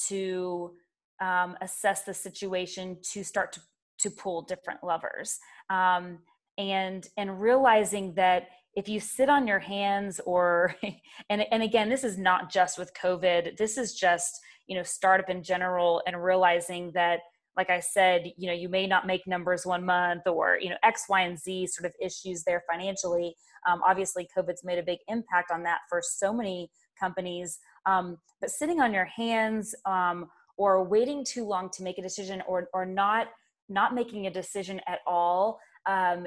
to 0.08 0.72
um, 1.20 1.56
assess 1.60 2.02
the 2.02 2.14
situation 2.14 2.98
to 3.12 3.24
start 3.24 3.52
to, 3.52 3.60
to 4.00 4.10
pull 4.10 4.42
different 4.42 4.80
levers. 4.82 5.38
Um, 5.70 6.18
and 6.58 7.08
and 7.16 7.40
realizing 7.40 8.14
that 8.14 8.48
if 8.74 8.88
you 8.88 9.00
sit 9.00 9.28
on 9.28 9.46
your 9.46 9.58
hands 9.58 10.20
or 10.26 10.74
and 11.30 11.44
and 11.50 11.62
again 11.62 11.88
this 11.88 12.04
is 12.04 12.18
not 12.18 12.50
just 12.50 12.78
with 12.78 12.92
covid. 12.94 13.56
This 13.56 13.76
is 13.76 13.94
just 13.94 14.38
you 14.66 14.76
know 14.76 14.82
startup 14.82 15.30
in 15.30 15.42
general 15.42 16.02
and 16.06 16.22
realizing 16.22 16.90
that 16.92 17.20
like 17.56 17.70
i 17.70 17.78
said 17.78 18.32
you 18.36 18.46
know 18.46 18.54
you 18.54 18.68
may 18.68 18.86
not 18.86 19.06
make 19.06 19.26
numbers 19.26 19.66
one 19.66 19.84
month 19.84 20.26
or 20.26 20.58
you 20.60 20.70
know 20.70 20.76
x 20.82 21.04
y 21.08 21.22
and 21.22 21.38
z 21.38 21.66
sort 21.66 21.86
of 21.86 21.94
issues 22.00 22.44
there 22.44 22.62
financially. 22.70 23.34
Um, 23.66 23.80
obviously 23.86 24.28
covid's 24.34 24.64
made 24.64 24.78
a 24.78 24.82
big 24.82 24.98
impact 25.08 25.50
on 25.50 25.62
that 25.64 25.80
for 25.88 26.00
so 26.02 26.32
many 26.32 26.70
companies. 26.98 27.58
Um, 27.86 28.18
but 28.40 28.50
sitting 28.50 28.80
on 28.80 28.92
your 28.92 29.06
hands 29.06 29.74
um, 29.86 30.26
or 30.56 30.84
waiting 30.84 31.24
too 31.24 31.44
long 31.44 31.70
to 31.70 31.82
make 31.82 31.98
a 31.98 32.02
decision 32.02 32.42
or 32.46 32.68
or 32.72 32.84
not 32.86 33.28
not 33.68 33.94
making 33.94 34.26
a 34.26 34.30
decision 34.30 34.80
at 34.86 35.00
all 35.06 35.58
um, 35.86 36.26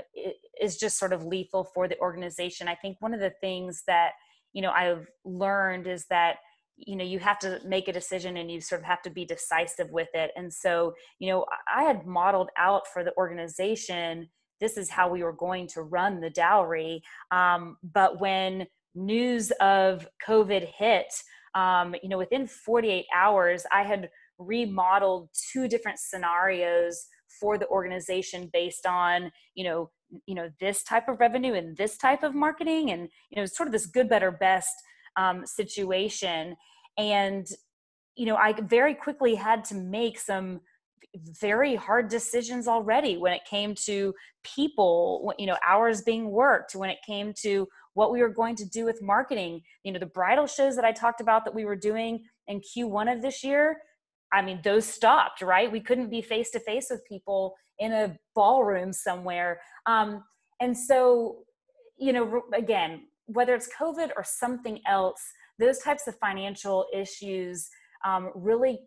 is 0.60 0.78
just 0.78 0.98
sort 0.98 1.14
of 1.14 1.26
lethal 1.26 1.64
for 1.64 1.88
the 1.88 2.00
organization. 2.00 2.68
I 2.68 2.76
think 2.76 2.98
one 3.00 3.14
of 3.14 3.20
the 3.20 3.34
things 3.42 3.84
that 3.88 4.12
you 4.54 4.62
know 4.62 4.72
I've 4.72 5.08
learned 5.26 5.88
is 5.88 6.06
that 6.10 6.38
you 6.76 6.96
know 6.96 7.06
you 7.06 7.20
have 7.20 7.40
to 7.40 7.60
make 7.66 7.88
a 7.88 7.94
decision 7.94 8.38
and 8.38 8.52
you 8.52 8.62
sort 8.62 8.82
of 8.82 8.86
have 8.86 9.02
to 9.04 9.10
be 9.10 9.26
decisive 9.26 9.90
with 9.92 10.10
it. 10.14 10.32
And 10.36 10.54
so 10.54 10.94
you 11.20 11.30
know 11.30 11.46
I 11.74 11.84
had 11.84 12.06
modeled 12.06 12.50
out 12.58 12.84
for 12.94 13.04
the 13.04 13.16
organization 13.18 14.30
this 14.60 14.78
is 14.78 14.90
how 14.90 15.10
we 15.10 15.24
were 15.24 15.34
going 15.34 15.68
to 15.68 15.82
run 15.82 16.20
the 16.20 16.30
dowry. 16.30 17.02
Um, 17.32 17.78
but 17.84 18.20
when 18.20 18.68
news 18.96 19.52
of 19.60 20.08
COVID 20.28 20.68
hit, 20.78 21.14
um, 21.58 21.96
you 22.04 22.10
know, 22.10 22.18
within 22.18 22.48
48 22.48 23.06
hours, 23.16 23.66
I 23.72 23.84
had 23.84 24.10
remodeled 24.38 25.30
two 25.52 25.68
different 25.68 26.00
scenarios 26.00 27.08
for 27.40 27.58
the 27.58 27.68
organization 27.68 28.50
based 28.54 28.86
on 28.86 29.32
you 29.56 29.64
know 29.64 29.90
you 30.26 30.36
know 30.36 30.50
this 30.60 30.84
type 30.84 31.10
of 31.10 31.20
revenue 31.20 31.54
and 31.54 31.76
this 31.76 31.98
type 31.98 32.24
of 32.24 32.34
marketing 32.36 32.92
and 32.92 33.10
you 33.30 33.42
know 33.42 33.46
sort 33.46 33.68
of 33.68 33.74
this 33.74 33.88
good 33.88 34.08
better 34.08 34.32
best 34.32 34.74
um, 35.18 35.46
situation. 35.46 36.56
And 36.98 37.48
you 38.18 38.26
know 38.26 38.36
i 38.36 38.52
very 38.64 38.94
quickly 38.94 39.36
had 39.36 39.64
to 39.64 39.76
make 39.76 40.20
some 40.20 40.60
very 41.40 41.76
hard 41.76 42.10
decisions 42.10 42.68
already 42.68 43.16
when 43.18 43.32
it 43.32 43.42
came 43.50 43.74
to 43.74 44.14
people 44.44 45.34
you 45.40 45.46
know 45.46 45.58
hours 45.66 46.02
being 46.02 46.30
worked 46.30 46.76
when 46.76 46.90
it 46.90 46.98
came 47.06 47.34
to 47.34 47.68
what 47.98 48.12
we 48.12 48.22
were 48.22 48.30
going 48.30 48.56
to 48.56 48.66
do 48.66 48.86
with 48.86 49.02
marketing 49.02 49.62
you 49.84 49.92
know 49.92 50.00
the 50.00 50.06
bridal 50.06 50.48
shows 50.48 50.76
that 50.76 50.86
i 50.86 50.92
talked 50.92 51.22
about 51.22 51.44
that 51.44 51.54
we 51.54 51.66
were 51.66 51.76
doing 51.76 52.24
in 52.48 52.62
q1 52.62 53.14
of 53.14 53.22
this 53.22 53.44
year 53.44 53.78
I 54.32 54.42
mean, 54.42 54.60
those 54.64 54.86
stopped, 54.86 55.42
right? 55.42 55.72
We 55.72 55.80
couldn't 55.80 56.10
be 56.10 56.22
face 56.22 56.50
to 56.52 56.60
face 56.60 56.88
with 56.90 57.06
people 57.08 57.56
in 57.80 57.94
a 57.94 58.18
ballroom 58.36 58.92
somewhere. 58.92 59.62
Um, 59.86 60.24
and 60.60 60.78
so, 60.78 61.40
you 61.98 62.14
know, 62.14 62.42
again, 62.54 63.04
whether 63.28 63.56
it's 63.56 63.70
COVID 63.80 64.12
or 64.18 64.24
something 64.24 64.80
else, 64.88 65.22
those 65.60 65.80
types 65.80 66.08
of 66.08 66.18
financial 66.20 66.86
issues 66.94 67.70
um, 68.06 68.32
really 68.36 68.80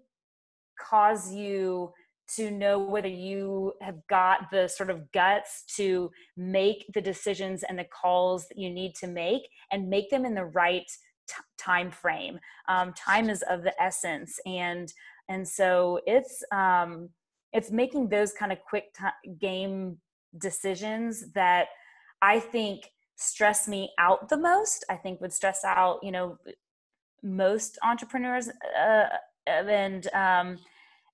cause 0.90 1.32
you 1.32 1.92
to 2.36 2.50
know 2.50 2.78
whether 2.78 3.08
you 3.08 3.72
have 3.80 4.06
got 4.08 4.50
the 4.50 4.68
sort 4.68 4.90
of 4.90 5.10
guts 5.12 5.64
to 5.76 6.10
make 6.36 6.86
the 6.94 7.00
decisions 7.00 7.62
and 7.62 7.78
the 7.78 7.84
calls 7.84 8.48
that 8.48 8.58
you 8.58 8.70
need 8.70 8.94
to 8.96 9.06
make 9.06 9.42
and 9.70 9.88
make 9.88 10.10
them 10.10 10.24
in 10.24 10.34
the 10.34 10.44
right 10.44 10.90
t- 11.28 11.34
time 11.58 11.90
frame. 11.90 12.38
Um, 12.68 12.92
time 12.94 13.30
is 13.30 13.42
of 13.42 13.62
the 13.62 13.80
essence. 13.82 14.38
And 14.46 14.92
and 15.28 15.46
so 15.46 16.00
it's 16.06 16.42
um, 16.52 17.10
it's 17.52 17.70
making 17.70 18.08
those 18.08 18.32
kind 18.32 18.52
of 18.52 18.58
quick 18.68 18.94
t- 18.94 19.32
game 19.40 19.98
decisions 20.38 21.32
that 21.32 21.68
I 22.22 22.40
think 22.40 22.90
stress 23.16 23.68
me 23.68 23.90
out 23.98 24.28
the 24.28 24.36
most. 24.36 24.84
I 24.90 24.96
think 24.96 25.20
would 25.20 25.32
stress 25.32 25.64
out 25.64 26.00
you 26.02 26.12
know 26.12 26.38
most 27.22 27.78
entrepreneurs 27.82 28.48
uh, 28.48 29.06
and 29.46 30.06
um, 30.14 30.58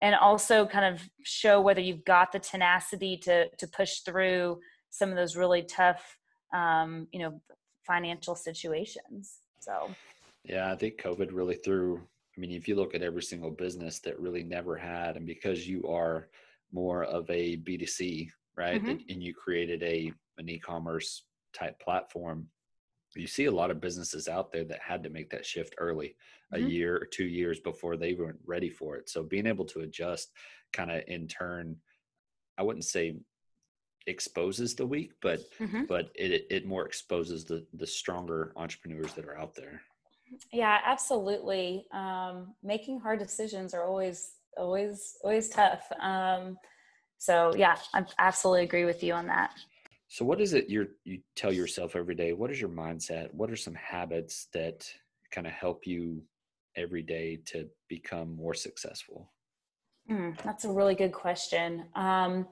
and 0.03 0.15
also 0.15 0.67
kind 0.67 0.95
of 0.95 1.03
show 1.23 1.61
whether 1.61 1.81
you've 1.81 2.05
got 2.05 2.33
the 2.33 2.39
tenacity 2.39 3.17
to 3.17 3.49
to 3.57 3.67
push 3.69 4.01
through 4.01 4.61
some 4.91 5.11
of 5.11 5.17
those 5.17 5.37
really 5.37 5.63
tough 5.63 6.19
um, 6.55 7.07
you 7.13 7.21
know 7.21 7.41
financial 7.87 8.35
situations. 8.35 9.39
So 9.61 9.91
yeah, 10.45 10.73
I 10.73 10.77
think 10.77 11.01
COVID 11.01 11.31
really 11.33 11.57
threw 11.57 12.01
I 12.37 12.41
mean, 12.41 12.53
if 12.53 12.69
you 12.69 12.77
look 12.77 12.95
at 12.95 13.03
every 13.03 13.23
single 13.23 13.51
business 13.51 13.99
that 14.01 14.21
really 14.21 14.43
never 14.43 14.77
had, 14.77 15.17
and 15.17 15.27
because 15.27 15.67
you 15.67 15.83
are 15.89 16.29
more 16.71 17.05
of 17.05 17.29
a 17.31 17.57
B2C, 17.57 18.29
right, 18.57 18.83
mm-hmm. 18.83 18.97
and 19.09 19.23
you 19.23 19.33
created 19.33 19.83
a 19.83 20.13
an 20.39 20.49
e-commerce 20.49 21.25
type 21.55 21.81
platform, 21.81 22.47
you 23.17 23.27
see 23.27 23.47
a 23.47 23.53
lot 23.53 23.71
of 23.71 23.81
businesses 23.81 24.29
out 24.29 24.53
there 24.53 24.65
that 24.65 24.81
had 24.81 25.03
to 25.05 25.11
make 25.11 25.31
that 25.31 25.47
shift 25.47 25.75
early, 25.79 26.17
mm-hmm. 26.53 26.65
a 26.65 26.69
year 26.69 26.97
or 26.97 27.07
two 27.07 27.25
years 27.25 27.61
before 27.61 27.97
they 27.97 28.15
weren't 28.15 28.41
ready 28.45 28.71
for 28.71 28.97
it. 28.97 29.09
So 29.09 29.23
being 29.23 29.47
able 29.47 29.65
to 29.67 29.81
adjust, 29.81 30.33
kind 30.73 30.91
of 30.91 31.03
in 31.07 31.29
turn, 31.29 31.77
I 32.59 32.63
wouldn't 32.63 32.85
say 32.85 33.17
exposes 34.07 34.75
the 34.75 34.87
weak, 34.87 35.13
but 35.21 35.41
mm-hmm. 35.59 35.85
but 35.85 36.11
it 36.15 36.47
it 36.51 36.67
more 36.67 36.87
exposes 36.87 37.45
the 37.45 37.67
the 37.75 37.87
stronger 37.87 38.53
entrepreneurs 38.57 39.13
that 39.15 39.25
are 39.25 39.39
out 39.39 39.55
there. 39.55 39.83
Yeah, 40.53 40.79
absolutely. 40.85 41.87
Um, 41.93 42.55
making 42.63 43.01
hard 43.01 43.19
decisions 43.19 43.75
are 43.75 43.85
always, 43.85 44.33
always, 44.57 45.17
always 45.23 45.49
tough. 45.49 45.91
Um, 46.01 46.59
so 47.19 47.53
yeah, 47.57 47.77
I 47.95 48.05
absolutely 48.19 48.65
agree 48.65 48.85
with 48.85 49.03
you 49.03 49.13
on 49.13 49.27
that. 49.29 49.53
So 50.09 50.25
what 50.25 50.41
is 50.41 50.55
it 50.55 50.69
you 50.69 50.89
you 51.05 51.21
tell 51.35 51.53
yourself 51.53 51.97
every 51.97 52.15
day? 52.15 52.33
What 52.33 52.51
is 52.51 52.61
your 52.61 52.71
mindset? 52.71 53.33
What 53.35 53.51
are 53.51 53.57
some 53.57 53.75
habits 53.75 54.49
that 54.53 54.89
kind 55.31 55.47
of 55.47 55.53
help 55.53 55.87
you 55.87 56.23
every 56.77 57.03
day 57.03 57.41
to 57.47 57.69
become 57.89 58.35
more 58.37 58.55
successful? 58.55 59.33
Mm, 60.11 60.41
that's 60.43 60.65
a 60.65 60.73
really 60.73 60.95
good 60.95 61.13
question. 61.13 61.87
Um, 61.95 62.47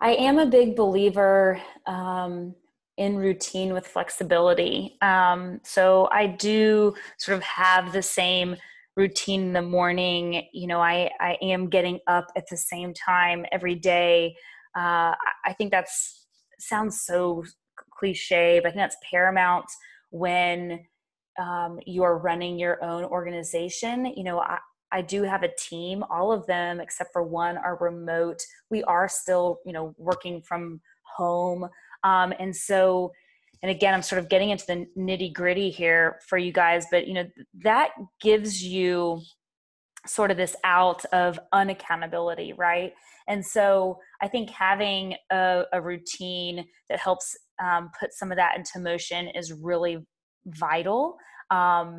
I 0.00 0.14
am 0.14 0.38
a 0.38 0.46
big 0.46 0.76
believer 0.76 1.60
um, 1.86 2.54
in 2.96 3.16
routine 3.16 3.72
with 3.72 3.86
flexibility. 3.86 4.96
Um, 5.00 5.60
so 5.62 6.08
I 6.10 6.26
do 6.26 6.94
sort 7.18 7.36
of 7.36 7.44
have 7.44 7.92
the 7.92 8.02
same 8.02 8.56
routine 8.96 9.42
in 9.42 9.52
the 9.52 9.62
morning. 9.62 10.44
You 10.52 10.66
know, 10.66 10.80
I, 10.80 11.10
I 11.20 11.38
am 11.40 11.68
getting 11.68 12.00
up 12.08 12.26
at 12.36 12.48
the 12.50 12.56
same 12.56 12.92
time 12.94 13.46
every 13.52 13.76
day. 13.76 14.34
Uh, 14.76 15.14
I 15.44 15.52
think 15.56 15.70
that's 15.70 16.17
sounds 16.58 17.02
so 17.02 17.44
cliche, 17.98 18.60
but 18.62 18.68
I 18.68 18.70
think 18.72 18.80
that's 18.80 18.96
paramount 19.10 19.66
when 20.10 20.80
um, 21.38 21.78
you're 21.86 22.18
running 22.18 22.58
your 22.58 22.82
own 22.82 23.04
organization. 23.04 24.06
You 24.16 24.24
know, 24.24 24.40
I, 24.40 24.58
I 24.90 25.02
do 25.02 25.22
have 25.22 25.42
a 25.42 25.54
team. 25.56 26.02
All 26.10 26.32
of 26.32 26.46
them, 26.46 26.80
except 26.80 27.12
for 27.12 27.22
one, 27.22 27.58
are 27.58 27.76
remote. 27.80 28.42
We 28.70 28.82
are 28.84 29.08
still, 29.08 29.58
you 29.64 29.72
know, 29.72 29.94
working 29.98 30.42
from 30.42 30.80
home. 31.16 31.68
Um, 32.04 32.32
and 32.38 32.54
so, 32.54 33.12
and 33.62 33.70
again, 33.70 33.94
I'm 33.94 34.02
sort 34.02 34.20
of 34.20 34.28
getting 34.28 34.50
into 34.50 34.66
the 34.66 34.86
nitty 34.96 35.32
gritty 35.32 35.70
here 35.70 36.20
for 36.28 36.38
you 36.38 36.52
guys, 36.52 36.86
but 36.90 37.06
you 37.06 37.14
know, 37.14 37.26
that 37.62 37.90
gives 38.20 38.62
you 38.62 39.20
sort 40.06 40.30
of 40.30 40.36
this 40.36 40.56
out 40.64 41.04
of 41.06 41.38
unaccountability, 41.52 42.56
right? 42.56 42.92
And 43.28 43.44
so 43.44 43.98
I 44.22 44.28
think 44.28 44.50
having 44.50 45.14
a, 45.30 45.64
a 45.72 45.80
routine 45.80 46.64
that 46.88 46.98
helps 46.98 47.36
um, 47.62 47.90
put 47.98 48.12
some 48.12 48.32
of 48.32 48.36
that 48.36 48.56
into 48.56 48.80
motion 48.80 49.28
is 49.28 49.52
really 49.52 50.06
vital. 50.46 51.16
Um, 51.50 51.98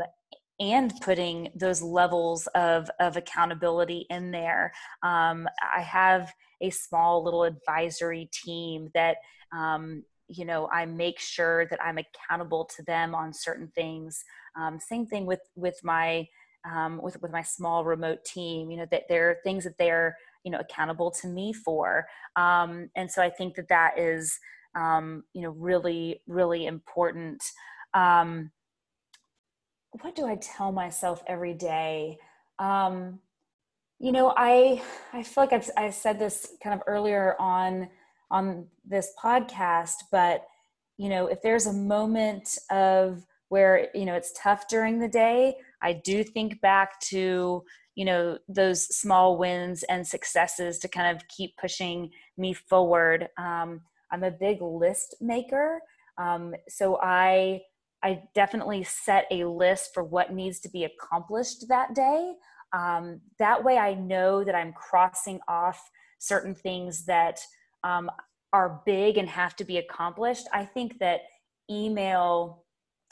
and 0.61 0.93
putting 0.99 1.47
those 1.55 1.81
levels 1.81 2.45
of, 2.47 2.89
of 2.99 3.15
accountability 3.15 4.05
in 4.09 4.29
there. 4.29 4.73
Um, 5.03 5.47
I 5.73 5.79
have 5.79 6.33
a 6.59 6.69
small 6.69 7.23
little 7.23 7.43
advisory 7.45 8.29
team 8.33 8.89
that 8.93 9.17
um, 9.55 10.03
you 10.31 10.45
know 10.45 10.69
i 10.71 10.85
make 10.85 11.19
sure 11.19 11.65
that 11.71 11.79
i'm 11.83 11.97
accountable 11.97 12.63
to 12.63 12.83
them 12.83 13.15
on 13.15 13.33
certain 13.33 13.67
things 13.73 14.23
um, 14.55 14.79
same 14.79 15.07
thing 15.07 15.25
with 15.25 15.41
with 15.55 15.79
my 15.83 16.27
um, 16.69 16.99
with 17.01 17.21
with 17.21 17.31
my 17.31 17.41
small 17.41 17.85
remote 17.85 18.23
team. 18.25 18.69
You 18.71 18.77
know 18.77 18.87
that 18.91 19.03
there 19.09 19.29
are 19.29 19.37
things 19.43 19.63
that 19.63 19.77
they're 19.77 20.17
you 20.43 20.51
know 20.51 20.59
accountable 20.59 21.11
to 21.11 21.27
me 21.27 21.53
for, 21.53 22.07
um, 22.35 22.89
and 22.95 23.09
so 23.09 23.21
I 23.21 23.29
think 23.29 23.55
that 23.55 23.69
that 23.69 23.97
is 23.97 24.37
um, 24.75 25.23
you 25.33 25.41
know 25.41 25.51
really 25.51 26.21
really 26.27 26.65
important. 26.65 27.43
Um, 27.93 28.51
what 30.01 30.15
do 30.15 30.25
I 30.25 30.35
tell 30.35 30.71
myself 30.71 31.23
every 31.27 31.53
day? 31.53 32.19
Um, 32.59 33.19
you 33.99 34.11
know, 34.11 34.33
I 34.35 34.81
I 35.13 35.23
feel 35.23 35.43
like 35.43 35.53
I've 35.53 35.69
I 35.75 35.89
said 35.89 36.19
this 36.19 36.53
kind 36.63 36.73
of 36.73 36.83
earlier 36.87 37.35
on 37.39 37.89
on 38.31 38.67
this 38.85 39.11
podcast, 39.21 39.95
but 40.11 40.45
you 40.97 41.09
know, 41.09 41.27
if 41.27 41.41
there's 41.41 41.65
a 41.65 41.73
moment 41.73 42.57
of 42.69 43.25
where 43.49 43.89
you 43.93 44.05
know 44.05 44.15
it's 44.15 44.33
tough 44.41 44.67
during 44.67 44.99
the 44.99 45.07
day, 45.07 45.55
I 45.81 45.93
do 45.93 46.23
think 46.23 46.61
back 46.61 46.99
to 47.01 47.63
you 47.99 48.05
know 48.05 48.37
those 48.47 48.83
small 48.95 49.37
wins 49.37 49.83
and 49.83 50.07
successes 50.07 50.79
to 50.79 50.87
kind 50.87 51.13
of 51.13 51.27
keep 51.27 51.57
pushing 51.57 52.09
me 52.37 52.53
forward. 52.53 53.27
Um, 53.37 53.81
I'm 54.09 54.23
a 54.23 54.31
big 54.31 54.61
list 54.61 55.15
maker, 55.19 55.81
um, 56.17 56.55
so 56.69 56.97
I 57.03 57.59
I 58.01 58.21
definitely 58.33 58.83
set 58.83 59.25
a 59.31 59.43
list 59.43 59.93
for 59.93 60.05
what 60.05 60.33
needs 60.33 60.61
to 60.61 60.69
be 60.69 60.85
accomplished 60.85 61.67
that 61.67 61.93
day. 61.93 62.35
Um, 62.71 63.19
that 63.37 63.61
way, 63.61 63.77
I 63.77 63.95
know 63.95 64.45
that 64.45 64.55
I'm 64.55 64.71
crossing 64.71 65.41
off 65.49 65.91
certain 66.19 66.55
things 66.55 67.03
that 67.03 67.41
um, 67.83 68.09
are 68.53 68.81
big 68.85 69.17
and 69.17 69.27
have 69.27 69.57
to 69.57 69.65
be 69.65 69.77
accomplished. 69.77 70.47
I 70.53 70.63
think 70.63 70.99
that 70.99 71.23
email 71.69 72.63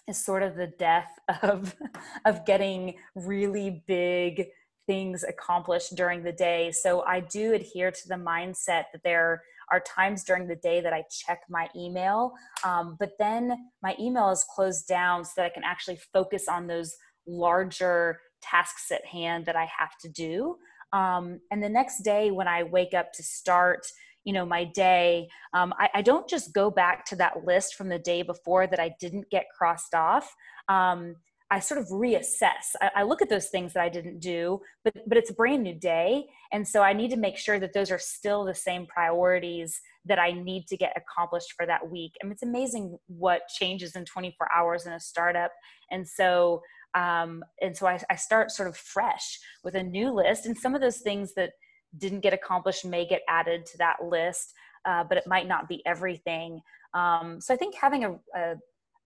is 0.08 0.18
sort 0.18 0.44
of 0.44 0.56
the 0.56 0.68
death 0.80 1.12
of 1.42 1.76
of 2.24 2.46
getting 2.46 2.96
really 3.16 3.84
big 3.86 4.48
things 4.88 5.24
accomplished 5.24 5.96
during 5.96 6.24
the 6.24 6.32
day. 6.32 6.72
So 6.72 7.02
I 7.02 7.20
do 7.20 7.54
adhere 7.54 7.92
to 7.92 8.08
the 8.08 8.16
mindset 8.16 8.86
that 8.94 9.04
there 9.04 9.44
are 9.72 9.82
times 9.82 10.24
during 10.24 10.48
the 10.48 10.56
day 10.56 10.82
that 10.82 10.94
I 10.94 11.04
check 11.12 11.42
my 11.50 11.68
email, 11.76 12.34
um, 12.64 12.96
but 13.00 13.12
then 13.20 13.70
my 13.84 13.96
email 14.00 14.30
is 14.30 14.46
closed 14.56 14.88
down 14.88 15.26
so 15.26 15.32
that 15.38 15.46
I 15.46 15.50
can 15.50 15.64
actually 15.66 16.00
focus 16.14 16.48
on 16.48 16.68
those 16.68 16.96
larger 17.28 18.20
tasks 18.42 18.92
at 18.92 19.06
hand 19.06 19.46
that 19.46 19.58
I 19.58 19.68
have 19.78 19.98
to 20.02 20.10
do. 20.10 20.56
Um, 20.94 21.42
and 21.52 21.62
the 21.62 21.70
next 21.70 22.02
day 22.04 22.32
when 22.32 22.48
I 22.48 22.64
wake 22.64 22.94
up 22.94 23.12
to 23.14 23.24
start, 23.24 23.86
you 24.24 24.34
know, 24.34 24.46
my 24.46 24.64
day, 24.64 25.28
um, 25.54 25.74
I, 25.78 25.90
I, 25.96 26.02
don't 26.02 26.30
just 26.30 26.54
go 26.54 26.70
back 26.70 27.06
to 27.06 27.16
that 27.18 27.46
list 27.46 27.76
from 27.76 27.90
the 27.90 28.00
day 28.00 28.22
before 28.22 28.68
that 28.68 28.80
I 28.80 28.94
didn't 29.00 29.30
get 29.30 29.46
crossed 29.58 29.94
off. 29.94 30.34
Um, 30.68 31.16
I 31.50 31.60
sort 31.60 31.80
of 31.80 31.88
reassess. 31.88 32.76
I, 32.82 32.92
I, 32.98 33.04
look 33.04 33.22
at 33.22 33.30
those 33.30 33.48
things 33.48 33.74
that 33.74 33.82
I 33.82 33.90
didn't 33.90 34.20
do, 34.20 34.60
but 34.84 34.94
but 35.08 35.18
it's 35.18 35.30
a 35.30 35.34
brand 35.34 35.64
new 35.64 35.74
day, 35.74 36.26
and 36.52 36.68
so 36.68 36.82
I 36.82 36.94
need 36.94 37.10
to 37.12 37.18
make 37.18 37.38
sure 37.38 37.60
that 37.60 37.74
those 37.74 37.90
are 37.90 38.00
still 38.00 38.44
the 38.44 38.56
same 38.56 38.86
priorities 38.86 39.80
that 40.06 40.20
I 40.20 40.32
need 40.32 40.68
to 40.68 40.78
get 40.78 40.94
accomplished 40.98 41.54
for 41.56 41.66
that 41.66 41.90
week. 41.90 42.14
I 42.22 42.26
mean, 42.26 42.34
it's 42.34 42.44
amazing 42.44 42.98
what 43.08 43.48
changes 43.48 43.96
in 43.96 44.06
24 44.06 44.48
hours 44.54 44.86
in 44.86 44.94
a 44.94 45.00
startup, 45.00 45.52
and 45.90 46.08
so 46.08 46.62
um, 46.96 47.44
and 47.62 47.76
so 47.76 47.88
I, 47.88 48.00
I 48.10 48.16
start 48.16 48.52
sort 48.52 48.68
of 48.68 48.76
fresh 48.76 49.40
with 49.64 49.76
a 49.76 49.84
new 49.84 50.12
list, 50.12 50.46
and 50.46 50.58
some 50.58 50.76
of 50.76 50.82
those 50.82 50.98
things 50.98 51.34
that 51.36 51.52
didn't 51.98 52.22
get 52.22 52.34
accomplished 52.34 52.86
may 52.86 53.08
get 53.08 53.22
added 53.30 53.66
to 53.68 53.78
that 53.78 53.98
list, 54.04 54.54
uh, 54.86 55.04
but 55.08 55.18
it 55.18 55.28
might 55.28 55.48
not 55.48 55.70
be 55.70 55.82
everything. 55.86 56.62
Um, 56.94 57.40
so 57.40 57.54
I 57.54 57.58
think 57.58 57.76
having 57.76 58.04
a, 58.04 58.12
a 58.36 58.56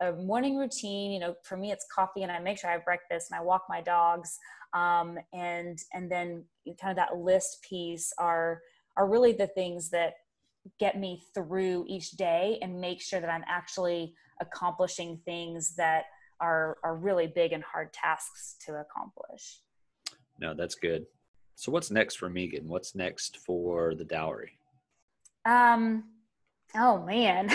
a 0.01 0.11
morning 0.13 0.57
routine 0.57 1.11
you 1.11 1.19
know 1.19 1.35
for 1.43 1.57
me 1.57 1.71
it's 1.71 1.85
coffee 1.93 2.23
and 2.23 2.31
i 2.31 2.39
make 2.39 2.57
sure 2.57 2.69
i 2.69 2.73
have 2.73 2.85
breakfast 2.85 3.31
and 3.31 3.39
i 3.39 3.43
walk 3.43 3.63
my 3.69 3.81
dogs 3.81 4.37
um, 4.73 5.17
and 5.33 5.79
and 5.93 6.09
then 6.11 6.43
kind 6.79 6.91
of 6.91 6.95
that 6.95 7.17
list 7.17 7.61
piece 7.67 8.13
are 8.17 8.61
are 8.97 9.09
really 9.09 9.31
the 9.31 9.47
things 9.47 9.89
that 9.89 10.13
get 10.79 10.99
me 10.99 11.23
through 11.33 11.85
each 11.87 12.11
day 12.11 12.57
and 12.61 12.79
make 12.79 13.01
sure 13.01 13.19
that 13.19 13.29
i'm 13.29 13.43
actually 13.47 14.13
accomplishing 14.41 15.19
things 15.23 15.75
that 15.75 16.05
are 16.41 16.77
are 16.83 16.95
really 16.95 17.27
big 17.27 17.53
and 17.53 17.63
hard 17.63 17.93
tasks 17.93 18.55
to 18.65 18.75
accomplish. 18.75 19.61
No 20.39 20.53
that's 20.53 20.75
good. 20.75 21.05
So 21.55 21.71
what's 21.71 21.91
next 21.91 22.15
for 22.15 22.29
megan? 22.29 22.67
What's 22.67 22.95
next 22.95 23.37
for 23.37 23.95
the 23.95 24.03
dowry? 24.03 24.57
Um 25.45 26.03
Oh 26.76 27.03
man, 27.05 27.49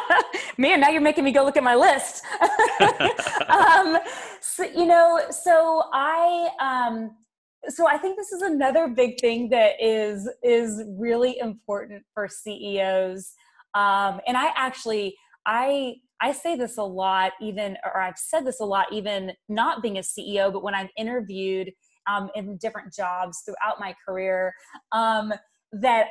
man! 0.58 0.80
Now 0.80 0.90
you're 0.90 1.00
making 1.00 1.24
me 1.24 1.32
go 1.32 1.44
look 1.44 1.56
at 1.56 1.62
my 1.62 1.74
list. 1.74 2.22
um, 3.48 3.98
so 4.40 4.64
you 4.64 4.84
know, 4.84 5.20
so 5.30 5.84
I, 5.94 6.50
um, 6.60 7.16
so 7.68 7.88
I 7.88 7.96
think 7.96 8.18
this 8.18 8.32
is 8.32 8.42
another 8.42 8.88
big 8.88 9.18
thing 9.18 9.48
that 9.48 9.74
is 9.80 10.28
is 10.42 10.82
really 10.98 11.38
important 11.38 12.04
for 12.12 12.28
CEOs. 12.28 13.32
Um, 13.74 14.20
and 14.26 14.36
I 14.36 14.50
actually, 14.56 15.16
I 15.46 15.94
I 16.20 16.32
say 16.32 16.54
this 16.54 16.76
a 16.76 16.82
lot, 16.82 17.32
even 17.40 17.78
or 17.82 18.02
I've 18.02 18.18
said 18.18 18.44
this 18.44 18.60
a 18.60 18.66
lot, 18.66 18.92
even 18.92 19.32
not 19.48 19.80
being 19.80 19.96
a 19.96 20.02
CEO, 20.02 20.52
but 20.52 20.62
when 20.62 20.74
I've 20.74 20.90
interviewed 20.98 21.72
um, 22.06 22.28
in 22.34 22.58
different 22.58 22.92
jobs 22.92 23.42
throughout 23.46 23.80
my 23.80 23.94
career, 24.06 24.52
um, 24.92 25.32
that 25.72 26.08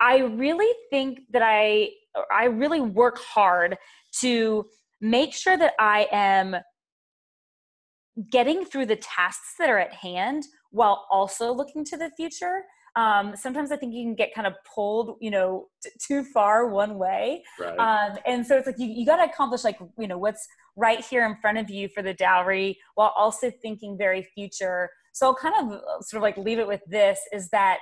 I 0.00 0.18
really 0.18 0.72
think 0.90 1.20
that 1.30 1.42
I 1.42 1.90
I 2.30 2.44
really 2.44 2.80
work 2.80 3.18
hard 3.18 3.76
to 4.20 4.66
make 5.00 5.32
sure 5.32 5.56
that 5.56 5.74
I 5.78 6.08
am 6.10 6.56
getting 8.30 8.64
through 8.64 8.86
the 8.86 8.96
tasks 8.96 9.54
that 9.58 9.70
are 9.70 9.78
at 9.78 9.94
hand 9.94 10.44
while 10.70 11.06
also 11.10 11.52
looking 11.52 11.84
to 11.86 11.96
the 11.96 12.10
future. 12.16 12.64
Um, 12.96 13.34
sometimes 13.36 13.70
I 13.70 13.76
think 13.76 13.94
you 13.94 14.02
can 14.02 14.14
get 14.14 14.34
kind 14.34 14.46
of 14.46 14.54
pulled, 14.74 15.16
you 15.20 15.30
know, 15.30 15.68
t- 15.82 15.90
too 16.04 16.24
far 16.24 16.68
one 16.68 16.98
way. 16.98 17.44
Right. 17.58 17.78
Um, 17.78 18.18
and 18.26 18.44
so 18.44 18.56
it's 18.56 18.66
like 18.66 18.78
you, 18.78 18.88
you 18.88 19.06
got 19.06 19.24
to 19.24 19.30
accomplish 19.30 19.62
like, 19.62 19.78
you 19.96 20.08
know, 20.08 20.18
what's 20.18 20.46
right 20.76 21.04
here 21.04 21.24
in 21.24 21.36
front 21.40 21.58
of 21.58 21.70
you 21.70 21.88
for 21.88 22.02
the 22.02 22.14
dowry 22.14 22.78
while 22.96 23.12
also 23.16 23.50
thinking 23.62 23.96
very 23.96 24.26
future. 24.34 24.90
So 25.12 25.26
I'll 25.26 25.36
kind 25.36 25.54
of 25.58 25.78
uh, 25.78 26.00
sort 26.02 26.18
of 26.18 26.22
like 26.22 26.36
leave 26.36 26.58
it 26.58 26.66
with 26.66 26.82
this 26.88 27.20
is 27.32 27.48
that 27.50 27.80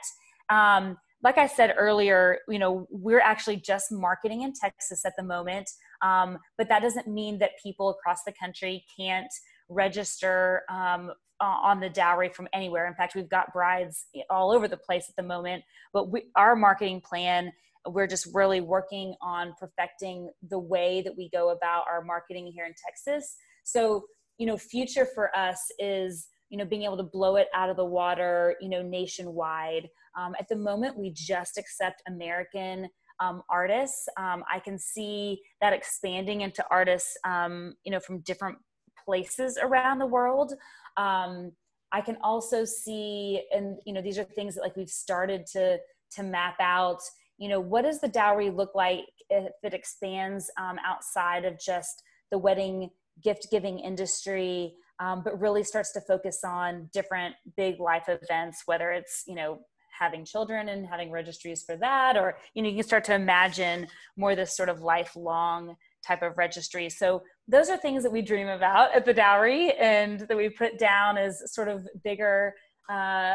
um, 0.50 0.98
like 1.22 1.38
I 1.38 1.46
said 1.46 1.74
earlier, 1.76 2.38
you 2.48 2.58
know, 2.58 2.86
we're 2.90 3.20
actually 3.20 3.56
just 3.56 3.90
marketing 3.90 4.42
in 4.42 4.52
Texas 4.52 5.04
at 5.04 5.14
the 5.16 5.24
moment, 5.24 5.68
um, 6.02 6.38
but 6.56 6.68
that 6.68 6.80
doesn't 6.80 7.08
mean 7.08 7.38
that 7.40 7.52
people 7.62 7.88
across 7.90 8.22
the 8.24 8.32
country 8.32 8.84
can't 8.96 9.32
register 9.68 10.62
um, 10.70 11.12
on 11.40 11.80
the 11.80 11.88
dowry 11.88 12.28
from 12.28 12.48
anywhere. 12.52 12.86
In 12.86 12.94
fact, 12.94 13.14
we've 13.14 13.28
got 13.28 13.52
brides 13.52 14.06
all 14.30 14.50
over 14.50 14.66
the 14.66 14.76
place 14.76 15.06
at 15.08 15.16
the 15.16 15.22
moment. 15.22 15.62
But 15.92 16.10
we, 16.10 16.24
our 16.36 16.56
marketing 16.56 17.00
plan, 17.00 17.52
we're 17.86 18.06
just 18.06 18.28
really 18.34 18.60
working 18.60 19.14
on 19.22 19.54
perfecting 19.58 20.30
the 20.48 20.58
way 20.58 21.00
that 21.02 21.16
we 21.16 21.30
go 21.30 21.50
about 21.50 21.84
our 21.88 22.02
marketing 22.02 22.50
here 22.52 22.66
in 22.66 22.74
Texas. 22.84 23.36
So, 23.64 24.04
you 24.38 24.46
know, 24.46 24.56
future 24.56 25.06
for 25.14 25.34
us 25.36 25.70
is 25.78 26.28
you 26.50 26.58
know 26.58 26.64
being 26.64 26.82
able 26.82 26.96
to 26.96 27.02
blow 27.02 27.36
it 27.36 27.48
out 27.54 27.70
of 27.70 27.76
the 27.76 27.84
water 27.84 28.56
you 28.60 28.68
know 28.68 28.82
nationwide. 28.82 29.88
Um, 30.18 30.34
at 30.38 30.48
the 30.48 30.56
moment 30.56 30.98
we 30.98 31.10
just 31.12 31.58
accept 31.58 32.02
american 32.06 32.88
um, 33.20 33.42
artists. 33.50 34.08
Um, 34.16 34.44
i 34.50 34.58
can 34.58 34.78
see 34.78 35.40
that 35.60 35.72
expanding 35.72 36.42
into 36.42 36.64
artists 36.70 37.16
um, 37.24 37.74
you 37.84 37.92
know 37.92 38.00
from 38.00 38.20
different 38.20 38.58
places 39.04 39.58
around 39.62 39.98
the 39.98 40.06
world. 40.06 40.54
Um, 40.96 41.52
i 41.92 42.00
can 42.00 42.18
also 42.22 42.64
see 42.64 43.42
and 43.52 43.78
you 43.86 43.92
know 43.92 44.02
these 44.02 44.18
are 44.18 44.24
things 44.24 44.54
that 44.54 44.62
like 44.62 44.76
we've 44.76 44.90
started 44.90 45.46
to 45.52 45.78
to 46.12 46.22
map 46.22 46.56
out. 46.60 47.00
You 47.38 47.48
know 47.48 47.60
what 47.60 47.82
does 47.82 48.00
the 48.00 48.08
dowry 48.08 48.50
look 48.50 48.74
like 48.74 49.04
if 49.30 49.52
it 49.62 49.74
expands 49.74 50.50
outside 50.58 51.44
of 51.44 51.58
just 51.60 52.02
the 52.30 52.38
wedding 52.38 52.90
gift 53.22 53.48
giving 53.50 53.78
industry 53.78 54.74
um, 55.00 55.22
but 55.24 55.40
really 55.40 55.64
starts 55.64 55.92
to 55.92 56.00
focus 56.00 56.40
on 56.44 56.88
different 56.92 57.34
big 57.56 57.80
life 57.80 58.08
events, 58.08 58.62
whether 58.66 58.90
it's, 58.90 59.24
you 59.26 59.34
know, 59.34 59.60
having 59.98 60.24
children 60.24 60.68
and 60.68 60.86
having 60.86 61.10
registries 61.10 61.62
for 61.62 61.76
that, 61.76 62.16
or, 62.16 62.38
you 62.54 62.62
know, 62.62 62.68
you 62.68 62.76
can 62.76 62.84
start 62.84 63.04
to 63.04 63.14
imagine 63.14 63.86
more 64.16 64.36
this 64.36 64.56
sort 64.56 64.68
of 64.68 64.80
lifelong 64.80 65.74
type 66.06 66.22
of 66.22 66.38
registry. 66.38 66.88
So 66.88 67.22
those 67.48 67.68
are 67.68 67.76
things 67.76 68.02
that 68.04 68.12
we 68.12 68.22
dream 68.22 68.48
about 68.48 68.94
at 68.94 69.04
the 69.04 69.12
dowry 69.12 69.72
and 69.72 70.20
that 70.20 70.36
we 70.36 70.48
put 70.48 70.78
down 70.78 71.18
as 71.18 71.42
sort 71.52 71.68
of 71.68 71.86
bigger 72.04 72.54
uh, 72.88 73.34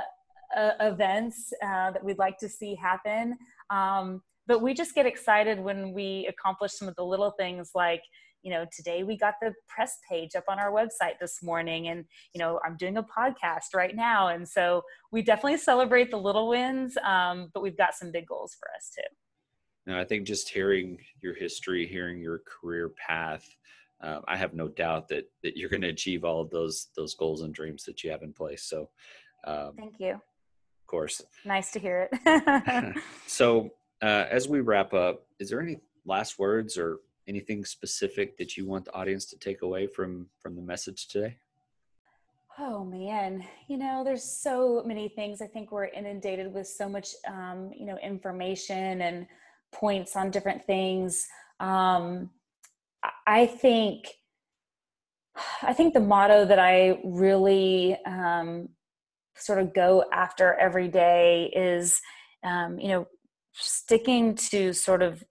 uh, 0.56 0.72
events 0.80 1.52
uh, 1.62 1.92
that 1.92 2.04
we'd 2.04 2.18
like 2.18 2.38
to 2.38 2.50
see 2.50 2.76
happen. 2.76 3.38
Um, 3.70 4.22
but 4.48 4.62
we 4.62 4.74
just 4.74 4.96
get 4.96 5.06
excited 5.06 5.60
when 5.60 5.94
we 5.94 6.28
accomplish 6.28 6.74
some 6.74 6.88
of 6.88 6.96
the 6.96 7.04
little 7.04 7.32
things 7.32 7.72
like 7.76 8.04
you 8.44 8.52
know 8.52 8.66
today 8.76 9.04
we 9.04 9.18
got 9.18 9.36
the 9.42 9.54
press 9.68 9.98
page 10.08 10.36
up 10.36 10.44
on 10.48 10.60
our 10.60 10.72
website 10.72 11.18
this 11.20 11.42
morning 11.42 11.88
and 11.88 12.06
you 12.34 12.40
know 12.40 12.60
i'm 12.66 12.78
doing 12.78 12.98
a 12.98 13.04
podcast 13.04 13.74
right 13.74 13.96
now 13.96 14.28
and 14.28 14.48
so 14.48 14.82
we 15.12 15.22
definitely 15.22 15.58
celebrate 15.58 16.12
the 16.12 16.18
little 16.18 16.48
wins 16.48 16.98
um, 17.04 17.50
but 17.54 17.64
we've 17.64 17.78
got 17.78 17.96
some 17.96 18.12
big 18.12 18.28
goals 18.28 18.56
for 18.60 18.68
us 18.76 18.92
too 18.96 19.92
no 19.92 20.00
i 20.00 20.04
think 20.04 20.28
just 20.28 20.50
hearing 20.50 20.98
your 21.22 21.34
history 21.34 21.88
hearing 21.88 22.20
your 22.20 22.42
career 22.46 22.90
path 22.90 23.48
uh, 24.04 24.20
I 24.28 24.36
have 24.36 24.54
no 24.54 24.68
doubt 24.68 25.08
that 25.10 25.30
that 25.44 25.56
you're 25.56 25.70
going 25.70 25.82
to 25.82 25.88
achieve 25.88 26.26
all 26.26 26.42
of 26.42 26.50
those 26.50 26.90
those 26.96 27.14
goals 27.16 27.42
and 27.42 27.54
dreams 27.54 27.86
that 27.86 28.04
you 28.04 28.12
have 28.12 28.22
in 28.22 28.34
place. 28.34 28.64
So, 28.64 28.90
um, 29.46 29.74
thank 29.78 29.96
you. 30.00 30.12
Of 30.12 30.88
course. 30.88 31.22
Nice 31.46 31.72
to 31.72 31.80
hear 31.80 32.10
it. 32.12 32.98
so, 33.28 33.70
uh, 34.02 34.26
as 34.30 34.50
we 34.50 34.60
wrap 34.60 34.94
up, 34.94 35.26
is 35.40 35.50
there 35.50 35.62
any 35.62 35.78
last 36.06 36.38
words 36.38 36.78
or 36.78 36.98
anything 37.28 37.66
specific 37.66 38.38
that 38.38 38.58
you 38.58 38.66
want 38.66 38.86
the 38.86 38.94
audience 38.94 39.26
to 39.26 39.38
take 39.38 39.62
away 39.62 39.88
from 39.88 40.28
from 40.40 40.56
the 40.56 40.62
message 40.62 41.08
today? 41.08 41.38
Oh 42.60 42.84
man, 42.84 43.44
you 43.68 43.78
know, 43.78 44.04
there's 44.04 44.24
so 44.24 44.84
many 44.86 45.10
things. 45.10 45.42
I 45.42 45.48
think 45.48 45.72
we're 45.72 45.86
inundated 45.86 46.54
with 46.54 46.68
so 46.68 46.88
much, 46.88 47.10
um, 47.28 47.72
you 47.76 47.86
know, 47.86 47.98
information 47.98 49.02
and 49.02 49.26
points 49.72 50.16
on 50.16 50.30
different 50.30 50.64
things. 50.64 51.26
Um, 51.60 52.30
I 53.26 53.48
think, 53.48 54.08
I 55.64 55.74
think 55.74 55.96
the 55.96 56.00
motto 56.00 56.46
that 56.46 56.60
I 56.60 57.00
really 57.04 57.98
um, 58.06 58.70
sort 59.36 59.60
of 59.60 59.74
go 59.74 60.06
after 60.14 60.54
every 60.54 60.88
day 60.88 61.52
is, 61.56 62.00
um, 62.44 62.80
you 62.80 62.90
know, 62.90 63.08
sticking 63.54 64.36
to 64.36 64.74
sort 64.74 65.02
of, 65.02 65.24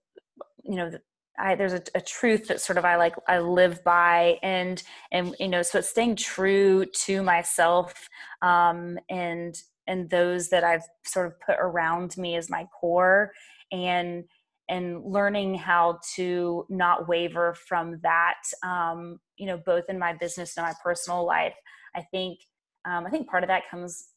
you 0.63 0.75
know, 0.75 0.91
I, 1.37 1.55
there's 1.55 1.73
a, 1.73 1.81
a, 1.95 2.01
truth 2.01 2.47
that 2.47 2.61
sort 2.61 2.77
of 2.77 2.85
I 2.85 2.95
like 2.95 3.15
I 3.27 3.39
live 3.39 3.83
by 3.83 4.37
and 4.43 4.81
and 5.11 5.35
you 5.39 5.47
know 5.47 5.61
so 5.63 5.79
it's 5.79 5.89
staying 5.89 6.15
true 6.15 6.85
to 7.05 7.23
myself 7.23 8.07
um, 8.41 8.99
and 9.09 9.55
and 9.87 10.09
those 10.09 10.49
that 10.49 10.63
I've 10.63 10.83
sort 11.05 11.27
of 11.27 11.33
put 11.41 11.55
around 11.59 12.15
me 12.17 12.35
as 12.35 12.49
my 12.49 12.65
core 12.79 13.31
and 13.71 14.25
and 14.69 15.03
learning 15.03 15.55
how 15.55 15.99
to 16.15 16.65
not 16.69 17.07
waver 17.07 17.55
from 17.67 17.99
that 18.03 18.41
um, 18.63 19.19
you 19.37 19.47
know 19.47 19.57
both 19.65 19.85
in 19.89 19.97
my 19.97 20.13
business 20.13 20.55
and 20.57 20.65
my 20.65 20.73
personal 20.83 21.25
life. 21.25 21.55
I 21.95 22.01
think 22.11 22.39
um, 22.85 23.05
I 23.05 23.09
think 23.09 23.27
part 23.27 23.43
of 23.43 23.47
that 23.47 23.69
comes 23.69 24.09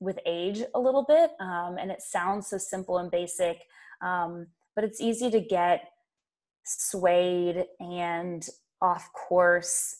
with 0.00 0.18
age 0.26 0.62
a 0.74 0.80
little 0.80 1.04
bit 1.04 1.30
um, 1.40 1.78
and 1.78 1.90
it 1.90 2.02
sounds 2.02 2.48
so 2.48 2.58
simple 2.58 2.98
and 2.98 3.10
basic 3.10 3.62
um, 4.02 4.46
but 4.74 4.84
it's 4.84 5.00
easy 5.00 5.30
to 5.30 5.40
get 5.40 5.88
swayed 6.64 7.64
and 7.80 8.46
off 8.80 9.10
course 9.12 9.96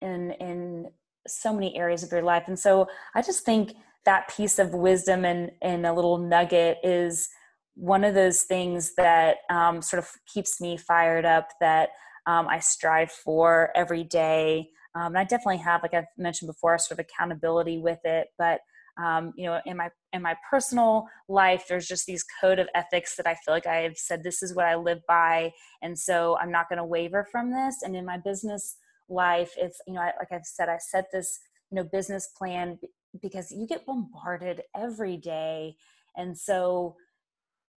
in 0.00 0.32
in 0.32 0.88
so 1.26 1.52
many 1.52 1.76
areas 1.76 2.02
of 2.02 2.12
your 2.12 2.22
life. 2.22 2.44
And 2.46 2.58
so 2.58 2.88
i 3.14 3.22
just 3.22 3.44
think 3.44 3.74
that 4.04 4.28
piece 4.28 4.58
of 4.58 4.72
wisdom 4.72 5.24
and 5.24 5.50
and 5.62 5.84
a 5.86 5.92
little 5.92 6.18
nugget 6.18 6.78
is 6.82 7.28
one 7.74 8.04
of 8.04 8.14
those 8.14 8.42
things 8.42 8.94
that 8.94 9.38
um, 9.50 9.82
sort 9.82 10.02
of 10.02 10.08
keeps 10.32 10.60
me 10.60 10.78
fired 10.78 11.26
up 11.26 11.50
that 11.60 11.90
um, 12.26 12.48
i 12.48 12.58
strive 12.58 13.10
for 13.10 13.70
every 13.76 14.04
day. 14.04 14.70
Um, 14.94 15.08
and 15.08 15.18
i 15.18 15.24
definitely 15.24 15.58
have 15.58 15.82
like 15.82 15.92
i've 15.92 16.04
mentioned 16.16 16.46
before 16.46 16.78
sort 16.78 16.98
of 16.98 17.04
accountability 17.04 17.78
with 17.78 17.98
it 18.04 18.28
but 18.38 18.60
um, 18.98 19.32
you 19.36 19.46
know 19.46 19.60
in 19.66 19.76
my 19.76 19.90
in 20.12 20.22
my 20.22 20.34
personal 20.48 21.06
life 21.28 21.64
there's 21.68 21.86
just 21.86 22.06
these 22.06 22.24
code 22.40 22.58
of 22.58 22.68
ethics 22.74 23.16
that 23.16 23.26
i 23.26 23.34
feel 23.34 23.54
like 23.54 23.66
i've 23.66 23.96
said 23.96 24.22
this 24.22 24.42
is 24.42 24.54
what 24.54 24.64
i 24.64 24.74
live 24.74 25.00
by 25.06 25.52
and 25.82 25.98
so 25.98 26.38
i'm 26.40 26.50
not 26.50 26.68
going 26.68 26.78
to 26.78 26.84
waver 26.84 27.26
from 27.30 27.50
this. 27.50 27.82
And 27.82 27.94
in 27.94 28.04
my 28.04 28.18
business 28.18 28.76
life 29.08 29.52
it's 29.56 29.80
you 29.86 29.94
know 29.94 30.00
I, 30.00 30.12
like 30.18 30.32
i've 30.32 30.44
said 30.44 30.68
i 30.68 30.78
set 30.78 31.06
this 31.12 31.38
you 31.70 31.76
know 31.76 31.84
business 31.84 32.28
plan 32.36 32.78
because 33.20 33.50
you 33.50 33.66
get 33.66 33.86
bombarded 33.86 34.62
every 34.74 35.16
day. 35.16 35.76
And 36.16 36.36
so 36.36 36.96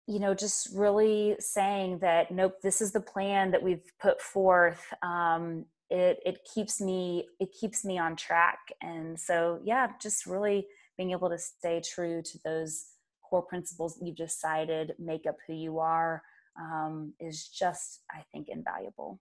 you 0.07 0.19
know 0.19 0.33
just 0.33 0.69
really 0.73 1.35
saying 1.39 1.99
that 1.99 2.31
nope 2.31 2.53
this 2.63 2.79
is 2.79 2.93
the 2.93 3.01
plan 3.01 3.51
that 3.51 3.61
we've 3.61 3.83
put 4.01 4.21
forth 4.21 4.81
um, 5.03 5.65
it 5.89 6.19
it 6.25 6.47
keeps 6.53 6.79
me 6.79 7.27
it 7.39 7.49
keeps 7.59 7.83
me 7.83 7.97
on 7.97 8.15
track. 8.15 8.59
And 8.81 9.19
so 9.19 9.59
yeah 9.63 9.87
just 10.01 10.25
really 10.25 10.67
being 10.97 11.11
able 11.11 11.29
to 11.29 11.37
stay 11.37 11.81
true 11.81 12.21
to 12.23 12.39
those 12.43 12.85
core 13.21 13.43
principles 13.43 13.95
that 13.95 14.05
you've 14.05 14.15
decided 14.15 14.93
make 14.99 15.25
up 15.27 15.37
who 15.45 15.53
you 15.53 15.79
are 15.79 16.23
um, 16.59 17.13
is 17.19 17.47
just 17.47 18.01
i 18.11 18.23
think 18.31 18.47
invaluable. 18.49 19.19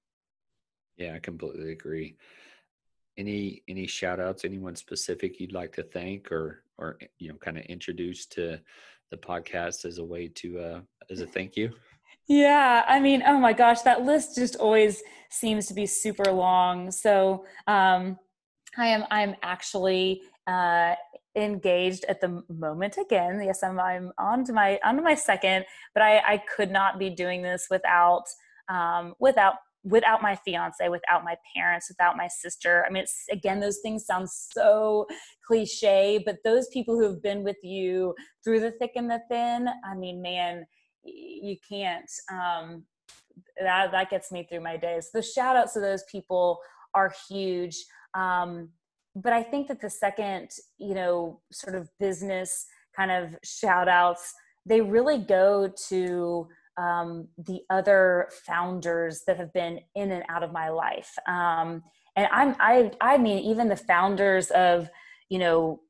Yeah 0.96 1.14
i 1.14 1.18
completely 1.18 1.72
agree. 1.72 2.16
Any 3.18 3.62
any 3.68 3.86
shout 3.86 4.20
outs 4.20 4.44
anyone 4.44 4.76
specific 4.76 5.40
you'd 5.40 5.52
like 5.52 5.72
to 5.74 5.82
thank 5.82 6.30
or 6.30 6.62
or 6.78 6.98
you 7.18 7.28
know 7.28 7.36
kind 7.36 7.58
of 7.58 7.64
introduce 7.64 8.26
to 8.26 8.60
the 9.10 9.16
podcast 9.16 9.84
as 9.84 9.98
a 9.98 10.04
way 10.04 10.28
to 10.28 10.58
uh 10.58 10.80
as 11.10 11.20
a 11.20 11.26
thank 11.26 11.56
you? 11.56 11.72
Yeah 12.28 12.84
i 12.88 13.00
mean 13.00 13.22
oh 13.26 13.38
my 13.38 13.52
gosh 13.52 13.82
that 13.82 14.04
list 14.04 14.34
just 14.36 14.56
always 14.56 15.02
seems 15.30 15.66
to 15.66 15.74
be 15.74 15.86
super 15.86 16.30
long. 16.30 16.90
So 16.90 17.44
um 17.66 18.18
i 18.78 18.86
am 18.86 19.04
i'm 19.10 19.34
actually 19.42 20.22
uh 20.46 20.94
engaged 21.36 22.04
at 22.08 22.20
the 22.20 22.42
moment 22.48 22.96
again. 22.98 23.40
Yes 23.44 23.62
i'm 23.62 23.78
i'm 23.78 24.12
on 24.18 24.44
to 24.44 24.52
my 24.52 24.80
on 24.84 24.96
to 24.96 25.02
my 25.02 25.14
second 25.14 25.64
but 25.94 26.02
i 26.02 26.18
i 26.26 26.42
could 26.56 26.70
not 26.70 26.98
be 26.98 27.10
doing 27.10 27.42
this 27.42 27.66
without 27.70 28.24
um 28.68 29.14
without 29.20 29.54
without 29.84 30.20
my 30.22 30.34
fiance 30.34 30.88
without 30.88 31.22
my 31.24 31.36
parents 31.54 31.88
without 31.88 32.16
my 32.16 32.26
sister. 32.26 32.84
I 32.86 32.92
mean 32.92 33.04
it's 33.04 33.26
again 33.30 33.60
those 33.60 33.78
things 33.78 34.06
sound 34.06 34.28
so 34.30 35.06
cliche 35.46 36.22
but 36.24 36.38
those 36.42 36.68
people 36.68 36.96
who 36.96 37.04
have 37.04 37.22
been 37.22 37.44
with 37.44 37.62
you 37.62 38.14
through 38.42 38.60
the 38.60 38.72
thick 38.72 38.92
and 38.96 39.08
the 39.08 39.20
thin 39.30 39.68
i 39.84 39.94
mean 39.94 40.20
man 40.20 40.66
you 41.04 41.56
can't 41.70 42.10
um 42.32 42.84
that 43.60 43.90
that 43.92 44.10
gets 44.10 44.32
me 44.32 44.46
through 44.48 44.60
my 44.60 44.76
days. 44.76 45.10
The 45.12 45.22
shout 45.22 45.56
outs 45.56 45.74
to 45.74 45.80
those 45.80 46.04
people 46.10 46.58
are 46.94 47.12
huge. 47.28 47.84
Um 48.14 48.70
but 49.16 49.32
I 49.32 49.42
think 49.42 49.66
that 49.68 49.80
the 49.80 49.88
second, 49.88 50.50
you 50.78 50.94
know, 50.94 51.40
sort 51.50 51.74
of 51.74 51.88
business 51.98 52.66
kind 52.94 53.10
of 53.10 53.34
shout 53.42 53.88
outs, 53.88 54.34
they 54.66 54.82
really 54.82 55.16
go 55.18 55.72
to 55.88 56.46
um, 56.76 57.26
the 57.38 57.60
other 57.70 58.28
founders 58.46 59.22
that 59.26 59.38
have 59.38 59.52
been 59.54 59.80
in 59.94 60.12
and 60.12 60.22
out 60.28 60.42
of 60.42 60.52
my 60.52 60.68
life. 60.68 61.14
Um, 61.26 61.82
and 62.14 62.28
I'm, 62.30 62.56
I, 62.60 62.90
I 63.00 63.16
mean, 63.16 63.38
even 63.38 63.68
the 63.68 63.76
founders 63.76 64.50
of, 64.50 64.90
you 65.30 65.38
know, 65.38 65.80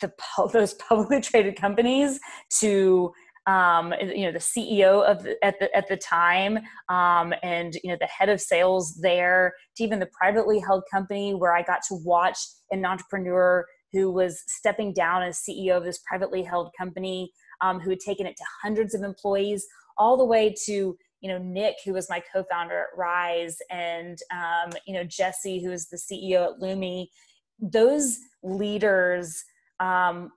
the 0.00 0.10
those 0.52 0.72
publicly 0.74 1.20
traded 1.20 1.56
companies 1.56 2.18
to 2.60 3.12
um, 3.46 3.92
you 4.00 4.24
know 4.24 4.32
the 4.32 4.38
CEO 4.38 5.04
of 5.04 5.26
at 5.42 5.58
the 5.58 5.74
at 5.76 5.88
the 5.88 5.96
time, 5.96 6.58
um, 6.88 7.34
and 7.42 7.74
you 7.82 7.90
know 7.90 7.96
the 8.00 8.06
head 8.06 8.28
of 8.28 8.40
sales 8.40 8.98
there, 9.02 9.54
to 9.76 9.84
even 9.84 9.98
the 9.98 10.08
privately 10.18 10.58
held 10.58 10.84
company 10.90 11.34
where 11.34 11.54
I 11.54 11.62
got 11.62 11.80
to 11.88 11.94
watch 12.04 12.38
an 12.70 12.84
entrepreneur 12.86 13.66
who 13.92 14.10
was 14.10 14.42
stepping 14.46 14.92
down 14.92 15.22
as 15.22 15.42
CEO 15.48 15.76
of 15.76 15.84
this 15.84 16.00
privately 16.08 16.42
held 16.42 16.70
company, 16.76 17.30
um, 17.60 17.80
who 17.80 17.90
had 17.90 18.00
taken 18.00 18.26
it 18.26 18.36
to 18.36 18.44
hundreds 18.62 18.94
of 18.94 19.02
employees, 19.02 19.66
all 19.98 20.16
the 20.16 20.24
way 20.24 20.54
to 20.64 20.96
you 21.20 21.28
know 21.28 21.38
Nick, 21.38 21.76
who 21.84 21.92
was 21.92 22.08
my 22.08 22.22
co-founder 22.32 22.78
at 22.78 22.96
Rise, 22.96 23.58
and 23.70 24.18
um, 24.32 24.72
you 24.86 24.94
know 24.94 25.04
Jesse, 25.04 25.62
who 25.62 25.70
is 25.70 25.88
the 25.88 25.98
CEO 25.98 26.46
at 26.46 26.60
Lumi. 26.60 27.08
Those 27.60 28.18
leaders 28.42 29.44
um, 29.80 30.30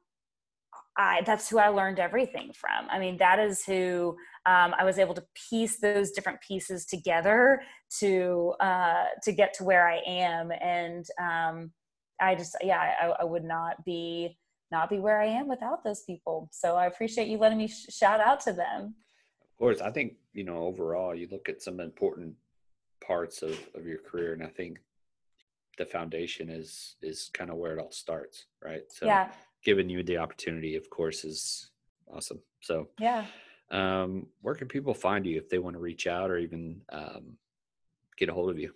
I, 0.98 1.22
that's 1.26 1.48
who 1.48 1.60
I 1.60 1.68
learned 1.68 2.00
everything 2.00 2.52
from. 2.54 2.90
I 2.90 2.98
mean, 2.98 3.18
that 3.18 3.38
is 3.38 3.64
who 3.64 4.18
um, 4.48 4.74
I 4.78 4.84
was 4.84 4.98
able 4.98 5.14
to 5.14 5.24
piece 5.50 5.80
those 5.80 6.12
different 6.12 6.42
pieces 6.42 6.86
together 6.86 7.62
to 8.00 8.54
uh, 8.60 9.06
to 9.24 9.32
get 9.32 9.54
to 9.56 9.64
where 9.64 9.88
I 9.88 10.02
am. 10.08 10.52
And 10.52 11.06
um, 11.22 11.72
I 12.20 12.34
just, 12.34 12.58
yeah, 12.64 12.80
I, 12.80 13.08
I, 13.22 13.24
would 13.24 13.44
not 13.44 13.86
be 13.86 14.38
not 14.72 14.90
be 14.90 14.98
where 14.98 15.22
I 15.22 15.28
am 15.28 15.48
without 15.48 15.84
those 15.84 16.02
people. 16.02 16.50
So 16.52 16.76
I 16.76 16.88
appreciate 16.88 17.28
you 17.28 17.38
letting 17.38 17.60
me 17.60 17.68
sh- 17.68 17.86
shout 17.90 18.20
out 18.20 18.40
to 18.42 18.54
them. 18.54 18.96
Of 19.42 19.60
course, 19.60 19.82
I 19.82 19.92
think 19.92 20.14
you 20.34 20.46
know 20.46 20.64
overall, 20.64 21.14
you 21.14 21.28
look 21.32 21.48
at 21.48 21.62
some 21.62 21.80
important 21.80 22.34
parts 23.06 23.44
of 23.44 23.60
of 23.76 23.86
your 23.86 24.00
career, 24.00 24.34
and 24.34 24.42
I 24.42 24.48
think 24.48 24.80
the 25.78 25.86
foundation 25.86 26.50
is 26.50 26.96
is 27.04 27.30
kind 27.36 27.52
of 27.52 27.58
where 27.58 27.78
it 27.78 27.80
all 27.80 27.92
starts, 27.92 28.46
right? 28.64 28.82
So 28.90 29.06
yeah 29.06 29.30
giving 29.68 29.90
you 29.90 30.02
the 30.02 30.18
opportunity, 30.18 30.78
of 30.78 30.90
course, 30.90 31.26
is 31.26 31.72
awesome. 32.08 32.40
So 32.62 32.88
yeah. 33.00 33.26
Um, 33.70 34.28
where 34.40 34.56
can 34.56 34.70
people 34.70 34.94
find 34.94 35.26
you 35.26 35.36
if 35.38 35.50
they 35.50 35.60
want 35.60 35.76
to 35.76 35.82
reach 35.82 36.08
out 36.08 36.32
or 36.32 36.38
even 36.38 36.80
um, 36.90 37.38
get 38.18 38.30
a 38.30 38.34
hold 38.34 38.50
of 38.50 38.58
you? 38.58 38.72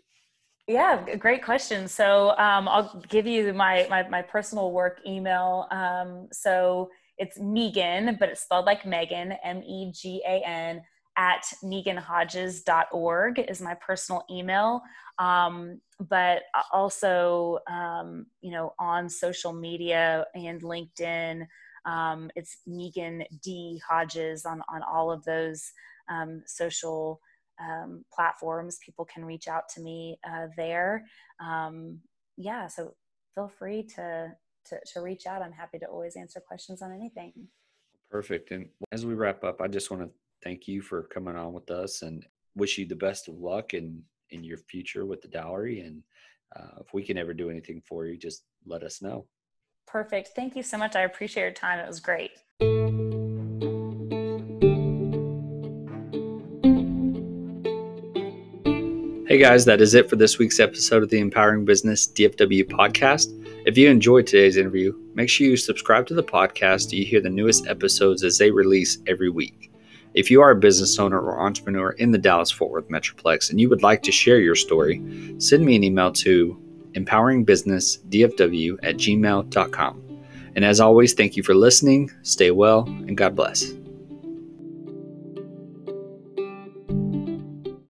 Yeah, 0.67 1.15
great 1.15 1.45
question. 1.45 1.87
So 1.87 2.31
um, 2.37 2.67
I'll 2.67 3.01
give 3.07 3.25
you 3.25 3.53
my, 3.53 3.87
my, 3.89 4.05
my 4.09 4.21
personal 4.21 4.73
work 4.73 4.99
email. 5.07 5.65
Um, 5.71 6.27
so 6.33 6.89
it's 7.17 7.39
Megan, 7.39 8.17
but 8.19 8.27
it's 8.27 8.41
spelled 8.41 8.65
like 8.65 8.85
Megan, 8.85 9.31
M 9.45 9.63
E 9.63 9.93
G 9.93 10.21
A 10.27 10.43
N, 10.45 10.81
at 11.22 11.43
meganhodges.org 11.63 13.39
is 13.47 13.61
my 13.61 13.76
personal 13.76 14.24
email. 14.32 14.82
Um, 15.19 15.80
but 15.99 16.43
also, 16.74 17.59
um, 17.69 18.26
you 18.41 18.51
know, 18.51 18.74
on 18.80 19.07
social 19.07 19.53
media 19.53 20.26
and 20.34 20.63
LinkedIn, 20.63 21.45
um, 21.86 22.32
it's 22.36 22.57
Megan 22.65 23.24
D 23.43 23.80
Hodges 23.88 24.45
on, 24.45 24.63
on 24.67 24.82
all 24.82 25.11
of 25.11 25.24
those 25.24 25.72
um, 26.09 26.41
social 26.47 27.22
um, 27.61 28.03
platforms. 28.11 28.80
People 28.84 29.05
can 29.05 29.24
reach 29.24 29.47
out 29.47 29.69
to 29.76 29.82
me 29.82 30.17
uh, 30.28 30.47
there. 30.57 31.05
Um, 31.39 31.99
yeah, 32.36 32.65
so 32.65 32.95
feel 33.36 33.51
free 33.59 33.84
to, 33.95 34.32
to, 34.69 34.80
to 34.93 35.01
reach 35.01 35.28
out. 35.28 35.43
I'm 35.43 35.51
happy 35.51 35.78
to 35.80 35.86
always 35.86 36.15
answer 36.15 36.39
questions 36.39 36.82
on 36.82 36.91
anything. 36.91 37.34
Perfect. 38.09 38.49
And 38.49 38.69
as 38.91 39.05
we 39.05 39.13
wrap 39.13 39.43
up, 39.43 39.61
I 39.61 39.67
just 39.67 39.91
want 39.91 40.03
to 40.03 40.09
thank 40.43 40.67
you 40.67 40.81
for 40.81 41.03
coming 41.03 41.35
on 41.35 41.53
with 41.53 41.69
us 41.71 42.01
and 42.01 42.25
wish 42.55 42.77
you 42.77 42.85
the 42.85 42.95
best 42.95 43.27
of 43.27 43.35
luck 43.35 43.73
in 43.73 44.01
in 44.31 44.43
your 44.43 44.57
future 44.57 45.05
with 45.05 45.21
the 45.21 45.27
dowry. 45.27 45.81
And 45.81 46.03
uh, 46.55 46.79
if 46.79 46.93
we 46.93 47.03
can 47.03 47.17
ever 47.17 47.33
do 47.33 47.49
anything 47.49 47.81
for 47.85 48.05
you, 48.05 48.17
just 48.17 48.43
let 48.65 48.83
us 48.83 49.01
know. 49.01 49.25
Perfect. 49.87 50.29
Thank 50.35 50.55
you 50.55 50.63
so 50.63 50.77
much. 50.77 50.95
I 50.95 51.01
appreciate 51.01 51.43
your 51.43 51.51
time. 51.51 51.79
It 51.79 51.87
was 51.87 51.99
great. 51.99 52.31
Hey 59.27 59.37
guys, 59.37 59.63
that 59.63 59.79
is 59.79 59.93
it 59.93 60.09
for 60.09 60.17
this 60.17 60.37
week's 60.37 60.59
episode 60.59 61.03
of 61.03 61.09
the 61.09 61.19
Empowering 61.19 61.63
Business 61.63 62.05
DFW 62.07 62.65
podcast. 62.65 63.27
If 63.65 63.77
you 63.77 63.89
enjoyed 63.89 64.27
today's 64.27 64.57
interview, 64.57 64.93
make 65.13 65.29
sure 65.29 65.47
you 65.47 65.55
subscribe 65.55 66.05
to 66.07 66.13
the 66.13 66.23
podcast 66.23 66.89
so 66.89 66.97
you 66.97 67.05
hear 67.05 67.21
the 67.21 67.29
newest 67.29 67.65
episodes 67.67 68.23
as 68.23 68.37
they 68.37 68.51
release 68.51 68.97
every 69.07 69.29
week. 69.29 69.70
If 70.14 70.30
you 70.30 70.41
are 70.41 70.51
a 70.51 70.55
business 70.55 70.99
owner 70.99 71.20
or 71.20 71.39
entrepreneur 71.39 71.91
in 71.91 72.12
the 72.12 72.18
Dallas 72.18 72.51
Fort 72.51 72.72
Worth 72.72 72.89
Metroplex 72.89 73.49
and 73.49 73.62
you 73.62 73.70
would 73.70 73.82
like 73.82 74.03
to 74.03 74.12
share 74.12 74.39
your 74.39 74.55
story, 74.55 75.01
send 75.38 75.66
me 75.66 75.76
an 75.76 75.84
email 75.86 76.12
to 76.12 76.59
empoweringbusinessdfw 76.93 78.78
at 78.84 78.95
gmail.com. 78.97 80.03
And 80.53 80.66
as 80.66 80.82
always, 80.82 81.14
thank 81.14 81.38
you 81.38 81.43
for 81.43 81.55
listening, 81.55 82.12
stay 82.24 82.51
well, 82.51 82.84
and 82.84 83.16
God 83.16 83.38
bless. 83.38 83.72